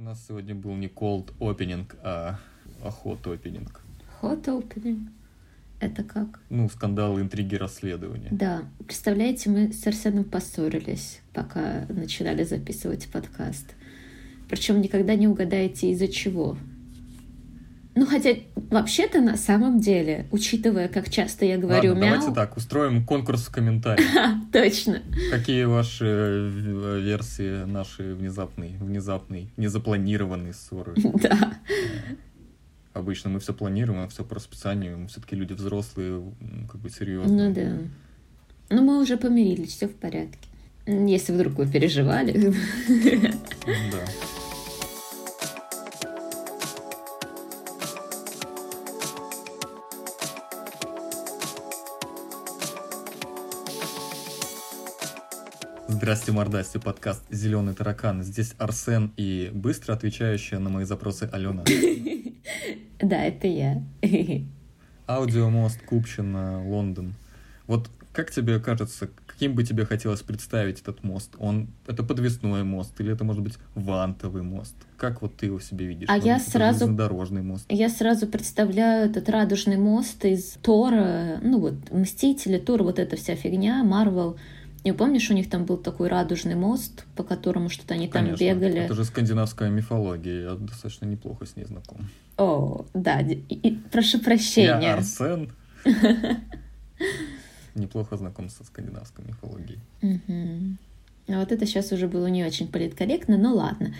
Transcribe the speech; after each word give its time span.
У 0.00 0.02
нас 0.04 0.24
сегодня 0.28 0.54
был 0.54 0.76
не 0.76 0.86
cold 0.86 1.34
opening, 1.40 1.84
а, 2.04 2.38
а 2.84 2.88
hot 2.88 3.22
opening. 3.24 3.68
Hot 4.22 4.44
opening. 4.44 5.08
Это 5.80 6.04
как? 6.04 6.40
Ну, 6.50 6.68
скандалы, 6.68 7.20
интриги, 7.20 7.56
расследования. 7.56 8.28
Да. 8.30 8.62
Представляете, 8.78 9.50
мы 9.50 9.72
с 9.72 9.84
Арсеном 9.88 10.22
поссорились, 10.22 11.18
пока 11.32 11.84
начинали 11.88 12.44
записывать 12.44 13.10
подкаст. 13.10 13.74
Причем 14.48 14.80
никогда 14.80 15.16
не 15.16 15.26
угадаете, 15.26 15.90
из-за 15.90 16.06
чего. 16.06 16.56
Ну, 17.98 18.06
хотя, 18.06 18.36
вообще-то, 18.54 19.20
на 19.20 19.36
самом 19.36 19.80
деле, 19.80 20.28
учитывая, 20.30 20.86
как 20.86 21.10
часто 21.10 21.44
я 21.44 21.58
говорю 21.58 21.90
Ладно, 21.90 22.04
мяу... 22.04 22.14
давайте 22.14 22.32
так, 22.32 22.56
устроим 22.56 23.04
конкурс 23.04 23.46
в 23.46 23.50
комментариях. 23.50 24.08
Точно. 24.52 25.02
Какие 25.32 25.64
ваши 25.64 26.04
э, 26.06 27.00
версии 27.00 27.64
нашей 27.64 28.14
внезапной, 28.14 28.76
внезапной, 28.78 29.50
незапланированной 29.56 30.54
ссоры? 30.54 30.94
Да. 31.18 31.54
Обычно 32.92 33.30
мы 33.30 33.40
все 33.40 33.52
планируем, 33.52 34.04
а 34.04 34.08
все 34.08 34.22
по 34.22 34.36
расписанию. 34.36 34.96
Мы 34.96 35.08
все-таки 35.08 35.34
люди 35.34 35.52
взрослые, 35.52 36.22
как 36.70 36.80
бы 36.80 36.90
серьезные. 36.90 37.48
Ну 37.48 37.54
да. 37.54 38.76
Ну, 38.76 38.82
мы 38.84 39.02
уже 39.02 39.16
помирились, 39.16 39.70
все 39.70 39.88
в 39.88 39.94
порядке. 39.94 40.48
Если 40.86 41.32
вдруг 41.32 41.54
вы 41.54 41.66
переживали. 41.66 42.54
Да. 42.86 44.04
Здрасте, 56.08 56.32
мордасти, 56.32 56.78
подкаст 56.78 57.22
«Зеленый 57.30 57.74
таракан». 57.74 58.22
Здесь 58.22 58.54
Арсен 58.56 59.12
и 59.18 59.50
быстро 59.52 59.92
отвечающая 59.92 60.58
на 60.58 60.70
мои 60.70 60.86
запросы 60.86 61.28
Алена. 61.30 61.64
Да, 62.98 63.24
это 63.26 63.46
я. 63.46 63.82
Аудиомост, 65.06 65.82
Купчино, 65.82 66.66
Лондон. 66.66 67.12
Вот 67.66 67.90
как 68.14 68.30
тебе 68.30 68.58
кажется, 68.58 69.10
каким 69.26 69.54
бы 69.54 69.64
тебе 69.64 69.84
хотелось 69.84 70.22
представить 70.22 70.80
этот 70.80 71.04
мост? 71.04 71.34
Он 71.38 71.68
это 71.86 72.02
подвесной 72.02 72.64
мост 72.64 72.98
или 73.02 73.12
это 73.12 73.24
может 73.24 73.42
быть 73.42 73.58
вантовый 73.74 74.42
мост? 74.42 74.76
Как 74.96 75.20
вот 75.20 75.36
ты 75.36 75.44
его 75.44 75.60
себе 75.60 75.84
видишь? 75.84 76.08
А 76.08 76.14
Может 76.14 76.26
я 76.26 76.38
сразу- 76.38 76.78
железнодорожный 76.86 77.42
мост. 77.42 77.66
Я 77.68 77.90
сразу 77.90 78.26
представляю 78.26 79.10
этот 79.10 79.28
радужный 79.28 79.76
мост 79.76 80.24
из 80.24 80.56
Тора, 80.62 81.38
ну 81.42 81.60
вот, 81.60 81.74
Мстители, 81.90 82.56
Тор, 82.56 82.82
вот 82.82 82.98
эта 82.98 83.16
вся 83.16 83.36
фигня, 83.36 83.84
Марвел. 83.84 84.38
Не 84.88 84.94
помнишь, 84.94 85.28
у 85.30 85.34
них 85.34 85.50
там 85.50 85.66
был 85.66 85.76
такой 85.76 86.08
радужный 86.08 86.54
мост, 86.54 87.04
по 87.14 87.22
которому 87.22 87.68
что-то 87.68 87.92
они 87.92 88.08
там 88.08 88.22
Конечно, 88.24 88.42
бегали? 88.42 88.78
Это 88.80 88.94
же 88.94 89.04
скандинавская 89.04 89.68
мифология, 89.68 90.44
я 90.44 90.54
достаточно 90.54 91.04
неплохо 91.04 91.44
с 91.44 91.56
ней 91.56 91.66
знаком. 91.66 92.08
О, 92.38 92.86
да, 92.94 93.20
и- 93.20 93.34
и- 93.34 93.76
прошу 93.92 94.16
Я 94.16 94.24
прощения. 94.24 94.94
Арсен. 94.94 95.52
Неплохо 97.74 98.16
знаком 98.16 98.48
со 98.48 98.64
скандинавской 98.64 99.26
мифологией. 99.26 99.78
А 101.28 101.38
вот 101.38 101.52
это 101.52 101.66
сейчас 101.66 101.92
уже 101.92 102.08
было 102.08 102.28
не 102.28 102.42
очень 102.46 102.68
политкорректно, 102.68 103.36
но 103.36 103.54
ладно. 103.54 103.92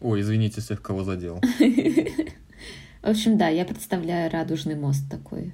Ой, 0.00 0.20
извините 0.20 0.60
всех, 0.60 0.82
кого 0.82 1.02
задел. 1.02 1.40
В 3.02 3.08
общем, 3.08 3.36
да, 3.38 3.48
я 3.48 3.64
представляю 3.64 4.30
радужный 4.30 4.76
мост 4.76 5.02
такой. 5.10 5.52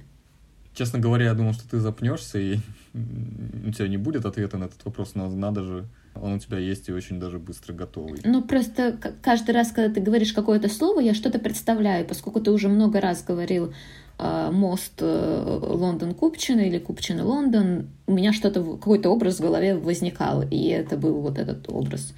Честно 0.75 0.99
говоря, 0.99 1.25
я 1.25 1.33
думал, 1.33 1.53
что 1.53 1.67
ты 1.67 1.79
запнешься, 1.79 2.37
и 2.37 2.59
у 2.93 3.71
тебя 3.71 3.87
не 3.87 3.97
будет 3.97 4.25
ответа 4.25 4.57
на 4.57 4.65
этот 4.65 4.83
вопрос, 4.85 5.11
но 5.15 5.29
надо 5.29 5.63
же, 5.63 5.85
он 6.15 6.33
у 6.33 6.39
тебя 6.39 6.57
есть 6.57 6.89
и 6.89 6.93
очень 6.93 7.19
даже 7.19 7.39
быстро 7.39 7.73
готовый. 7.73 8.19
Ну, 8.23 8.41
просто 8.41 8.97
каждый 9.21 9.51
раз, 9.51 9.71
когда 9.71 9.93
ты 9.93 10.01
говоришь 10.01 10.33
какое-то 10.33 10.69
слово, 10.69 10.99
я 10.99 11.13
что-то 11.13 11.39
представляю, 11.39 12.05
поскольку 12.05 12.39
ты 12.41 12.51
уже 12.51 12.67
много 12.67 12.99
раз 12.99 13.23
говорил 13.23 13.73
э, 14.17 14.49
мост 14.51 14.93
э, 14.99 15.59
Лондон-Купчино 15.61 16.61
или 16.61 16.79
Купчино-Лондон, 16.79 17.87
у 18.07 18.13
меня 18.13 18.33
что-то, 18.33 18.63
какой-то 18.63 19.09
образ 19.09 19.37
в 19.37 19.41
голове 19.41 19.75
возникал, 19.75 20.43
и 20.49 20.67
это 20.67 20.97
был 20.97 21.21
вот 21.21 21.37
этот 21.37 21.69
образ. 21.69 22.13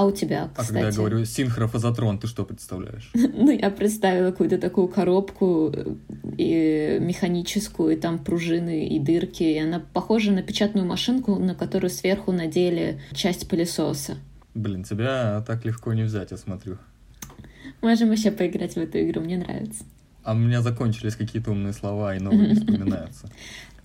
А 0.00 0.04
у 0.06 0.12
тебя, 0.12 0.44
А 0.44 0.62
кстати? 0.62 0.68
когда 0.68 0.86
я 0.88 0.92
говорю 0.94 1.26
синхрофазотрон, 1.26 2.18
ты 2.18 2.26
что 2.26 2.46
представляешь? 2.46 3.10
Ну, 3.14 3.50
я 3.50 3.68
представила 3.70 4.30
какую-то 4.30 4.56
такую 4.56 4.88
коробку 4.88 5.70
э, 5.74 5.94
и 6.38 6.96
механическую, 7.02 7.92
и 7.92 7.96
там 7.96 8.18
пружины 8.18 8.86
и 8.86 8.98
дырки, 8.98 9.42
и 9.42 9.58
она 9.58 9.82
похожа 9.92 10.32
на 10.32 10.42
печатную 10.42 10.86
машинку, 10.86 11.36
на 11.36 11.54
которую 11.54 11.90
сверху 11.90 12.32
надели 12.32 12.98
часть 13.12 13.46
пылесоса. 13.46 14.16
Блин, 14.54 14.84
тебя 14.84 15.44
так 15.46 15.66
легко 15.66 15.92
не 15.92 16.04
взять, 16.04 16.30
я 16.30 16.38
смотрю. 16.38 16.78
Можем 17.82 18.10
еще 18.10 18.30
поиграть 18.30 18.76
в 18.76 18.78
эту 18.78 19.02
игру, 19.02 19.20
мне 19.20 19.36
нравится. 19.36 19.84
А 20.24 20.32
у 20.32 20.36
меня 20.36 20.62
закончились 20.62 21.14
какие-то 21.14 21.50
умные 21.50 21.74
слова, 21.74 22.16
и 22.16 22.20
новые 22.20 22.48
не 22.48 22.54
вспоминаются. 22.58 23.28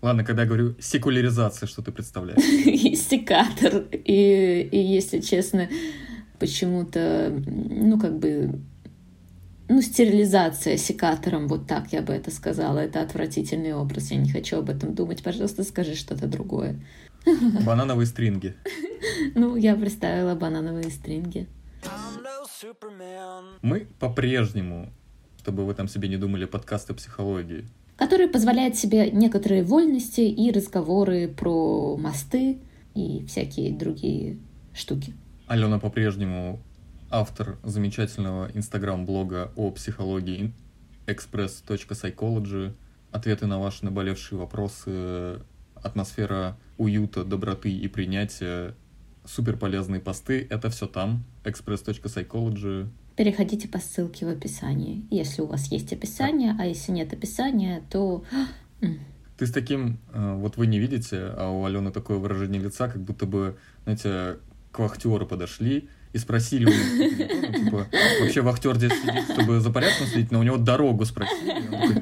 Ладно, 0.01 0.23
когда 0.23 0.43
я 0.43 0.47
говорю 0.47 0.75
секуляризация, 0.79 1.67
что 1.67 1.81
ты 1.81 1.91
представляешь? 1.91 2.39
И 2.65 2.95
секатор, 2.95 3.85
и, 3.91 4.69
и, 4.71 4.77
если 4.77 5.19
честно, 5.19 5.67
почему-то, 6.39 7.41
ну, 7.45 7.99
как 7.99 8.17
бы, 8.19 8.59
ну, 9.67 9.81
стерилизация 9.81 10.77
секатором, 10.77 11.47
вот 11.47 11.67
так 11.67 11.91
я 11.93 12.01
бы 12.01 12.13
это 12.13 12.31
сказала. 12.31 12.79
Это 12.79 13.01
отвратительный 13.01 13.73
образ, 13.73 14.11
я 14.11 14.17
не 14.17 14.29
хочу 14.29 14.57
об 14.57 14.69
этом 14.69 14.93
думать. 14.93 15.23
Пожалуйста, 15.23 15.63
скажи 15.63 15.95
что-то 15.95 16.27
другое. 16.27 16.79
Банановые 17.65 18.05
стринги. 18.05 18.55
Ну, 19.35 19.55
я 19.55 19.75
представила 19.75 20.33
банановые 20.35 20.89
стринги. 20.89 21.47
Мы 23.61 23.87
по-прежнему, 23.99 24.89
чтобы 25.39 25.65
вы 25.65 25.73
там 25.75 25.87
себе 25.87 26.07
не 26.09 26.17
думали, 26.17 26.45
подкасты 26.45 26.93
психологии. 26.93 27.65
который 27.97 28.27
позволяет 28.27 28.75
себе 28.75 29.11
некоторые 29.11 29.63
вольности 29.63 30.21
и 30.21 30.51
разговоры 30.51 31.27
про 31.27 31.95
мосты 31.97 32.57
и 32.95 33.25
всякие 33.27 33.73
другие 33.73 34.37
штуки. 34.73 35.13
Алена 35.47 35.77
по-прежнему 35.77 36.59
автор 37.11 37.59
замечательного 37.63 38.49
инстаграм-блога 38.55 39.51
о 39.55 39.69
психологии 39.69 40.51
express.psychology. 41.05 42.73
Ответы 43.11 43.45
на 43.45 43.59
ваши 43.59 43.85
наболевшие 43.85 44.39
вопросы, 44.39 45.39
атмосфера 45.75 46.57
уюта, 46.79 47.23
доброты 47.23 47.71
и 47.71 47.87
принятия, 47.87 48.73
супер 49.23 49.55
полезные 49.55 50.01
посты. 50.01 50.47
Это 50.49 50.71
все 50.71 50.87
там. 50.87 51.23
express.psychology. 51.43 52.89
Переходите 53.15 53.67
по 53.67 53.77
ссылке 53.77 54.25
в 54.25 54.29
описании, 54.29 55.05
если 55.11 55.43
у 55.43 55.45
вас 55.45 55.67
есть 55.67 55.93
описание, 55.93 56.55
а 56.59 56.65
если 56.65 56.91
нет 56.91 57.13
описания, 57.13 57.83
то... 57.91 58.23
Ты 59.37 59.47
с 59.47 59.51
таким, 59.51 59.99
э, 60.11 60.35
вот 60.35 60.57
вы 60.57 60.65
не 60.65 60.79
видите, 60.79 61.17
а 61.37 61.49
у 61.49 61.65
Алены 61.65 61.91
такое 61.91 62.17
выражение 62.17 62.61
лица, 62.61 62.87
как 62.87 63.01
будто 63.01 63.25
бы, 63.25 63.57
знаете, 63.83 64.37
к 64.75 64.79
вахтеру 64.79 65.25
подошли 65.25 65.87
и 66.11 66.17
спросили 66.17 66.65
него, 66.65 67.49
ну, 67.49 67.63
типа, 67.65 67.87
вообще 68.21 68.41
вахтер 68.41 68.75
здесь 68.75 68.91
сидит, 68.91 69.23
чтобы 69.31 69.61
за 69.61 69.71
порядком 69.71 70.07
следить, 70.07 70.31
но 70.31 70.39
у 70.39 70.43
него 70.43 70.57
дорогу 70.57 71.05
спросили. 71.05 71.51
Он 71.71 71.93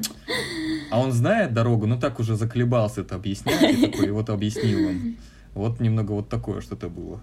а 0.90 1.00
он 1.00 1.12
знает 1.12 1.54
дорогу, 1.54 1.86
ну 1.86 2.00
так 2.00 2.18
уже 2.18 2.34
заколебался 2.34 3.02
это 3.02 3.14
объяснять, 3.14 3.78
и 3.78 3.86
такой, 3.86 4.10
вот 4.10 4.28
объяснил 4.28 4.88
он. 4.88 5.16
Вот 5.54 5.78
немного 5.78 6.12
вот 6.12 6.28
такое 6.28 6.60
что-то 6.60 6.88
было. 6.88 7.20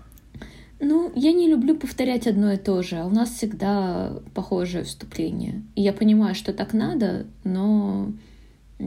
Ну, 0.80 1.12
я 1.16 1.34
не 1.34 1.50
люблю 1.50 1.76
повторять 1.76 2.28
одно 2.28 2.54
и 2.54 2.58
то 2.58 2.82
же, 2.82 2.96
а 2.96 3.06
у 3.06 3.10
нас 3.10 3.30
всегда 3.30 4.14
похожее 4.34 4.86
вступление. 4.86 5.64
И 5.76 5.82
я 5.82 5.92
понимаю, 5.92 6.34
что 6.34 6.54
так 6.54 6.74
надо, 6.74 7.28
но 7.44 8.12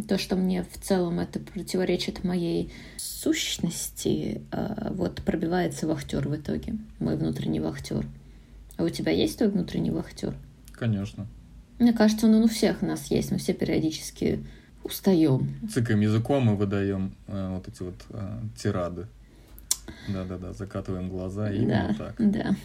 то, 0.02 0.18
что 0.18 0.36
мне 0.36 0.64
в 0.64 0.78
целом 0.80 1.20
это 1.20 1.38
противоречит 1.40 2.24
моей 2.24 2.72
сущности, 2.96 4.42
э, 4.50 4.90
вот 4.90 5.22
пробивается 5.22 5.86
вахтер 5.86 6.28
в 6.28 6.36
итоге, 6.36 6.74
мой 6.98 7.16
внутренний 7.16 7.60
вахтер. 7.60 8.06
А 8.76 8.84
у 8.84 8.88
тебя 8.88 9.12
есть 9.12 9.38
твой 9.38 9.50
внутренний 9.50 9.90
вахтер? 9.90 10.34
Конечно. 10.72 11.26
Мне 11.78 11.92
кажется, 11.92 12.26
он 12.26 12.34
у 12.34 12.48
всех 12.48 12.82
нас 12.82 13.10
есть, 13.10 13.30
мы 13.30 13.38
все 13.38 13.52
периодически 13.52 14.44
устаем. 14.82 15.54
Цикаем 15.72 16.00
языком 16.00 16.50
и 16.50 16.56
выдаем 16.56 17.14
э, 17.26 17.54
вот 17.54 17.68
эти 17.68 17.82
вот 17.82 17.94
э, 18.10 18.40
тирады. 18.56 19.06
Да-да-да, 20.08 20.52
закатываем 20.52 21.08
глаза, 21.08 21.50
именно 21.50 21.94
да, 21.98 22.04
так. 22.04 22.14
да. 22.18 22.56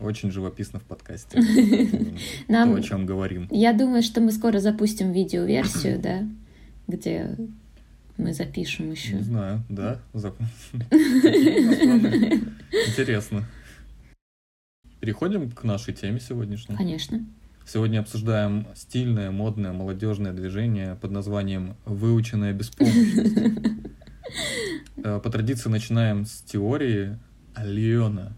Очень 0.00 0.30
живописно 0.30 0.80
в 0.80 0.84
подкасте. 0.84 1.40
То, 2.46 2.52
Нам, 2.52 2.74
о 2.74 2.82
чем 2.82 3.04
говорим. 3.04 3.48
я 3.50 3.72
думаю, 3.72 4.02
что 4.02 4.20
мы 4.20 4.32
скоро 4.32 4.58
запустим 4.58 5.12
видеоверсию, 5.12 5.98
да, 5.98 6.26
где 6.90 7.36
мы 8.16 8.34
запишем 8.34 8.90
еще. 8.90 9.14
Не 9.14 9.22
знаю, 9.22 9.62
да? 9.68 9.98
Зап- 10.12 10.34
Какие 10.72 11.58
у 11.58 11.66
нас 11.66 11.76
планы? 11.78 12.40
Интересно. 12.88 13.44
Переходим 15.00 15.50
к 15.50 15.64
нашей 15.64 15.94
теме 15.94 16.20
сегодняшней. 16.20 16.76
Конечно. 16.76 17.24
Сегодня 17.66 18.00
обсуждаем 18.00 18.66
стильное, 18.74 19.30
модное, 19.30 19.72
молодежное 19.72 20.32
движение 20.32 20.96
под 20.96 21.12
названием 21.12 21.76
«Выученная 21.86 22.52
беспомощность». 22.52 23.36
Э, 25.02 25.18
По 25.22 25.30
традиции 25.30 25.68
начинаем 25.70 26.26
с 26.26 26.42
теории. 26.42 27.18
Алена, 27.54 28.32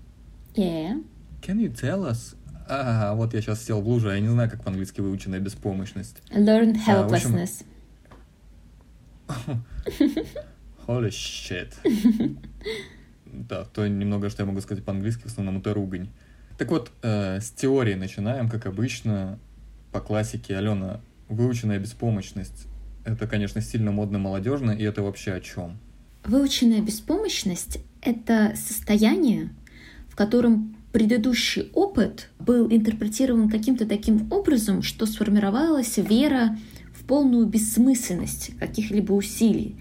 Yeah. 0.55 1.02
can 1.43 1.56
you 1.58 1.70
tell 1.75 2.08
us 2.10 2.34
А, 2.69 3.14
вот 3.14 3.34
я 3.34 3.40
сейчас 3.43 3.62
сел 3.64 3.81
в 3.82 3.88
лужу, 3.88 4.08
а 4.08 4.14
я 4.14 4.20
не 4.20 4.28
знаю, 4.28 4.48
как 4.50 4.62
по-английски 4.64 5.00
выученная 5.00 5.40
беспомощность. 5.40 6.16
Learned 6.31 6.78
А, 6.87 7.06
в 7.06 7.12
общем- 7.12 7.34
helplessness. 7.37 7.64
Holy 10.87 11.11
shit. 11.11 11.73
Да, 13.25 13.64
то 13.64 13.87
немного, 13.87 14.29
что 14.29 14.43
я 14.43 14.46
могу 14.46 14.61
сказать 14.61 14.84
по-английски, 14.84 15.23
в 15.23 15.26
основном 15.26 15.58
это 15.58 15.73
ругань. 15.73 16.11
Так 16.58 16.70
вот, 16.70 16.90
э, 17.02 17.40
с 17.40 17.50
теории 17.50 17.94
начинаем, 17.94 18.49
как 18.49 18.67
обычно, 18.67 19.38
по 19.90 20.00
классике. 20.00 20.56
Алена, 20.56 21.00
выученная 21.29 21.79
беспомощность. 21.79 22.67
Это, 23.05 23.26
конечно, 23.26 23.61
сильно 23.61 23.90
модно 23.90 24.19
молодежно, 24.19 24.70
и 24.70 24.82
это 24.82 25.02
вообще 25.02 25.32
о 25.32 25.40
чем? 25.40 25.79
Выученная 26.25 26.82
беспомощность— 26.82 27.79
это 28.02 28.52
состояние, 28.55 29.50
в 30.08 30.14
котором 30.14 30.76
предыдущий 30.93 31.70
опыт 31.73 32.29
был 32.38 32.70
интерпретирован 32.70 33.49
каким-то 33.49 33.87
таким 33.87 34.31
образом, 34.31 34.82
что 34.82 35.06
сформировалась 35.06 35.96
вера 35.96 36.56
полную 37.12 37.44
бессмысленность 37.44 38.52
каких-либо 38.58 39.12
усилий, 39.12 39.76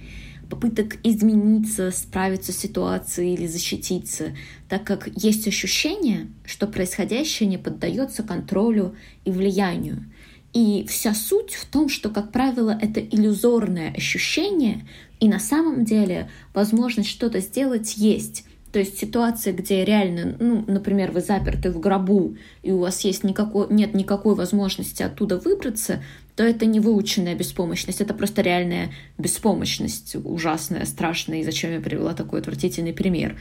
попыток 0.49 0.97
измениться, 1.01 1.89
справиться 1.91 2.51
с 2.51 2.57
ситуацией 2.57 3.35
или 3.35 3.47
защититься, 3.47 4.35
так 4.67 4.83
как 4.83 5.07
есть 5.15 5.47
ощущение, 5.47 6.27
что 6.43 6.67
происходящее 6.67 7.47
не 7.47 7.57
поддается 7.57 8.23
контролю 8.23 8.95
и 9.23 9.31
влиянию. 9.31 10.03
И 10.51 10.85
вся 10.89 11.13
суть 11.13 11.53
в 11.53 11.67
том, 11.67 11.87
что, 11.87 12.09
как 12.09 12.33
правило, 12.33 12.77
это 12.81 12.99
иллюзорное 12.99 13.93
ощущение, 13.93 14.85
и 15.21 15.29
на 15.29 15.39
самом 15.39 15.85
деле 15.85 16.29
возможность 16.53 17.07
что-то 17.07 17.39
сделать 17.39 17.95
есть. 17.95 18.43
То 18.71 18.79
есть 18.79 18.97
ситуация, 18.97 19.53
где 19.53 19.83
реально, 19.83 20.35
ну, 20.39 20.63
например, 20.67 21.11
вы 21.11 21.21
заперты 21.21 21.71
в 21.71 21.79
гробу, 21.79 22.37
и 22.63 22.71
у 22.71 22.79
вас 22.79 23.01
есть 23.01 23.23
никакой, 23.23 23.67
нет 23.69 23.93
никакой 23.93 24.35
возможности 24.35 25.03
оттуда 25.03 25.37
выбраться, 25.37 26.03
то 26.35 26.43
это 26.43 26.65
не 26.65 26.79
выученная 26.79 27.35
беспомощность, 27.35 28.01
это 28.01 28.13
просто 28.13 28.41
реальная 28.41 28.91
беспомощность, 29.17 30.15
ужасная, 30.15 30.85
страшная, 30.85 31.39
и 31.39 31.43
зачем 31.43 31.71
я 31.71 31.79
привела 31.79 32.13
такой 32.13 32.39
отвратительный 32.39 32.93
пример. 32.93 33.37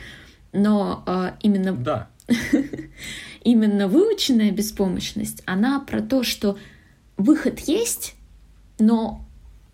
Но 0.52 1.02
а, 1.06 1.36
именно 1.42 1.72
Да, 1.72 2.08
именно 3.44 3.88
выученная 3.88 4.50
беспомощность, 4.50 5.42
она 5.46 5.80
про 5.80 6.00
то, 6.00 6.22
что 6.22 6.58
выход 7.16 7.60
есть, 7.60 8.14
но 8.78 9.24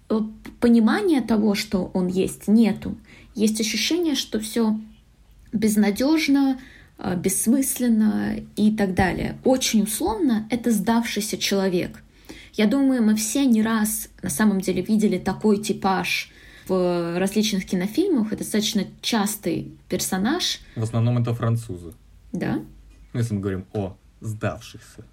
э, 0.08 0.20
понимания 0.60 1.20
того, 1.20 1.54
что 1.54 1.90
он 1.94 2.08
есть, 2.08 2.48
нету. 2.48 2.96
Есть 3.34 3.60
ощущение, 3.60 4.14
что 4.14 4.40
все 4.40 4.78
безнадежно, 5.52 6.58
э, 6.98 7.16
бессмысленно 7.16 8.36
и 8.56 8.74
так 8.74 8.94
далее. 8.94 9.38
Очень 9.44 9.82
условно 9.82 10.46
это 10.50 10.70
сдавшийся 10.70 11.38
человек. 11.38 12.02
Я 12.56 12.66
думаю, 12.66 13.02
мы 13.02 13.14
все 13.16 13.44
не 13.44 13.62
раз 13.62 14.08
на 14.22 14.30
самом 14.30 14.60
деле 14.60 14.82
видели 14.82 15.18
такой 15.18 15.62
типаж 15.62 16.30
в 16.68 17.18
различных 17.18 17.66
кинофильмах. 17.66 18.28
Это 18.28 18.38
достаточно 18.38 18.84
частый 19.02 19.72
персонаж, 19.88 20.60
в 20.74 20.82
основном 20.82 21.18
это 21.18 21.34
французы. 21.34 21.92
да, 22.32 22.60
Ну, 23.12 23.20
если 23.20 23.34
мы 23.34 23.40
говорим 23.40 23.66
о 23.72 23.96
сдавшихся. 24.20 25.04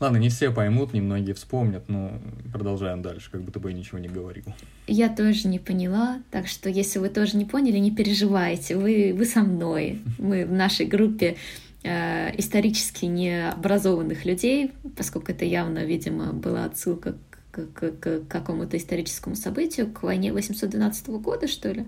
Ладно, 0.00 0.18
не 0.18 0.28
все 0.28 0.52
поймут, 0.52 0.92
немногие 0.92 1.34
вспомнят, 1.34 1.88
но 1.88 2.12
продолжаем 2.52 3.02
дальше, 3.02 3.30
как 3.32 3.42
будто 3.42 3.58
бы 3.58 3.70
я 3.70 3.76
ничего 3.76 3.98
не 3.98 4.06
говорил. 4.06 4.44
Я 4.86 5.08
тоже 5.08 5.48
не 5.48 5.58
поняла, 5.58 6.22
так 6.30 6.46
что 6.46 6.70
если 6.70 7.00
вы 7.00 7.08
тоже 7.08 7.36
не 7.36 7.44
поняли, 7.44 7.78
не 7.78 7.90
переживайте, 7.90 8.76
вы, 8.76 9.12
вы 9.16 9.24
со 9.24 9.40
мной. 9.40 10.00
Мы 10.18 10.46
в 10.46 10.52
нашей 10.52 10.86
группе 10.86 11.36
исторически 11.82 13.04
необразованных 13.06 14.24
людей, 14.24 14.72
поскольку 14.96 15.30
это 15.32 15.44
явно, 15.44 15.84
видимо, 15.84 16.32
была 16.32 16.64
отсылка 16.64 17.16
к, 17.50 17.66
к- 17.66 17.92
к 17.92 18.20
какому-то 18.28 18.76
историческому 18.76 19.36
событию, 19.36 19.90
к 19.92 20.02
войне 20.02 20.32
812 20.32 21.08
года, 21.08 21.46
что 21.48 21.70
ли. 21.72 21.84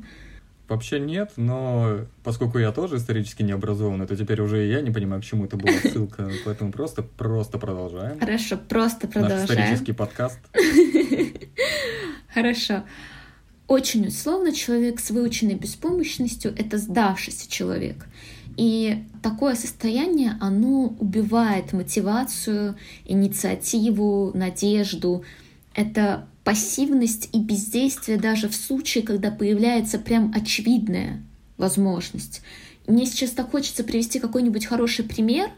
Вообще 0.68 1.00
нет, 1.00 1.32
но 1.36 2.06
поскольку 2.22 2.58
я 2.58 2.70
тоже 2.70 2.98
исторически 2.98 3.42
не 3.42 3.50
то 4.06 4.14
теперь 4.16 4.40
уже 4.40 4.64
и 4.64 4.70
я 4.70 4.80
не 4.82 4.92
понимаю, 4.92 5.20
к 5.20 5.24
чему 5.24 5.44
это 5.46 5.56
была 5.56 5.72
ссылка, 5.82 6.30
поэтому 6.44 6.70
просто, 6.70 7.02
просто 7.02 7.58
продолжаем. 7.58 8.20
Хорошо, 8.20 8.56
просто 8.56 9.06
Наш 9.08 9.14
продолжаем. 9.14 9.44
исторический 9.46 9.92
подкаст. 9.92 10.38
Хорошо. 12.32 12.84
Очень 13.66 14.06
условно 14.08 14.52
человек 14.52 15.00
с 15.00 15.10
выученной 15.10 15.54
беспомощностью— 15.54 16.52
это 16.56 16.78
сдавшийся 16.78 17.50
человек. 17.50 18.06
И 18.56 19.04
такое 19.22 19.54
состояние, 19.54 20.36
оно 20.40 20.94
убивает 20.98 21.72
мотивацию, 21.72 22.76
инициативу, 23.04 24.32
надежду. 24.34 25.24
Это 25.74 26.26
пассивность 26.44 27.28
и 27.32 27.38
бездействие 27.38 28.18
даже 28.18 28.48
в 28.48 28.54
случае, 28.54 29.04
когда 29.04 29.30
появляется 29.30 29.98
прям 29.98 30.32
очевидная 30.34 31.22
возможность. 31.56 32.42
Мне 32.86 33.06
сейчас 33.06 33.30
так 33.30 33.50
хочется 33.50 33.84
привести 33.84 34.18
какой-нибудь 34.18 34.66
хороший 34.66 35.04
пример 35.04 35.50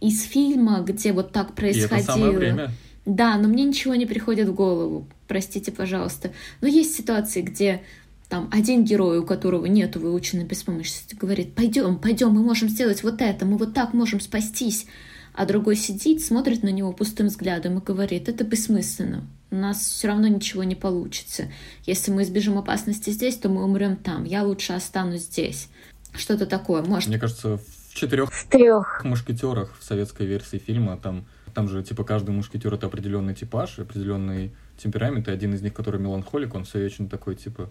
из 0.00 0.22
фильма, 0.22 0.80
где 0.80 1.12
вот 1.12 1.32
так 1.32 1.50
И 1.50 1.54
происходило. 1.54 1.96
это 1.96 2.06
самое 2.06 2.30
время. 2.32 2.70
Да, 3.04 3.36
но 3.38 3.48
мне 3.48 3.64
ничего 3.64 3.94
не 3.94 4.06
приходит 4.06 4.48
в 4.48 4.54
голову. 4.54 5.06
Простите, 5.26 5.72
пожалуйста. 5.72 6.32
Но 6.60 6.68
есть 6.68 6.94
ситуации, 6.94 7.42
где 7.42 7.82
там 8.28 8.48
один 8.52 8.84
герой, 8.84 9.18
у 9.18 9.24
которого 9.24 9.66
нет 9.66 9.96
выученной 9.96 10.44
беспомощности, 10.44 11.14
говорит, 11.14 11.54
пойдем, 11.54 11.98
пойдем, 11.98 12.30
мы 12.30 12.42
можем 12.42 12.68
сделать 12.68 13.02
вот 13.02 13.22
это, 13.22 13.46
мы 13.46 13.56
вот 13.56 13.74
так 13.74 13.94
можем 13.94 14.20
спастись. 14.20 14.86
А 15.34 15.46
другой 15.46 15.76
сидит, 15.76 16.22
смотрит 16.22 16.62
на 16.62 16.68
него 16.68 16.92
пустым 16.92 17.28
взглядом 17.28 17.78
и 17.78 17.82
говорит, 17.82 18.28
это 18.28 18.44
бессмысленно, 18.44 19.24
у 19.50 19.56
нас 19.56 19.78
все 19.78 20.08
равно 20.08 20.26
ничего 20.26 20.64
не 20.64 20.74
получится. 20.74 21.44
Если 21.86 22.10
мы 22.10 22.22
избежим 22.22 22.58
опасности 22.58 23.10
здесь, 23.10 23.36
то 23.36 23.48
мы 23.48 23.64
умрем 23.64 23.96
там, 23.96 24.24
я 24.24 24.42
лучше 24.42 24.72
останусь 24.72 25.22
здесь. 25.22 25.68
Что-то 26.12 26.46
такое, 26.46 26.82
может. 26.82 27.08
Мне 27.08 27.18
кажется, 27.18 27.58
в 27.58 27.94
четырех 27.94 28.32
В 28.32 28.48
трех. 28.48 29.04
мушкетерах 29.04 29.74
в 29.78 29.84
советской 29.84 30.26
версии 30.26 30.58
фильма 30.58 30.96
там, 30.96 31.24
там 31.54 31.68
же 31.68 31.82
типа 31.82 32.04
каждый 32.04 32.30
мушкетер 32.30 32.74
это 32.74 32.86
определенный 32.86 33.34
типаж, 33.34 33.78
определенный 33.78 34.52
темперамент, 34.76 35.28
и 35.28 35.30
один 35.30 35.54
из 35.54 35.62
них, 35.62 35.72
который 35.72 36.00
меланхолик, 36.00 36.54
он 36.54 36.64
все 36.64 36.80
вечно 36.80 37.08
такой 37.08 37.36
типа 37.36 37.70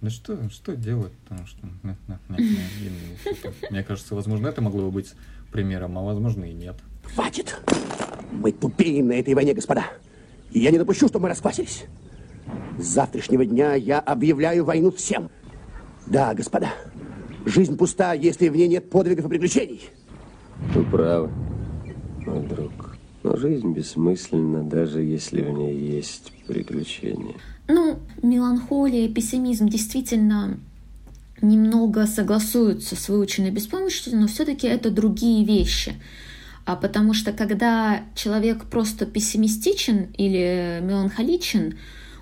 да 0.00 0.10
что, 0.10 0.48
что 0.50 0.76
делать? 0.76 1.12
Потому 1.24 1.46
что... 1.46 1.66
на- 1.82 1.96
на- 2.06 2.36
и, 2.36 2.90
типа, 3.24 3.52
Мне 3.70 3.82
кажется, 3.82 4.14
возможно, 4.14 4.48
это 4.48 4.60
могло 4.62 4.82
бы 4.82 4.90
быть 4.90 5.12
примером, 5.52 5.96
а 5.98 6.02
возможно 6.02 6.44
и 6.44 6.52
нет. 6.52 6.76
Хватит! 7.14 7.60
Мы 8.32 8.52
тупеем 8.52 9.08
на 9.08 9.12
этой 9.12 9.34
войне, 9.34 9.54
господа. 9.54 9.84
И 10.50 10.60
я 10.60 10.70
не 10.70 10.78
допущу, 10.78 11.08
чтобы 11.08 11.24
мы 11.24 11.28
расквасились. 11.30 11.84
С 12.78 12.84
завтрашнего 12.84 13.44
дня 13.46 13.74
я 13.74 13.98
объявляю 14.00 14.64
войну 14.64 14.90
всем. 14.90 15.30
Да, 16.06 16.34
господа. 16.34 16.70
Жизнь 17.44 17.76
пуста, 17.76 18.12
если 18.12 18.48
в 18.48 18.56
ней 18.56 18.68
нет 18.68 18.90
подвигов 18.90 19.26
и 19.26 19.28
приключений. 19.28 19.88
Вы 20.74 20.84
правы, 20.84 21.30
мой 22.26 22.46
друг. 22.46 22.96
Но 23.22 23.36
жизнь 23.36 23.72
бессмысленна, 23.72 24.62
даже 24.64 25.02
если 25.02 25.42
в 25.42 25.50
ней 25.50 25.76
есть 25.76 26.32
приключения. 26.46 27.34
Ну, 27.68 27.98
меланхолия 28.22 29.08
пессимизм 29.08 29.68
действительно 29.68 30.58
немного 31.42 32.06
согласуются 32.06 32.96
с 32.96 33.08
выученной 33.08 33.50
беспомощностью, 33.50 34.18
но 34.18 34.26
все-таки 34.26 34.66
это 34.66 34.90
другие 34.90 35.44
вещи. 35.44 35.94
А 36.64 36.76
потому 36.76 37.14
что 37.14 37.32
когда 37.32 38.02
человек 38.14 38.64
просто 38.64 39.06
пессимистичен 39.06 40.08
или 40.16 40.80
меланхоличен, 40.82 41.76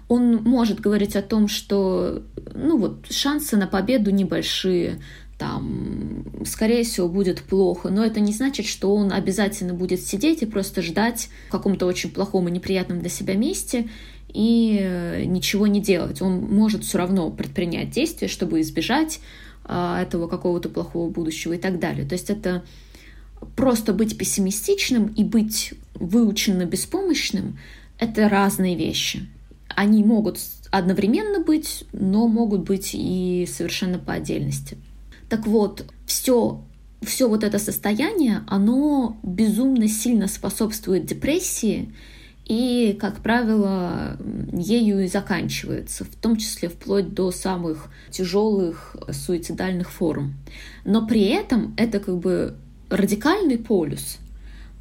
он 0.09 0.43
может 0.43 0.81
говорить 0.81 1.17
о 1.17 1.23
том, 1.23 1.49
что 1.49 2.23
ну 2.55 2.77
вот, 2.77 3.07
шансы 3.11 3.57
на 3.57 3.67
победу 3.67 4.11
небольшие, 4.11 5.01
там, 5.39 6.25
скорее 6.45 6.85
всего, 6.85 7.09
будет 7.09 7.43
плохо, 7.43 7.89
но 7.89 8.05
это 8.05 8.21
не 8.21 8.33
значит, 8.33 8.67
что 8.67 8.95
он 8.95 9.13
обязательно 9.13 9.75
будет 9.75 10.01
сидеть 10.01 10.43
и 10.43 10.47
просто 10.47 10.83
ждать 10.83 11.29
в 11.49 11.51
каком-то 11.51 11.87
очень 11.87 12.11
плохом 12.11 12.49
и 12.49 12.53
неприятном 12.53 13.01
для 13.01 13.09
себя 13.09 13.35
месте 13.35 13.89
и 14.35 14.79
э, 14.83 15.25
ничего 15.25 15.67
не 15.67 15.81
делать. 15.81 16.21
Он 16.21 16.41
может 16.41 16.85
все 16.85 16.99
равно 16.99 17.31
предпринять 17.31 17.91
действия, 17.91 18.29
чтобы 18.29 18.61
избежать 18.61 19.21
а, 19.65 20.03
этого 20.03 20.27
какого-то 20.27 20.69
плохого 20.69 21.09
будущего 21.09 21.55
и 21.55 21.59
так 21.59 21.79
далее. 21.79 22.07
То 22.07 22.15
есть 22.15 22.29
это 22.29 22.65
просто 23.57 23.95
быть 23.95 24.19
пессимистичным 24.19 25.07
и 25.07 25.25
быть 25.25 25.73
выученно 25.95 26.65
беспомощным— 26.65 27.59
это 27.99 28.29
разные 28.29 28.77
вещи. 28.77 29.29
Они 29.69 30.05
могут 30.05 30.39
одновременно 30.71 31.41
быть, 31.43 31.85
но 31.93 32.29
могут 32.29 32.63
быть 32.63 32.91
и 32.93 33.49
совершенно 33.51 33.99
по 33.99 34.15
отдельности. 34.15 34.77
Так 35.29 35.47
вот, 35.47 35.87
все, 36.07 36.63
все 37.03 37.29
вот 37.29 37.45
это 37.45 37.59
состояние, 37.59 38.43
оно 38.47 39.17
безумно 39.23 39.89
сильно 39.89 40.29
способствует 40.29 41.07
депрессии, 41.07 41.93
и, 42.47 42.97
как 43.01 43.23
правило, 43.23 44.19
ею 44.53 45.03
и 45.03 45.09
заканчивается, 45.09 46.05
в 46.05 46.15
том 46.17 46.37
числе 46.37 46.69
вплоть 46.69 47.15
до 47.15 47.31
самых 47.31 47.89
тяжелых 48.11 48.97
суицидальных 49.11 49.91
форм. 49.91 50.35
Но 50.85 51.07
при 51.07 51.23
этом 51.23 51.75
это 51.79 52.01
как 52.01 52.19
бы 52.19 52.57
радикальный 52.91 53.59
полюс. 53.59 54.19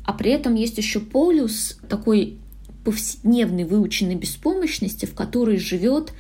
а 0.06 0.14
при 0.14 0.32
этом 0.32 0.56
есть 0.56 0.78
еще 0.78 1.00
полюс 1.00 1.80
такой 1.88 2.38
повседневной 2.84 3.64
выученной 3.64 4.16
беспомощности, 4.16 5.06
в 5.06 5.14
которой 5.14 5.58
живет 5.58 6.12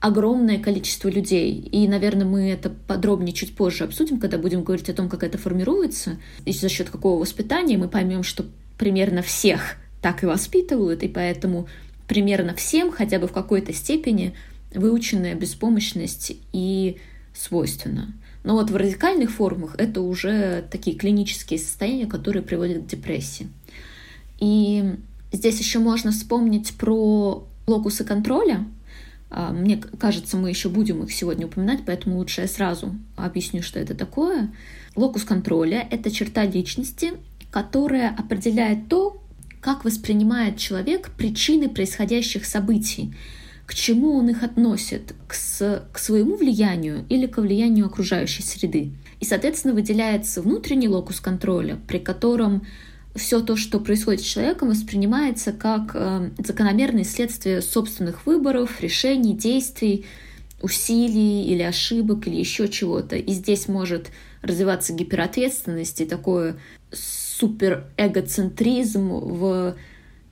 огромное 0.00 0.58
количество 0.58 1.08
людей. 1.08 1.54
И, 1.54 1.88
наверное, 1.88 2.26
мы 2.26 2.50
это 2.50 2.70
подробнее 2.70 3.32
чуть 3.32 3.56
позже 3.56 3.84
обсудим, 3.84 4.18
когда 4.18 4.38
будем 4.38 4.62
говорить 4.62 4.90
о 4.90 4.94
том, 4.94 5.08
как 5.08 5.22
это 5.22 5.38
формируется, 5.38 6.18
и 6.44 6.52
за 6.52 6.68
счет 6.68 6.90
какого 6.90 7.20
воспитания 7.20 7.78
мы 7.78 7.88
поймем, 7.88 8.22
что 8.22 8.44
примерно 8.78 9.22
всех 9.22 9.76
так 10.00 10.22
и 10.22 10.26
воспитывают, 10.26 11.02
и 11.02 11.08
поэтому 11.08 11.68
примерно 12.06 12.54
всем 12.54 12.90
хотя 12.90 13.18
бы 13.18 13.28
в 13.28 13.32
какой-то 13.32 13.72
степени 13.72 14.34
выученная 14.74 15.34
беспомощность 15.34 16.32
и 16.52 16.98
свойственна. 17.34 18.12
Но 18.42 18.54
вот 18.54 18.70
в 18.70 18.76
радикальных 18.76 19.30
формах 19.30 19.74
это 19.78 20.00
уже 20.00 20.64
такие 20.70 20.96
клинические 20.96 21.58
состояния, 21.58 22.06
которые 22.06 22.42
приводят 22.42 22.84
к 22.84 22.86
депрессии. 22.86 23.48
И 24.38 24.94
здесь 25.32 25.58
еще 25.58 25.78
можно 25.78 26.10
вспомнить 26.10 26.74
про 26.74 27.46
локусы 27.66 28.04
контроля. 28.04 28.66
А, 29.28 29.52
мне 29.52 29.76
кажется, 29.76 30.36
мы 30.36 30.48
еще 30.48 30.68
будем 30.68 31.02
их 31.02 31.12
сегодня 31.12 31.46
упоминать, 31.46 31.80
поэтому 31.84 32.16
лучше 32.16 32.42
я 32.42 32.48
сразу 32.48 32.94
объясню, 33.16 33.62
что 33.62 33.78
это 33.78 33.94
такое. 33.94 34.50
Локус 34.96 35.24
контроля— 35.24 35.86
это 35.90 36.10
черта 36.10 36.44
личности, 36.44 37.12
которая 37.50 38.14
определяет 38.16 38.88
то, 38.88 39.22
как 39.60 39.84
воспринимает 39.84 40.56
человек 40.56 41.10
причины 41.16 41.68
происходящих 41.68 42.44
событий, 42.44 43.14
к 43.66 43.74
чему 43.74 44.16
он 44.16 44.30
их 44.30 44.42
относит, 44.42 45.14
к, 45.28 45.34
с, 45.34 45.84
к 45.92 45.98
своему 45.98 46.36
влиянию 46.36 47.04
или 47.08 47.26
к 47.26 47.38
влиянию 47.38 47.86
окружающей 47.86 48.42
среды. 48.42 48.90
И, 49.20 49.24
соответственно, 49.24 49.74
выделяется 49.74 50.42
внутренний 50.42 50.88
локус 50.88 51.20
контроля, 51.20 51.78
при 51.86 51.98
котором 51.98 52.66
все 53.14 53.40
то, 53.40 53.56
что 53.56 53.80
происходит 53.80 54.22
с 54.22 54.24
человеком, 54.24 54.70
воспринимается 54.70 55.52
как 55.52 55.92
э, 55.94 56.30
закономерное 56.38 57.04
следствие 57.04 57.60
собственных 57.60 58.26
выборов, 58.26 58.80
решений, 58.80 59.34
действий, 59.34 60.06
усилий 60.62 61.44
или 61.44 61.62
ошибок 61.62 62.26
или 62.26 62.36
еще 62.36 62.68
чего-то. 62.68 63.16
И 63.16 63.32
здесь 63.32 63.68
может 63.68 64.10
развиваться 64.42 64.92
гиперответственность 64.92 66.00
и 66.00 66.06
такое 66.06 66.56
суперэгоцентризм 67.40 69.08
в 69.08 69.76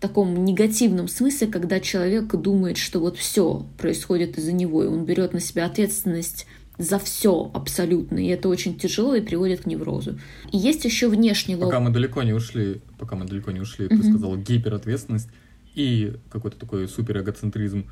таком 0.01 0.45
негативном 0.45 1.09
смысле, 1.09 1.49
когда 1.49 1.81
человек 1.81 2.27
думает, 2.35 2.77
что 2.77 3.01
вот 3.01 3.17
все 3.17 3.67
происходит 3.79 4.39
из-за 4.39 4.53
него, 4.53 4.85
и 4.85 4.87
он 4.87 5.05
берет 5.05 5.33
на 5.33 5.41
себя 5.41 5.67
ответственность 5.67 6.47
за 6.77 7.01
все 7.01 7.51
абсолютно, 7.55 8.19
и 8.19 8.29
это 8.29 8.49
очень 8.49 8.79
тяжело 8.79 9.15
и 9.15 9.21
приводит 9.21 9.63
к 9.63 9.67
неврозу. 9.67 10.21
И 10.53 10.59
есть 10.59 10.85
еще 10.85 11.09
внешний 11.09 11.57
лоб. 11.57 11.65
Пока 11.65 11.81
мы 11.81 11.91
далеко 11.91 12.23
не 12.23 12.33
ушли, 12.33 12.81
пока 12.99 13.17
мы 13.17 13.27
далеко 13.27 13.51
не 13.51 13.61
ушли, 13.61 13.87
mm-hmm. 13.87 13.97
ты 13.97 14.03
сказала 14.05 14.37
гиперответственность 14.37 15.29
и 15.75 16.15
какой-то 16.31 16.57
такой 16.57 16.87
суперэгоцентризм. 16.87 17.87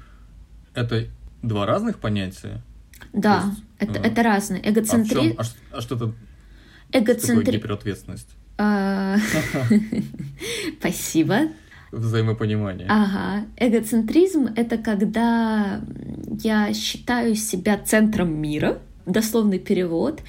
Это 0.74 1.06
два 1.42 1.66
разных 1.66 1.98
понятия? 1.98 2.62
Да, 3.12 3.46
есть, 3.50 3.64
это, 3.78 3.98
э, 3.98 4.02
это 4.10 4.22
разные. 4.22 4.70
Эгоцентризм... 4.70 5.34
А, 5.36 5.44
чем, 5.44 5.54
а, 5.72 5.78
а 5.78 5.80
что 5.80 5.96
это 5.96 6.14
Эгоцентри... 6.92 7.56
гиперответственность? 7.56 8.28
А, 8.58 9.16
спасибо. 10.80 11.48
Взаимопонимание. 11.92 12.86
Ага. 12.88 13.46
Эгоцентризм— 13.56 14.48
это 14.56 14.76
когда 14.78 15.80
я 16.42 16.72
считаю 16.74 17.34
себя 17.34 17.78
центром 17.78 18.34
мира, 18.34 18.78
дословный 19.06 19.58
перевод, 19.58 20.20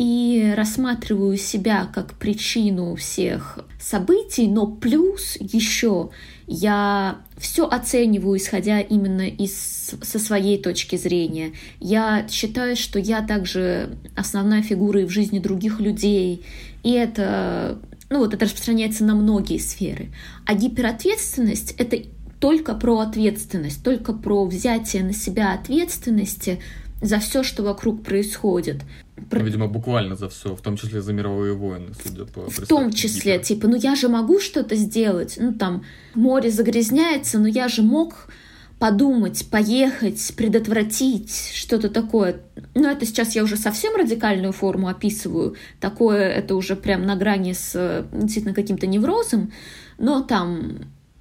и 0.00 0.54
рассматриваю 0.56 1.36
себя 1.36 1.86
как 1.92 2.14
причину 2.14 2.94
всех 2.96 3.58
событий, 3.78 4.48
но 4.48 4.66
плюс 4.66 5.36
еще 5.38 6.08
я 6.46 7.18
все 7.36 7.68
оцениваю, 7.68 8.38
исходя 8.38 8.80
именно 8.80 9.28
из, 9.28 9.94
со 10.02 10.18
своей 10.18 10.56
точки 10.56 10.96
зрения. 10.96 11.52
Я 11.80 12.26
считаю, 12.30 12.76
что 12.76 12.98
я 12.98 13.20
также 13.20 13.90
основная 14.16 14.62
фигура 14.62 15.02
и 15.02 15.04
в 15.04 15.10
жизни 15.10 15.38
других 15.38 15.80
людей, 15.80 16.46
и 16.82 16.92
это, 16.92 17.78
ну 18.08 18.18
вот 18.18 18.34
это 18.34 18.44
распространяется 18.44 19.04
на 19.04 19.14
многие 19.14 19.58
сферы. 19.58 20.08
А 20.46 20.54
гиперответственность— 20.54 21.74
это 21.78 21.98
только 22.38 22.74
про 22.74 23.00
ответственность, 23.00 23.84
только 23.84 24.12
про 24.12 24.46
взятие 24.46 25.04
на 25.04 25.12
себя 25.12 25.52
ответственности 25.52 26.60
за 27.02 27.18
все, 27.18 27.42
что 27.42 27.62
вокруг 27.62 28.02
происходит. 28.02 28.82
Про... 29.28 29.40
Видимо, 29.40 29.68
буквально 29.68 30.16
за 30.16 30.28
все, 30.28 30.54
в 30.54 30.60
том 30.60 30.76
числе 30.76 31.02
за 31.02 31.12
мировые 31.12 31.54
войны, 31.54 31.92
судя 32.02 32.24
по 32.24 32.50
В 32.50 32.66
том 32.66 32.92
числе, 32.92 33.34
гипер. 33.34 33.46
типа, 33.46 33.68
ну 33.68 33.76
я 33.76 33.94
же 33.94 34.08
могу 34.08 34.40
что-то 34.40 34.76
сделать, 34.76 35.36
ну 35.38 35.52
там 35.52 35.84
море 36.14 36.50
загрязняется, 36.50 37.38
но 37.38 37.46
я 37.46 37.68
же 37.68 37.82
мог 37.82 38.28
подумать, 38.80 39.46
поехать, 39.50 40.32
предотвратить, 40.36 41.52
что-то 41.54 41.90
такое. 41.90 42.40
Но 42.74 42.90
это 42.90 43.04
сейчас 43.04 43.36
я 43.36 43.44
уже 43.44 43.58
совсем 43.58 43.94
радикальную 43.94 44.52
форму 44.52 44.88
описываю. 44.88 45.54
Такое 45.80 46.28
это 46.30 46.56
уже 46.56 46.76
прям 46.76 47.04
на 47.04 47.14
грани 47.14 47.52
с 47.52 48.06
действительно 48.10 48.54
каким-то 48.54 48.86
неврозом. 48.86 49.52
Но 49.98 50.22
там 50.22 50.78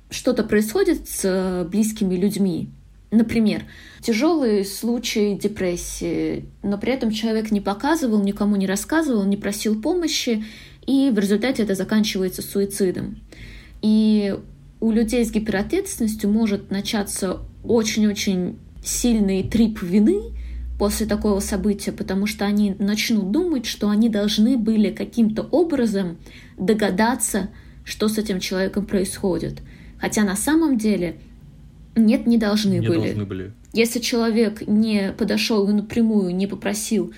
что-то 0.10 0.44
происходит 0.44 1.10
с 1.10 1.68
близкими 1.70 2.16
людьми. 2.16 2.70
Например, 3.12 3.64
тяжелый 4.00 4.64
случай 4.64 5.36
депрессии, 5.36 6.46
но 6.64 6.78
при 6.78 6.94
этом 6.94 7.12
человек 7.12 7.52
не 7.52 7.60
показывал, 7.60 8.24
никому 8.24 8.56
не 8.56 8.68
рассказывал, 8.68 9.26
не 9.26 9.36
просил 9.36 9.82
помощи, 9.82 10.46
и 10.86 11.10
в 11.12 11.20
результате 11.20 11.64
это 11.64 11.76
заканчивается 11.76 12.42
суицидом. 12.42 13.20
И 13.82 14.34
у 14.80 14.92
людей 14.92 15.26
с 15.26 15.32
гиперответственностью 15.32 16.30
может 16.30 16.72
начаться 16.72 17.42
очень-очень 17.64 18.58
сильный 18.84 19.44
трип 19.44 19.82
вины 19.82 20.22
после 20.78 21.06
такого 21.06 21.40
события, 21.42 21.92
потому 21.92 22.26
что 22.26 22.46
они 22.46 22.76
начнут 22.80 23.32
думать, 23.32 23.66
что 23.66 23.90
они 23.90 24.10
должны 24.10 24.58
были 24.58 24.92
каким-то 24.92 25.44
образом 25.44 26.18
догадаться, 26.58 27.50
что 27.84 28.08
с 28.08 28.18
этим 28.18 28.40
человеком 28.40 28.86
происходит. 28.86 29.62
Хотя 30.00 30.24
на 30.24 30.36
самом 30.36 30.78
деле 30.78 31.18
нет, 31.96 32.28
не 32.28 32.38
должны 32.38 32.76
не 32.76 32.88
были. 32.88 33.00
Должны 33.00 33.26
были. 33.26 33.52
Если 33.74 34.00
человек 34.00 34.66
не 34.68 35.14
подошел 35.18 35.68
и 35.70 35.74
напрямую 35.74 36.36
не 36.36 36.48
попросил 36.48 37.14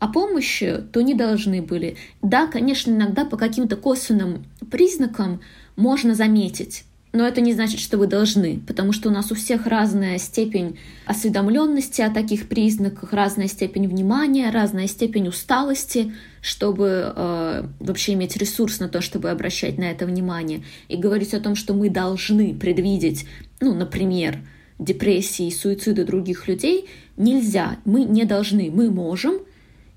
о 0.00 0.08
помощи, 0.08 0.78
то 0.92 1.00
не 1.00 1.14
должны 1.14 1.62
были. 1.62 1.96
Да, 2.20 2.46
конечно, 2.46 2.90
иногда 2.90 3.24
по 3.24 3.36
каким-то 3.36 3.76
косвенным 3.76 4.44
признакам 4.70 5.40
можно 5.76 6.14
заметить, 6.14 6.84
но 7.14 7.24
это 7.26 7.40
не 7.40 7.54
значит, 7.54 7.78
что 7.78 7.96
вы 7.96 8.08
должны, 8.08 8.60
потому 8.66 8.92
что 8.92 9.08
у 9.08 9.12
нас 9.12 9.30
у 9.30 9.36
всех 9.36 9.66
разная 9.66 10.18
степень 10.18 10.78
осведомленности 11.06 12.02
о 12.02 12.10
таких 12.10 12.48
признаках, 12.48 13.12
разная 13.12 13.46
степень 13.46 13.86
внимания, 13.86 14.50
разная 14.50 14.88
степень 14.88 15.28
усталости, 15.28 16.12
чтобы 16.42 17.14
э, 17.14 17.68
вообще 17.78 18.14
иметь 18.14 18.36
ресурс 18.36 18.80
на 18.80 18.88
то, 18.88 19.00
чтобы 19.00 19.30
обращать 19.30 19.78
на 19.78 19.84
это 19.84 20.06
внимание. 20.06 20.64
И 20.88 20.96
говорить 20.96 21.34
о 21.34 21.40
том, 21.40 21.54
что 21.54 21.72
мы 21.72 21.88
должны 21.88 22.52
предвидеть, 22.52 23.26
ну, 23.60 23.74
например, 23.74 24.40
депрессии 24.80 25.50
суициды 25.50 26.04
других 26.04 26.48
людей, 26.48 26.88
нельзя. 27.16 27.76
Мы 27.84 28.02
не 28.02 28.24
должны, 28.24 28.72
мы 28.72 28.90
можем, 28.90 29.38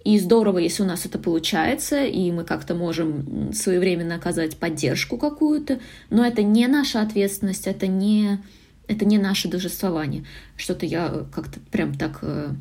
и 0.03 0.19
здорово, 0.19 0.59
если 0.59 0.83
у 0.83 0.85
нас 0.85 1.05
это 1.05 1.19
получается, 1.19 2.05
и 2.05 2.31
мы 2.31 2.43
как-то 2.43 2.75
можем 2.75 3.51
своевременно 3.53 4.15
оказать 4.15 4.57
поддержку 4.57 5.17
какую-то, 5.17 5.79
но 6.09 6.25
это 6.25 6.43
не 6.43 6.67
наша 6.67 7.01
ответственность, 7.01 7.67
это 7.67 7.87
не, 7.87 8.39
это 8.87 9.05
не 9.05 9.17
наше 9.17 9.49
должествование. 9.49 10.23
Что-то 10.55 10.85
я 10.85 11.25
как-то 11.33 11.59
прям 11.71 11.93
так 11.93 12.19
э, 12.21 12.53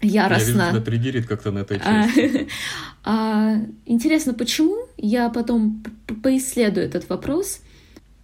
яростно... 0.00 0.52
Я 0.52 0.70
вижу, 0.70 0.70
тебя 0.70 0.80
триггерит 0.80 1.26
как-то 1.26 1.50
на 1.50 1.60
этой 1.60 1.78
части. 1.78 2.48
А, 3.02 3.56
интересно, 3.86 4.34
почему? 4.34 4.76
Я 4.98 5.30
потом 5.30 5.82
поисследую 6.22 6.84
этот 6.84 7.08
вопрос. 7.08 7.60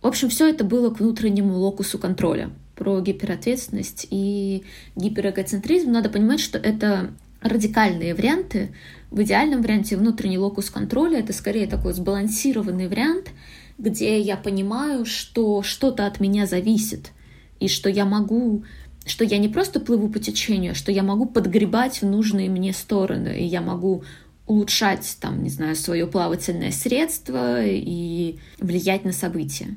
В 0.02 0.06
общем, 0.06 0.28
все 0.28 0.48
это 0.50 0.64
было 0.64 0.90
к 0.90 1.00
внутреннему 1.00 1.54
локусу 1.54 1.98
контроля 1.98 2.50
про 2.74 3.00
гиперответственность 3.00 4.06
и 4.10 4.64
гиперэгоцентризм. 4.94 5.90
Надо 5.90 6.10
понимать, 6.10 6.40
что 6.40 6.58
это 6.58 7.10
радикальные 7.40 8.14
варианты. 8.14 8.70
В 9.10 9.22
идеальном 9.22 9.62
варианте 9.62 9.96
внутренний 9.96 10.38
локус 10.38 10.70
контроля— 10.70 11.18
это 11.20 11.32
скорее 11.32 11.66
такой 11.66 11.92
сбалансированный 11.92 12.88
вариант, 12.88 13.30
где 13.78 14.20
я 14.20 14.36
понимаю, 14.36 15.04
что 15.04 15.62
что-то 15.62 16.06
от 16.06 16.20
меня 16.20 16.46
зависит, 16.46 17.12
и 17.60 17.68
что 17.68 17.88
я 17.88 18.04
могу 18.04 18.64
что 19.06 19.24
я 19.24 19.38
не 19.38 19.48
просто 19.48 19.78
плыву 19.78 20.08
по 20.08 20.18
течению, 20.18 20.72
а 20.72 20.74
что 20.74 20.90
я 20.90 21.04
могу 21.04 21.26
подгребать 21.26 22.02
в 22.02 22.06
нужные 22.06 22.50
мне 22.50 22.72
стороны, 22.72 23.40
и 23.40 23.44
я 23.44 23.60
могу 23.60 24.02
улучшать, 24.46 25.16
там, 25.20 25.42
не 25.42 25.48
знаю, 25.48 25.76
свое 25.76 26.06
плавательное 26.06 26.72
средство 26.72 27.64
и 27.64 28.38
влиять 28.58 29.04
на 29.04 29.12
события. 29.12 29.76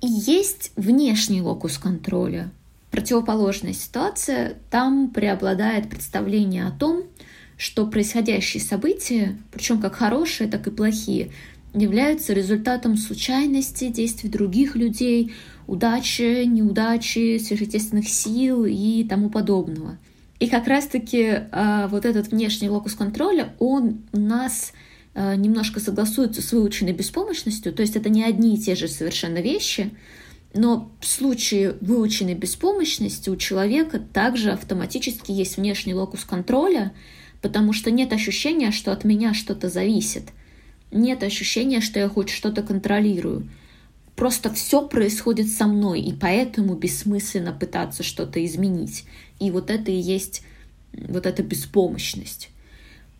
И 0.00 0.06
есть 0.06 0.72
внешний 0.76 1.42
локус 1.42 1.78
контроля, 1.78 2.50
противоположная 2.92 3.72
ситуация, 3.72 4.58
там 4.70 5.10
преобладает 5.10 5.88
представление 5.88 6.66
о 6.66 6.70
том, 6.70 7.04
что 7.56 7.86
происходящие 7.86 8.62
события, 8.62 9.38
причем 9.50 9.80
как 9.80 9.94
хорошие, 9.94 10.48
так 10.48 10.66
и 10.66 10.70
плохие, 10.70 11.30
являются 11.74 12.34
результатом 12.34 12.98
случайности, 12.98 13.88
действий 13.88 14.28
других 14.28 14.76
людей, 14.76 15.32
удачи, 15.66 16.44
неудачи, 16.44 17.38
сверхъестественных 17.38 18.08
сил 18.08 18.66
и 18.66 19.04
тому 19.08 19.30
подобного. 19.30 19.98
И 20.38 20.48
как 20.48 20.66
раз-таки 20.66 21.22
э, 21.22 21.86
вот 21.88 22.04
этот 22.04 22.30
внешний 22.30 22.68
локус 22.68 22.94
контроля, 22.94 23.54
он 23.58 24.02
нас 24.12 24.72
э, 25.14 25.34
немножко 25.36 25.80
согласуется 25.80 26.42
с 26.42 26.52
выученной 26.52 26.92
беспомощностью, 26.92 27.72
то 27.72 27.80
есть 27.80 27.96
это 27.96 28.10
не 28.10 28.22
одни 28.22 28.56
и 28.56 28.58
те 28.58 28.74
же 28.74 28.86
совершенно 28.86 29.38
вещи, 29.38 29.92
но 30.54 30.90
в 31.00 31.06
случае 31.06 31.76
выученной 31.80 32.34
беспомощности 32.34 33.30
у 33.30 33.36
человека 33.36 33.98
также 33.98 34.52
автоматически 34.52 35.32
есть 35.32 35.56
внешний 35.56 35.94
локус 35.94 36.24
контроля, 36.24 36.92
потому 37.40 37.72
что 37.72 37.90
нет 37.90 38.12
ощущения, 38.12 38.70
что 38.70 38.92
от 38.92 39.04
меня 39.04 39.32
что-то 39.34 39.68
зависит. 39.68 40.24
Нет 40.90 41.22
ощущения, 41.22 41.80
что 41.80 41.98
я 41.98 42.08
хоть 42.08 42.28
что-то 42.28 42.62
контролирую. 42.62 43.48
Просто 44.14 44.52
все 44.52 44.86
происходит 44.86 45.48
со 45.48 45.66
мной, 45.66 46.02
и 46.02 46.12
поэтому 46.12 46.74
бессмысленно 46.74 47.52
пытаться 47.52 48.02
что-то 48.02 48.44
изменить. 48.44 49.04
И 49.40 49.50
вот 49.50 49.70
это 49.70 49.90
и 49.90 49.96
есть 49.96 50.42
вот 50.92 51.24
эта 51.24 51.42
беспомощность. 51.42 52.50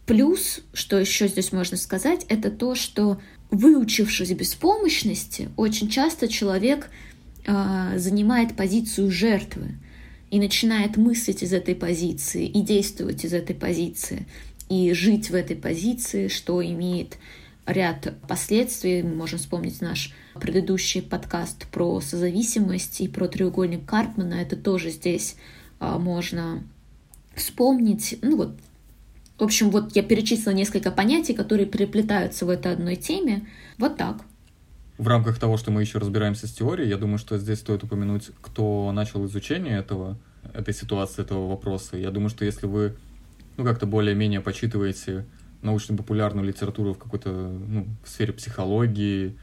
Плюс, 0.05 0.61
что 0.75 0.99
еще 0.99 1.29
здесь 1.29 1.51
можно 1.53 1.79
сказать, 1.79 2.27
это 2.29 2.51
то, 2.51 2.75
что 2.75 3.19
выучившись 3.51 4.33
беспомощности, 4.33 5.49
очень 5.57 5.89
часто 5.89 6.29
человек 6.29 6.91
э, 7.44 7.99
занимает 7.99 8.56
позицию 8.56 9.11
жертвы 9.11 9.76
и 10.30 10.38
начинает 10.38 10.96
мыслить 10.96 11.42
из 11.42 11.52
этой 11.52 11.75
позиции 11.75 12.46
и 12.46 12.62
действовать 12.62 13.25
из 13.25 13.32
этой 13.32 13.54
позиции 13.54 14.26
и 14.68 14.92
жить 14.92 15.30
в 15.30 15.34
этой 15.34 15.56
позиции, 15.56 16.28
что 16.28 16.64
имеет 16.64 17.18
ряд 17.66 18.14
последствий. 18.28 19.02
Мы 19.02 19.14
можем 19.14 19.38
вспомнить 19.38 19.80
наш 19.80 20.14
предыдущий 20.40 21.02
подкаст 21.02 21.66
про 21.66 22.00
созависимость 22.00 23.00
и 23.00 23.08
про 23.08 23.28
треугольник 23.28 23.84
Карпмана. 23.84 24.34
Это 24.34 24.56
тоже 24.56 24.90
здесь 24.90 25.37
а, 25.78 25.99
можно 25.99 26.62
вспомнить. 27.34 28.18
Ну 28.22 28.37
вот, 28.37 28.56
в 29.38 29.42
общем, 29.42 29.70
вот 29.70 29.94
я 29.94 30.02
перечислила 30.02 30.54
несколько 30.54 30.90
понятий, 30.90 31.34
которые 31.34 31.66
переплетаются 31.66 32.46
в 32.46 32.49
этой 32.49 32.72
одной 32.72 32.96
теме. 32.96 33.46
Вот 33.78 33.96
так. 33.96 34.25
В 35.02 35.09
рамках 35.09 35.40
того, 35.40 35.56
что 35.56 35.73
мы 35.73 35.80
еще 35.80 35.99
разбираемся 35.99 36.47
с 36.47 36.52
теорией, 36.52 36.88
я 36.88 36.97
думаю, 36.97 37.18
что 37.18 37.37
здесь 37.37 37.59
стоит 37.59 37.82
упомянуть, 37.82 38.30
кто 38.40 38.92
начал 38.92 39.26
изучение 39.26 39.76
этого, 39.76 40.16
этой 40.54 40.73
ситуации, 40.73 41.23
этого 41.23 41.49
вопроса. 41.49 41.97
Я 41.97 42.12
думаю, 42.12 42.28
что 42.28 42.44
если 42.44 42.66
вы 42.66 42.94
ну, 43.56 43.64
как-то 43.64 43.87
более-менее 43.87 44.40
почитываете 44.40 45.26
научно-популярную 45.61 46.47
литературу 46.47 46.94
в 46.94 46.99
какой-то 46.99 47.30
ну, 47.30 47.88
в 48.04 48.09
сфере 48.09 48.32
психологии, 48.32 49.37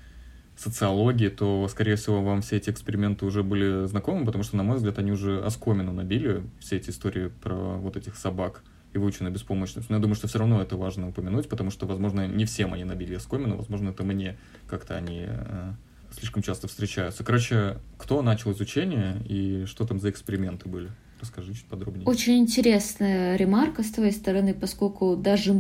социологии, 0.56 1.28
то, 1.28 1.68
скорее 1.68 1.98
всего, 1.98 2.24
вам 2.24 2.42
все 2.42 2.56
эти 2.56 2.70
эксперименты 2.70 3.26
уже 3.26 3.44
были 3.44 3.86
знакомы, 3.86 4.26
потому 4.26 4.46
что, 4.46 4.56
на 4.56 4.64
мой 4.64 4.78
взгляд, 4.78 4.98
они 4.98 5.12
уже 5.12 5.42
оскомину 5.42 5.92
набили, 5.92 6.42
все 6.62 6.78
эти 6.78 6.90
истории 6.90 7.32
про 7.44 7.76
вот 7.76 7.98
этих 7.98 8.16
собак 8.16 8.64
и 8.94 8.98
выученную 8.98 9.34
беспомощность. 9.34 9.90
Но 9.90 9.96
я 9.96 10.02
думаю, 10.02 10.16
что 10.16 10.28
все 10.28 10.40
равно 10.40 10.62
это 10.62 10.78
важно 10.78 11.10
упомянуть, 11.10 11.48
потому 11.48 11.72
что, 11.72 11.86
возможно, 11.86 12.28
не 12.28 12.46
всем 12.46 12.74
они 12.74 12.84
набили 12.84 13.16
оскомину, 13.16 13.56
возможно, 13.56 13.90
это 13.90 14.04
мне 14.04 14.38
как-то 14.68 14.96
они 14.96 15.26
э, 15.28 15.74
слишком 16.12 16.42
часто 16.42 16.68
встречаются. 16.68 17.24
Короче, 17.24 17.78
кто 17.98 18.22
начал 18.22 18.52
изучение 18.52 19.22
и 19.28 19.66
что 19.66 19.86
там 19.86 20.00
за 20.00 20.10
эксперименты 20.10 20.68
были? 20.70 20.90
Расскажи 21.22 21.54
чуть 21.54 21.66
подробнее. 21.66 22.06
Очень 22.06 22.40
интересная 22.40 23.36
ремарка 23.36 23.84
с 23.84 23.92
твоей 23.92 24.14
стороны, 24.14 24.54
поскольку 24.54 25.16
даже 25.18 25.54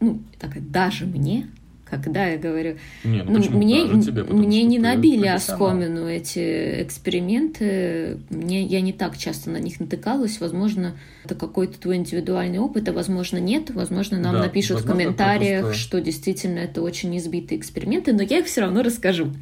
ну, 0.00 0.22
так, 0.38 0.70
даже 0.70 1.06
мне, 1.06 1.48
когда 1.88 2.26
я 2.26 2.36
говорю, 2.36 2.76
не, 3.04 3.22
ну, 3.22 3.38
ну, 3.38 3.58
мне, 3.58 4.02
тебе, 4.02 4.24
мне 4.24 4.64
не 4.64 4.78
набили 4.78 5.28
оскомину 5.28 6.08
эти 6.08 6.82
эксперименты, 6.82 8.18
мне, 8.28 8.62
я 8.62 8.80
не 8.80 8.92
так 8.92 9.16
часто 9.16 9.50
на 9.50 9.58
них 9.58 9.78
натыкалась, 9.78 10.40
возможно, 10.40 10.96
это 11.24 11.36
какой-то 11.36 11.78
твой 11.78 11.96
индивидуальный 11.96 12.58
опыт, 12.58 12.88
а 12.88 12.92
возможно 12.92 13.38
нет, 13.38 13.70
возможно, 13.70 14.18
нам 14.18 14.34
да, 14.34 14.42
напишут 14.42 14.78
возможно, 14.78 14.94
в 14.94 14.96
комментариях, 14.96 15.62
просто... 15.62 15.80
что 15.80 16.00
действительно 16.00 16.58
это 16.58 16.82
очень 16.82 17.16
избитые 17.18 17.60
эксперименты, 17.60 18.12
но 18.12 18.22
я 18.22 18.38
их 18.38 18.46
все 18.46 18.62
равно 18.62 18.82
расскажу, 18.82 19.32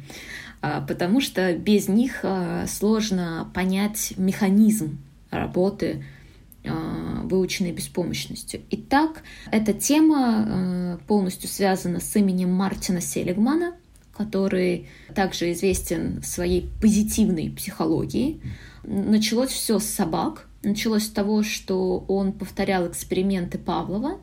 а, 0.61 0.81
потому 0.81 1.21
что 1.21 1.51
без 1.53 1.87
них 1.87 2.19
а, 2.21 2.67
сложно 2.67 3.49
понять 3.55 4.13
механизм 4.17 4.99
работы 5.31 6.03
выученной 7.23 7.71
беспомощностью. 7.71 8.61
Итак, 8.69 9.23
эта 9.51 9.73
тема 9.73 10.17
а, 10.17 10.97
полностью 11.07 11.49
связана 11.49 11.99
с 11.99 12.15
именем 12.15 12.51
Мартина 12.51 13.01
Селигмана, 13.01 13.75
который 14.15 14.87
также 15.13 15.51
известен 15.51 16.21
своей 16.23 16.69
позитивной 16.81 17.49
психологией. 17.49 18.41
Началось 18.83 19.51
все 19.51 19.79
с 19.79 19.85
собак. 19.85 20.47
Началось 20.63 21.05
с 21.05 21.09
того, 21.09 21.43
что 21.43 22.05
он 22.07 22.31
повторял 22.31 22.87
эксперименты 22.87 23.57
Павлова 23.57 24.19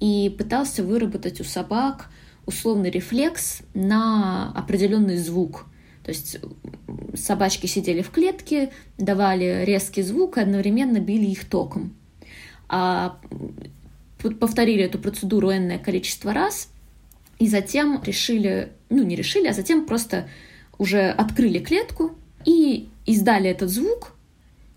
и 0.00 0.34
пытался 0.36 0.82
выработать 0.82 1.40
у 1.40 1.44
собак 1.44 2.08
условный 2.46 2.90
рефлекс 2.90 3.62
на 3.74 4.52
определенный 4.52 5.16
звук. 5.16 5.66
То 6.04 6.10
есть 6.10 6.38
собачки 7.14 7.66
сидели 7.66 8.02
в 8.02 8.10
клетке, 8.10 8.70
давали 8.98 9.64
резкий 9.64 10.02
звук 10.02 10.36
и 10.36 10.40
одновременно 10.40 11.00
били 11.00 11.26
их 11.26 11.44
током. 11.46 11.94
А 12.68 13.18
повторили 14.40 14.84
эту 14.84 14.98
процедуру 14.98 15.50
энное 15.50 15.78
количество 15.78 16.32
раз, 16.32 16.70
и 17.38 17.48
затем 17.48 18.00
решили, 18.04 18.72
ну 18.90 19.02
не 19.02 19.16
решили, 19.16 19.48
а 19.48 19.52
затем 19.52 19.86
просто 19.86 20.28
уже 20.78 21.08
открыли 21.10 21.58
клетку 21.58 22.12
и 22.44 22.88
издали 23.06 23.50
этот 23.50 23.70
звук, 23.70 24.14